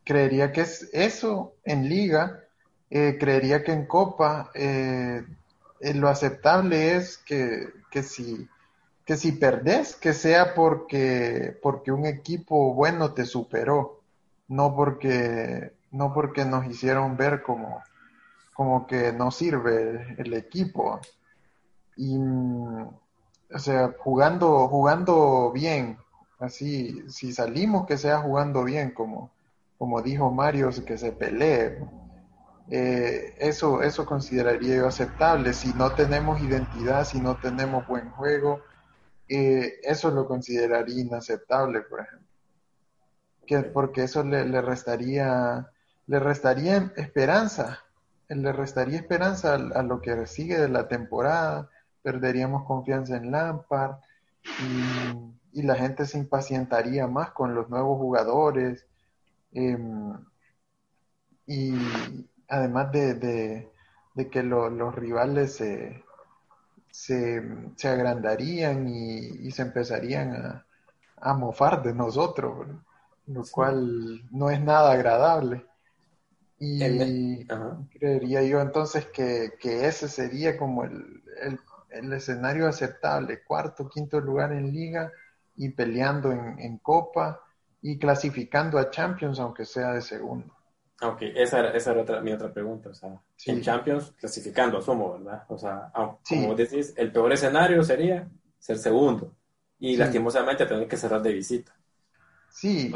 creería 0.04 0.52
que 0.52 0.62
es 0.62 0.90
eso 0.92 1.54
en 1.64 1.88
liga, 1.88 2.40
eh, 2.90 3.18
creería 3.20 3.64
que 3.64 3.74
en 3.74 3.86
copa 3.86 4.50
eh, 4.56 5.24
eh, 5.82 5.94
lo 5.94 6.10
aceptable 6.10 6.96
es 6.96 7.20
que, 7.20 7.70
que 7.92 8.02
si 8.02 8.50
que 9.06 9.18
si 9.18 9.34
perdés, 9.34 9.96
que 9.96 10.14
sea 10.14 10.56
porque, 10.56 11.56
porque 11.62 11.92
un 11.92 12.06
equipo 12.06 12.74
bueno 12.74 13.14
te 13.14 13.26
superó, 13.26 14.00
no 14.48 14.76
porque, 14.76 15.74
no 15.92 16.14
porque 16.14 16.46
nos 16.46 16.66
hicieron 16.66 17.18
ver 17.18 17.44
como, 17.44 17.84
como 18.54 18.88
que 18.88 19.12
no 19.12 19.30
sirve 19.32 20.16
el, 20.18 20.34
equipo. 20.34 21.00
Y, 21.98 22.18
o 22.18 23.60
sea, 23.60 23.94
jugando, 24.00 24.68
jugando 24.70 25.52
bien, 25.52 25.98
así, 26.42 27.04
si 27.08 27.34
salimos 27.34 27.86
que 27.86 27.98
sea 27.98 28.20
jugando 28.20 28.64
bien, 28.64 28.92
como, 28.92 29.32
como 29.78 30.02
dijo 30.02 30.32
Mario, 30.32 30.70
que 30.86 30.98
se 30.98 31.12
pelee. 31.12 31.80
Eh, 32.70 33.36
eso, 33.40 33.82
eso 33.82 34.06
consideraría 34.06 34.78
yo 34.78 34.88
aceptable. 34.88 35.54
Si 35.54 35.74
no 35.74 35.92
tenemos 35.92 36.42
identidad, 36.42 37.06
si 37.06 37.20
no 37.20 37.36
tenemos 37.38 37.88
buen 37.88 38.10
juego, 38.12 38.62
eh, 39.28 39.80
eso 39.84 40.12
lo 40.12 40.28
consideraría 40.28 41.02
inaceptable, 41.02 41.82
por 41.82 42.02
ejemplo. 42.02 42.28
Que, 43.46 43.60
porque 43.60 44.04
eso 44.04 44.24
le, 44.24 44.62
restaría, 44.62 45.70
le 46.08 46.20
restaría 46.20 46.92
esperanza, 46.96 47.80
le 48.30 48.52
restaría 48.52 48.98
esperanza 48.98 49.56
a, 49.56 49.84
lo 49.84 50.02
que 50.02 50.26
sigue 50.26 50.58
de 50.58 50.70
la 50.70 50.88
temporada, 50.88 51.70
perderíamos 52.02 52.66
confianza 52.66 53.18
en 53.18 53.32
Lampard 53.32 53.98
y, 54.44 55.41
la 55.54 55.76
gente 55.76 56.06
se 56.06 56.18
impacientaría 56.18 57.08
más 57.08 57.32
con 57.32 57.56
los 57.56 57.70
nuevos 57.70 57.98
jugadores. 57.98 58.86
Em, 59.54 60.14
y 61.46 61.74
además 62.48 62.92
de, 62.92 63.70
que 64.32 64.44
los 64.44 64.96
rivales 64.96 65.56
se 65.56 66.04
se, 66.92 67.42
se 67.76 67.88
agrandarían 67.88 68.88
y, 68.88 69.50
se 69.52 69.64
empezarían 69.64 70.36
a, 70.36 70.66
a, 71.18 71.34
mofar 71.34 71.82
de 71.82 71.94
nosotros, 71.94 72.68
lo 73.28 73.44
cual 73.50 74.22
no 74.30 74.50
es 74.50 74.62
nada 74.62 74.92
agradable. 74.92 75.66
Y 76.60 77.48
creería 77.98 78.44
yo 78.44 78.62
entonces 78.62 79.08
que, 79.08 79.54
que 79.60 79.88
ese 79.88 80.08
sería 80.08 80.58
como 80.58 80.84
el, 80.84 81.24
el, 81.42 81.60
el, 81.90 82.14
escenario 82.14 82.68
aceptable, 82.68 83.42
cuarto, 83.44 83.90
quinto 83.90 84.20
lugar 84.20 84.52
en 84.52 84.72
liga 84.72 85.12
y 85.56 85.70
peleando 85.70 86.32
en, 86.32 86.60
en 86.60 86.78
copa 86.78 87.42
y 87.82 87.98
clasificando 87.98 88.78
a 88.78 88.90
Champions 88.90 89.40
aunque 89.40 89.66
sea 89.66 89.94
de 89.94 90.02
segundo. 90.02 90.54
Ok, 91.04 91.24
esa 91.36 91.60
era, 91.60 91.72
esa 91.72 91.92
era 91.92 92.02
otra, 92.02 92.22
mi 92.22 92.32
otra 92.32 92.54
pregunta. 92.54 92.90
O 92.90 92.94
sea, 92.94 93.20
en 93.48 93.62
Champions 93.62 94.14
clasificando 94.20 94.78
asumo, 94.78 95.14
¿verdad? 95.14 95.44
O 95.48 95.58
sea, 95.58 95.92
como 96.30 96.54
decís, 96.54 96.94
el 96.96 97.12
peor 97.12 97.34
escenario 97.34 97.82
sería 97.84 98.30
ser 98.60 98.78
segundo 98.78 99.34
y 99.80 99.96
lastimosamente 99.96 100.68
tener 100.68 100.88
que 100.88 100.98
cerrar 100.98 101.24
de 101.24 101.34
visita. 101.34 101.76
Sí, 102.52 102.94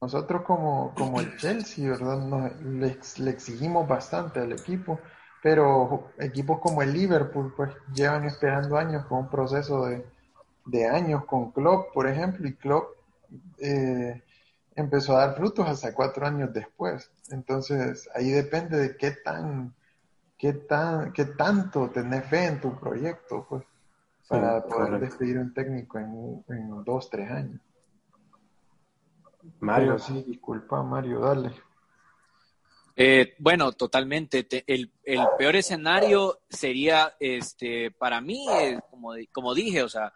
nosotros 0.00 0.42
como, 0.42 0.92
como 0.96 1.20
el 1.20 1.36
Chelsea, 1.36 1.88
¿verdad? 1.88 2.50
le, 2.62 3.30
exigimos 3.30 3.86
bastante 3.86 4.40
al 4.40 4.52
equipo, 4.52 4.98
pero 5.40 6.10
equipos 6.18 6.58
como 6.60 6.82
el 6.82 6.92
Liverpool 6.92 7.52
pues 7.54 7.70
llevan 7.94 8.24
esperando 8.24 8.76
años 8.76 9.04
con 9.06 9.18
un 9.18 9.30
proceso 9.30 9.84
de, 9.84 10.04
de 10.66 10.86
años 10.86 11.24
con 11.24 11.52
Klopp, 11.52 11.92
por 11.92 12.08
ejemplo, 12.08 12.48
y 12.48 12.54
Klopp 12.54 12.96
eh, 13.58 14.22
empezó 14.74 15.16
a 15.16 15.26
dar 15.26 15.36
frutos 15.36 15.68
hasta 15.68 15.94
cuatro 15.94 16.26
años 16.26 16.52
después. 16.52 17.10
Entonces, 17.30 18.08
ahí 18.14 18.30
depende 18.30 18.78
de 18.78 18.96
qué 18.96 19.12
tan, 19.12 19.74
qué 20.38 20.52
tan, 20.52 21.12
qué 21.12 21.24
tanto 21.26 21.90
tenés 21.90 22.24
fe 22.26 22.46
en 22.46 22.60
tu 22.60 22.78
proyecto, 22.78 23.46
pues, 23.48 23.64
para 24.28 24.64
poder 24.64 25.00
despedir 25.00 25.38
un 25.38 25.52
técnico 25.52 25.98
en, 25.98 26.44
en, 26.48 26.84
dos, 26.84 27.10
tres 27.10 27.30
años. 27.30 27.60
Mario. 29.60 29.98
sí, 29.98 30.24
disculpa, 30.26 30.82
Mario, 30.82 31.20
dale. 31.20 31.52
Eh, 32.96 33.34
bueno, 33.38 33.72
totalmente. 33.72 34.46
el, 34.66 34.90
el, 35.02 35.20
peor 35.36 35.56
escenario 35.56 36.40
sería, 36.48 37.14
este, 37.18 37.90
para 37.90 38.20
mí, 38.20 38.46
eh, 38.50 38.78
como, 38.90 39.12
como 39.32 39.54
dije, 39.54 39.82
o 39.82 39.88
sea, 39.88 40.12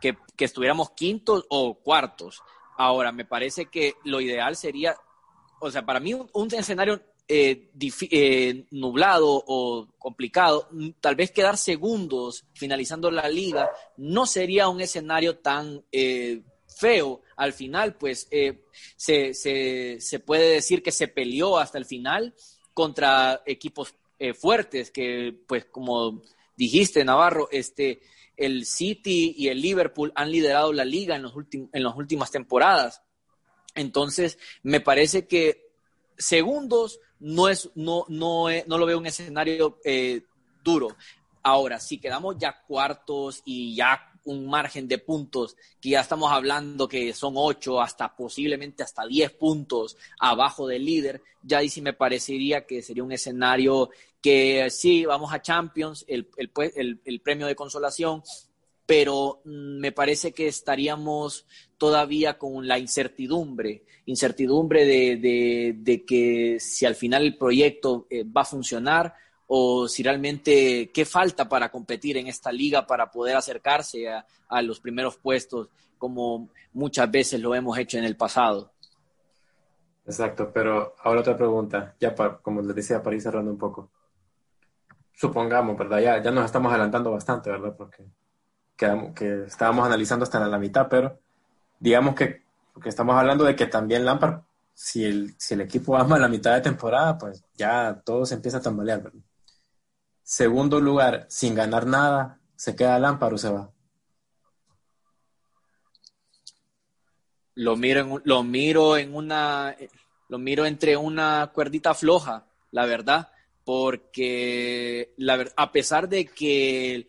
que, 0.00 0.16
que 0.36 0.44
estuviéramos 0.44 0.90
quintos 0.90 1.44
o 1.48 1.78
cuartos. 1.78 2.42
Ahora, 2.76 3.12
me 3.12 3.24
parece 3.24 3.66
que 3.66 3.94
lo 4.04 4.20
ideal 4.20 4.56
sería, 4.56 4.96
o 5.60 5.70
sea, 5.70 5.84
para 5.84 6.00
mí 6.00 6.14
un, 6.14 6.54
escenario 6.54 7.00
eh, 7.26 7.70
eh, 8.10 8.66
nublado 8.70 9.42
o 9.46 9.88
complicado, 9.98 10.68
tal 11.00 11.16
vez 11.16 11.30
quedar 11.30 11.56
segundos 11.56 12.44
finalizando 12.54 13.10
la 13.10 13.28
liga 13.28 13.70
no 13.96 14.26
sería 14.26 14.68
un 14.68 14.80
escenario 14.80 15.38
tan 15.38 15.82
eh, 15.90 16.42
feo. 16.66 17.22
Al 17.36 17.54
final, 17.54 17.96
pues 17.96 18.28
se, 18.96 19.34
se, 19.34 20.20
puede 20.20 20.50
decir 20.52 20.82
que 20.82 20.92
se 20.92 21.08
peleó 21.08 21.58
hasta 21.58 21.78
el 21.78 21.86
final 21.86 22.34
contra 22.74 23.42
equipos 23.46 23.94
fuertes 24.38 24.90
que, 24.90 25.34
pues 25.46 25.66
como 25.66 26.22
dijiste, 26.56 27.04
Navarro, 27.04 27.48
este, 27.50 28.00
el 28.36 28.66
City 28.66 29.34
y 29.36 29.48
el 29.48 29.60
Liverpool 29.60 30.12
han 30.14 30.30
liderado 30.30 30.72
la 30.72 30.84
liga 30.84 31.16
en, 31.16 31.22
los 31.22 31.34
en 31.52 31.82
las 31.82 31.96
últimas 31.96 32.30
temporadas. 32.30 33.02
Entonces, 33.74 34.38
me 34.62 34.80
parece 34.80 35.26
que 35.26 35.66
segundos 36.16 37.00
no, 37.18 37.48
es, 37.48 37.70
no, 37.74 38.04
no, 38.08 38.46
no 38.66 38.78
lo 38.78 38.86
veo 38.86 38.98
un 38.98 39.06
escenario 39.06 39.78
eh, 39.84 40.22
duro. 40.62 40.96
Ahora, 41.42 41.78
si 41.80 41.98
quedamos 41.98 42.36
ya 42.38 42.62
cuartos 42.66 43.42
y 43.44 43.74
ya 43.76 44.12
un 44.26 44.46
margen 44.46 44.86
de 44.86 44.98
puntos, 44.98 45.56
que 45.80 45.90
ya 45.90 46.00
estamos 46.00 46.30
hablando 46.30 46.86
que 46.86 47.12
son 47.14 47.34
ocho, 47.36 47.80
hasta 47.80 48.14
posiblemente 48.14 48.82
hasta 48.82 49.06
diez 49.06 49.32
puntos 49.32 49.96
abajo 50.20 50.66
del 50.66 50.84
líder, 50.84 51.22
ya 51.42 51.58
ahí 51.58 51.68
sí 51.68 51.80
me 51.80 51.92
parecería 51.92 52.66
que 52.66 52.82
sería 52.82 53.04
un 53.04 53.12
escenario 53.12 53.90
que 54.20 54.68
sí, 54.70 55.04
vamos 55.04 55.32
a 55.32 55.40
Champions, 55.40 56.04
el, 56.08 56.28
el, 56.36 57.00
el, 57.04 57.20
premio 57.20 57.46
de 57.46 57.54
consolación, 57.54 58.22
pero 58.84 59.40
mm, 59.44 59.78
me 59.78 59.92
parece 59.92 60.32
que 60.32 60.48
estaríamos 60.48 61.46
todavía 61.78 62.38
con 62.38 62.66
la 62.66 62.78
incertidumbre, 62.78 63.84
incertidumbre 64.06 64.84
de, 64.84 65.16
de, 65.16 65.74
de 65.78 66.04
que 66.04 66.58
si 66.58 66.86
al 66.86 66.94
final 66.94 67.24
el 67.24 67.36
proyecto 67.36 68.06
eh, 68.10 68.24
va 68.24 68.42
a 68.42 68.46
funcionar 68.46 69.14
o 69.46 69.88
si 69.88 70.02
realmente 70.02 70.90
qué 70.92 71.04
falta 71.04 71.48
para 71.48 71.70
competir 71.70 72.16
en 72.16 72.26
esta 72.26 72.50
liga 72.50 72.86
para 72.86 73.10
poder 73.10 73.36
acercarse 73.36 74.08
a, 74.08 74.62
los 74.62 74.80
primeros 74.80 75.16
puestos 75.16 75.68
como 75.98 76.50
muchas 76.72 77.10
veces 77.10 77.40
lo 77.40 77.54
hemos 77.54 77.78
hecho 77.78 77.98
en 77.98 78.04
el 78.04 78.16
pasado. 78.16 78.72
Exacto, 80.04 80.50
pero 80.52 80.94
ahora 81.02 81.20
otra 81.20 81.36
pregunta, 81.36 81.94
ya 81.98 82.14
como 82.14 82.62
les 82.62 82.76
decía, 82.76 83.02
para 83.02 83.16
ir 83.16 83.22
cerrando 83.22 83.50
un 83.50 83.58
poco 83.58 83.90
supongamos, 85.16 85.76
¿verdad? 85.76 85.98
Ya, 85.98 86.22
ya 86.22 86.30
nos 86.30 86.44
estamos 86.44 86.70
adelantando 86.70 87.10
bastante, 87.10 87.50
¿verdad? 87.50 87.74
Porque 87.76 88.04
quedamos, 88.76 89.14
que 89.14 89.44
estábamos 89.44 89.86
analizando 89.86 90.24
hasta 90.24 90.46
la 90.46 90.58
mitad, 90.58 90.88
pero 90.88 91.18
digamos 91.80 92.14
que, 92.14 92.42
que 92.80 92.88
estamos 92.88 93.16
hablando 93.16 93.44
de 93.44 93.56
que 93.56 93.66
también 93.66 94.04
Lampard 94.04 94.42
si 94.74 95.04
el, 95.04 95.34
si 95.38 95.54
el 95.54 95.62
equipo 95.62 95.96
ama 95.96 96.18
la 96.18 96.28
mitad 96.28 96.54
de 96.54 96.60
temporada, 96.60 97.16
pues 97.16 97.42
ya 97.54 98.02
todo 98.04 98.26
se 98.26 98.34
empieza 98.34 98.58
a 98.58 98.62
tambalear, 98.62 99.02
¿verdad? 99.02 99.20
Segundo 100.28 100.80
lugar, 100.80 101.24
sin 101.30 101.54
ganar 101.54 101.86
nada, 101.86 102.40
¿se 102.56 102.74
queda 102.74 102.98
Lampard 102.98 103.34
o 103.34 103.38
se 103.38 103.48
va? 103.48 103.72
Lo 107.54 107.76
miro 107.76 108.00
en, 108.00 108.22
lo 108.24 108.42
miro 108.42 108.96
en 108.96 109.14
una 109.14 109.76
lo 110.28 110.38
miro 110.38 110.66
entre 110.66 110.96
una 110.96 111.52
cuerdita 111.54 111.94
floja, 111.94 112.44
la 112.72 112.86
verdad, 112.86 113.30
porque 113.62 115.14
la, 115.16 115.46
a 115.56 115.70
pesar 115.70 116.08
de 116.08 116.26
que 116.26 117.06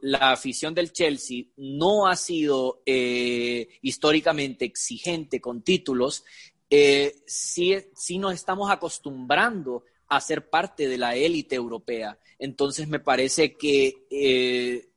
la 0.00 0.32
afición 0.32 0.74
del 0.74 0.92
Chelsea 0.92 1.44
no 1.58 2.08
ha 2.08 2.16
sido 2.16 2.82
eh, 2.86 3.68
históricamente 3.82 4.64
exigente 4.64 5.40
con 5.40 5.62
títulos, 5.62 6.24
eh, 6.68 7.22
sí, 7.24 7.76
sí, 7.94 8.18
nos 8.18 8.34
estamos 8.34 8.68
acostumbrando 8.68 9.84
a 10.08 10.20
ser 10.20 10.48
parte 10.48 10.88
de 10.88 10.98
la 10.98 11.14
élite 11.16 11.54
europea. 11.54 12.18
Entonces 12.38 12.88
me 12.88 13.00
parece 13.00 13.54
que 13.54 14.06
eh, 14.10 14.88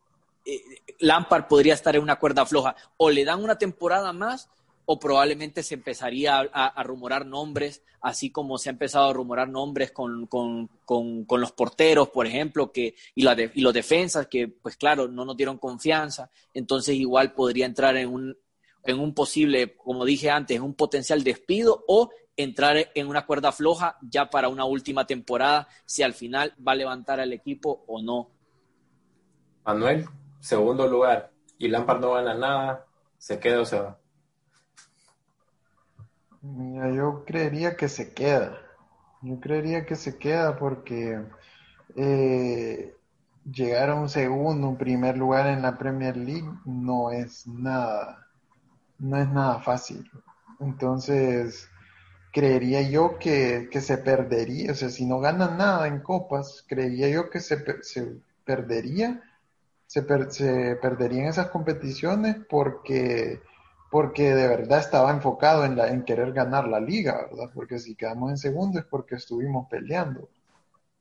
Lampard 0.99 1.47
podría 1.47 1.73
estar 1.73 1.95
en 1.95 2.03
una 2.03 2.17
cuerda 2.17 2.45
floja. 2.45 2.75
O 2.97 3.09
le 3.09 3.25
dan 3.25 3.43
una 3.43 3.57
temporada 3.57 4.13
más 4.13 4.49
o 4.91 4.99
probablemente 4.99 5.61
se 5.61 5.75
empezaría 5.75 6.39
a, 6.39 6.83
rumorar 6.83 7.23
nombres, 7.23 7.83
así 8.01 8.31
como 8.31 8.57
se 8.57 8.69
ha 8.69 8.71
empezado 8.71 9.07
a 9.07 9.13
rumorar 9.13 9.47
nombres 9.47 9.91
con, 9.91 10.27
los 11.29 11.51
porteros, 11.51 12.09
por 12.09 12.25
ejemplo, 12.25 12.71
que, 12.71 12.95
y, 13.13 13.27
y 13.27 13.61
los 13.61 13.73
defensas, 13.73 14.25
que 14.25 14.47
pues 14.47 14.77
claro, 14.77 15.07
no 15.07 15.25
nos 15.25 15.37
dieron 15.37 15.59
confianza, 15.59 16.31
entonces 16.55 16.95
igual 16.95 17.33
podría 17.33 17.67
entrar 17.67 17.97
en 17.97 18.09
un, 18.09 18.37
en 18.83 18.99
un 18.99 19.13
posible, 19.13 19.75
como 19.77 20.05
dije 20.05 20.31
antes, 20.31 20.59
un 20.59 20.73
potencial 20.73 21.23
despido 21.23 21.85
o 21.87 22.09
entrar 22.43 22.77
en 22.95 23.07
una 23.07 23.25
cuerda 23.25 23.51
floja 23.51 23.97
ya 24.01 24.29
para 24.29 24.47
una 24.47 24.63
última 24.63 25.05
temporada, 25.05 25.67
si 25.85 26.03
al 26.03 26.13
final 26.13 26.55
va 26.65 26.71
a 26.71 26.75
levantar 26.75 27.19
al 27.19 27.33
equipo 27.33 27.83
o 27.85 28.01
no. 28.01 28.29
Manuel, 29.65 30.05
segundo 30.39 30.87
lugar, 30.87 31.31
y 31.57 31.67
Lampard 31.67 31.99
no 31.99 32.13
gana 32.13 32.33
nada, 32.33 32.85
¿se 33.17 33.39
queda 33.39 33.59
o 33.59 33.65
se 33.65 33.79
va? 33.79 33.99
Mira, 36.41 36.89
yo 36.93 37.25
creería 37.25 37.75
que 37.75 37.89
se 37.89 38.13
queda. 38.13 38.57
Yo 39.21 39.37
creería 39.41 39.85
que 39.85 39.95
se 39.95 40.17
queda 40.17 40.57
porque 40.57 41.21
eh, 41.97 42.95
llegar 43.43 43.89
a 43.89 43.95
un 43.95 44.07
segundo, 44.07 44.69
un 44.69 44.77
primer 44.77 45.17
lugar 45.17 45.47
en 45.47 45.61
la 45.61 45.77
Premier 45.77 46.15
League 46.15 46.49
no 46.63 47.11
es 47.11 47.45
nada, 47.45 48.27
no 48.97 49.17
es 49.17 49.27
nada 49.27 49.59
fácil. 49.59 50.09
Entonces, 50.61 51.68
creería 52.31 52.81
yo 52.81 53.17
que, 53.19 53.69
se 53.81 53.97
perdería, 53.97 54.71
o 54.71 54.75
sea, 54.75 54.89
si 54.89 55.05
no 55.05 55.19
ganan 55.19 55.57
nada 55.57 55.87
en 55.87 55.99
copas, 56.01 56.63
creería 56.67 57.09
yo 57.09 57.29
que 57.29 57.39
se, 57.39 57.63
se 57.83 58.17
perdería, 58.45 59.21
se, 59.87 60.05
se 60.31 60.75
perderían 60.75 61.27
esas 61.27 61.47
competiciones 61.47 62.37
porque 62.49 63.41
porque 63.89 64.35
de 64.35 64.47
verdad 64.47 64.79
estaba 64.79 65.11
enfocado 65.11 65.65
en, 65.65 65.75
la, 65.75 65.87
en 65.89 66.03
querer 66.03 66.31
ganar 66.31 66.67
la 66.67 66.79
liga, 66.79 67.27
¿verdad? 67.29 67.51
Porque 67.53 67.79
si 67.79 67.95
quedamos 67.95 68.29
en 68.29 68.37
segundo 68.37 68.79
es 68.79 68.85
porque 68.85 69.15
estuvimos 69.15 69.67
peleando. 69.67 70.29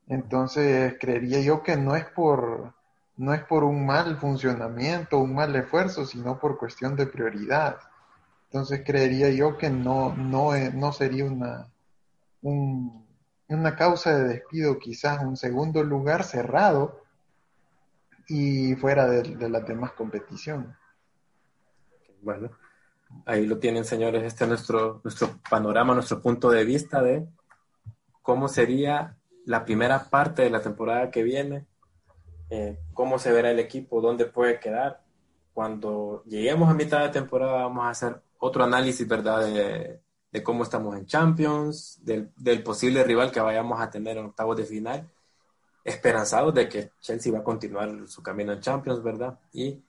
Entonces, 0.07 0.95
creería 0.99 1.39
yo 1.41 1.61
que 1.61 1.77
no 1.77 1.95
es 1.95 2.05
por, 2.05 2.73
no 3.15 3.33
es 3.33 3.43
por 3.43 3.63
un 3.63 3.85
mal 3.85 4.17
funcionamiento, 4.17 5.19
un 5.19 5.35
mal 5.35 5.55
esfuerzo, 5.55 6.05
sino 6.05 6.39
por 6.39 6.57
cuestión 6.57 6.95
de 6.95 7.05
prioridad. 7.05 7.77
Entonces, 8.51 8.81
creería 8.85 9.29
yo 9.29 9.57
que 9.57 9.69
no, 9.69 10.15
no, 10.15 10.51
no 10.73 10.91
sería 10.91 11.25
una, 11.25 11.69
una 12.41 13.75
causa 13.75 14.17
de 14.17 14.27
despido, 14.27 14.79
quizás 14.79 15.23
un 15.23 15.37
segundo 15.37 15.83
lugar 15.83 16.23
cerrado 16.23 17.01
y 18.27 18.75
fuera 18.75 19.07
de, 19.07 19.21
de 19.35 19.49
las 19.49 19.67
demás 19.67 19.91
competiciones. 19.93 20.75
Bueno, 22.21 22.49
Ahí 23.25 23.45
lo 23.45 23.59
tienen, 23.59 23.85
señores. 23.85 24.23
Este 24.23 24.43
es 24.43 24.47
nuestro, 24.47 25.01
nuestro 25.03 25.39
panorama, 25.49 25.93
nuestro 25.93 26.21
punto 26.21 26.49
de 26.49 26.63
vista 26.63 27.01
de 27.01 27.27
cómo 28.21 28.47
sería 28.47 29.17
la 29.45 29.65
primera 29.65 30.09
parte 30.09 30.43
de 30.43 30.49
la 30.49 30.61
temporada 30.61 31.09
que 31.09 31.23
viene, 31.23 31.65
eh, 32.49 32.79
cómo 32.93 33.19
se 33.19 33.31
verá 33.31 33.51
el 33.51 33.59
equipo, 33.59 34.01
dónde 34.01 34.25
puede 34.25 34.59
quedar. 34.59 35.01
Cuando 35.53 36.23
lleguemos 36.25 36.69
a 36.69 36.73
mitad 36.73 37.01
de 37.01 37.09
temporada 37.09 37.63
vamos 37.63 37.85
a 37.85 37.89
hacer 37.89 38.21
otro 38.39 38.63
análisis, 38.63 39.07
¿verdad? 39.07 39.45
De, 39.45 40.01
de 40.31 40.43
cómo 40.43 40.63
estamos 40.63 40.95
en 40.95 41.05
Champions, 41.05 41.99
del, 42.03 42.31
del, 42.35 42.63
posible 42.63 43.03
rival 43.03 43.31
que 43.31 43.39
vayamos 43.39 43.79
a 43.79 43.89
tener 43.89 44.17
en 44.17 44.25
octavos 44.25 44.57
de 44.57 44.65
final, 44.65 45.09
esperanzados 45.83 46.53
de 46.53 46.69
que 46.69 46.91
Chelsea 46.99 47.31
va 47.31 47.39
a 47.39 47.43
continuar 47.43 48.07
su 48.07 48.21
camino 48.21 48.53
en 48.53 48.59
Champions, 48.59 49.01
¿verdad? 49.01 49.39
Y 49.53 49.81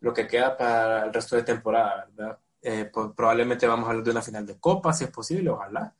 lo 0.00 0.12
que 0.12 0.26
queda 0.26 0.56
para 0.56 1.04
el 1.04 1.12
resto 1.12 1.36
de 1.36 1.42
temporada, 1.42 2.08
¿verdad? 2.14 2.38
Eh, 2.62 2.90
pues, 2.92 3.08
probablemente 3.16 3.66
vamos 3.66 3.86
a 3.86 3.90
hablar 3.90 4.04
de 4.04 4.10
una 4.10 4.22
final 4.22 4.46
de 4.46 4.58
Copa, 4.58 4.92
si 4.92 5.04
es 5.04 5.10
posible, 5.10 5.50
ojalá. 5.50 5.94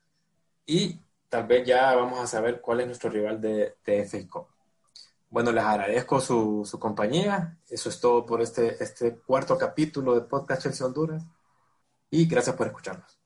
Y 0.67 0.99
tal 1.29 1.47
vez 1.47 1.67
ya 1.67 1.95
vamos 1.97 2.21
a 2.21 2.27
saber 2.27 2.61
cuál 2.61 2.81
es 2.81 2.87
nuestro 2.87 3.11
rival 3.11 3.41
de, 3.41 3.77
de 3.85 4.05
FA 4.05 4.47
Bueno, 5.31 5.53
les 5.53 5.65
agradezco 5.65 6.21
su, 6.21 6.65
su, 6.65 6.79
compañía. 6.79 7.59
Eso 7.69 7.89
es 7.89 8.01
todo 8.01 8.27
por 8.27 8.43
este, 8.43 8.83
este 8.83 9.17
cuarto 9.17 9.57
capítulo 9.57 10.15
de 10.15 10.23
Podcast 10.23 10.63
Chelsea 10.63 10.87
Honduras. 10.87 11.25
Y 12.11 12.27
gracias 12.27 12.57
por 12.57 12.67
escucharnos. 12.69 13.20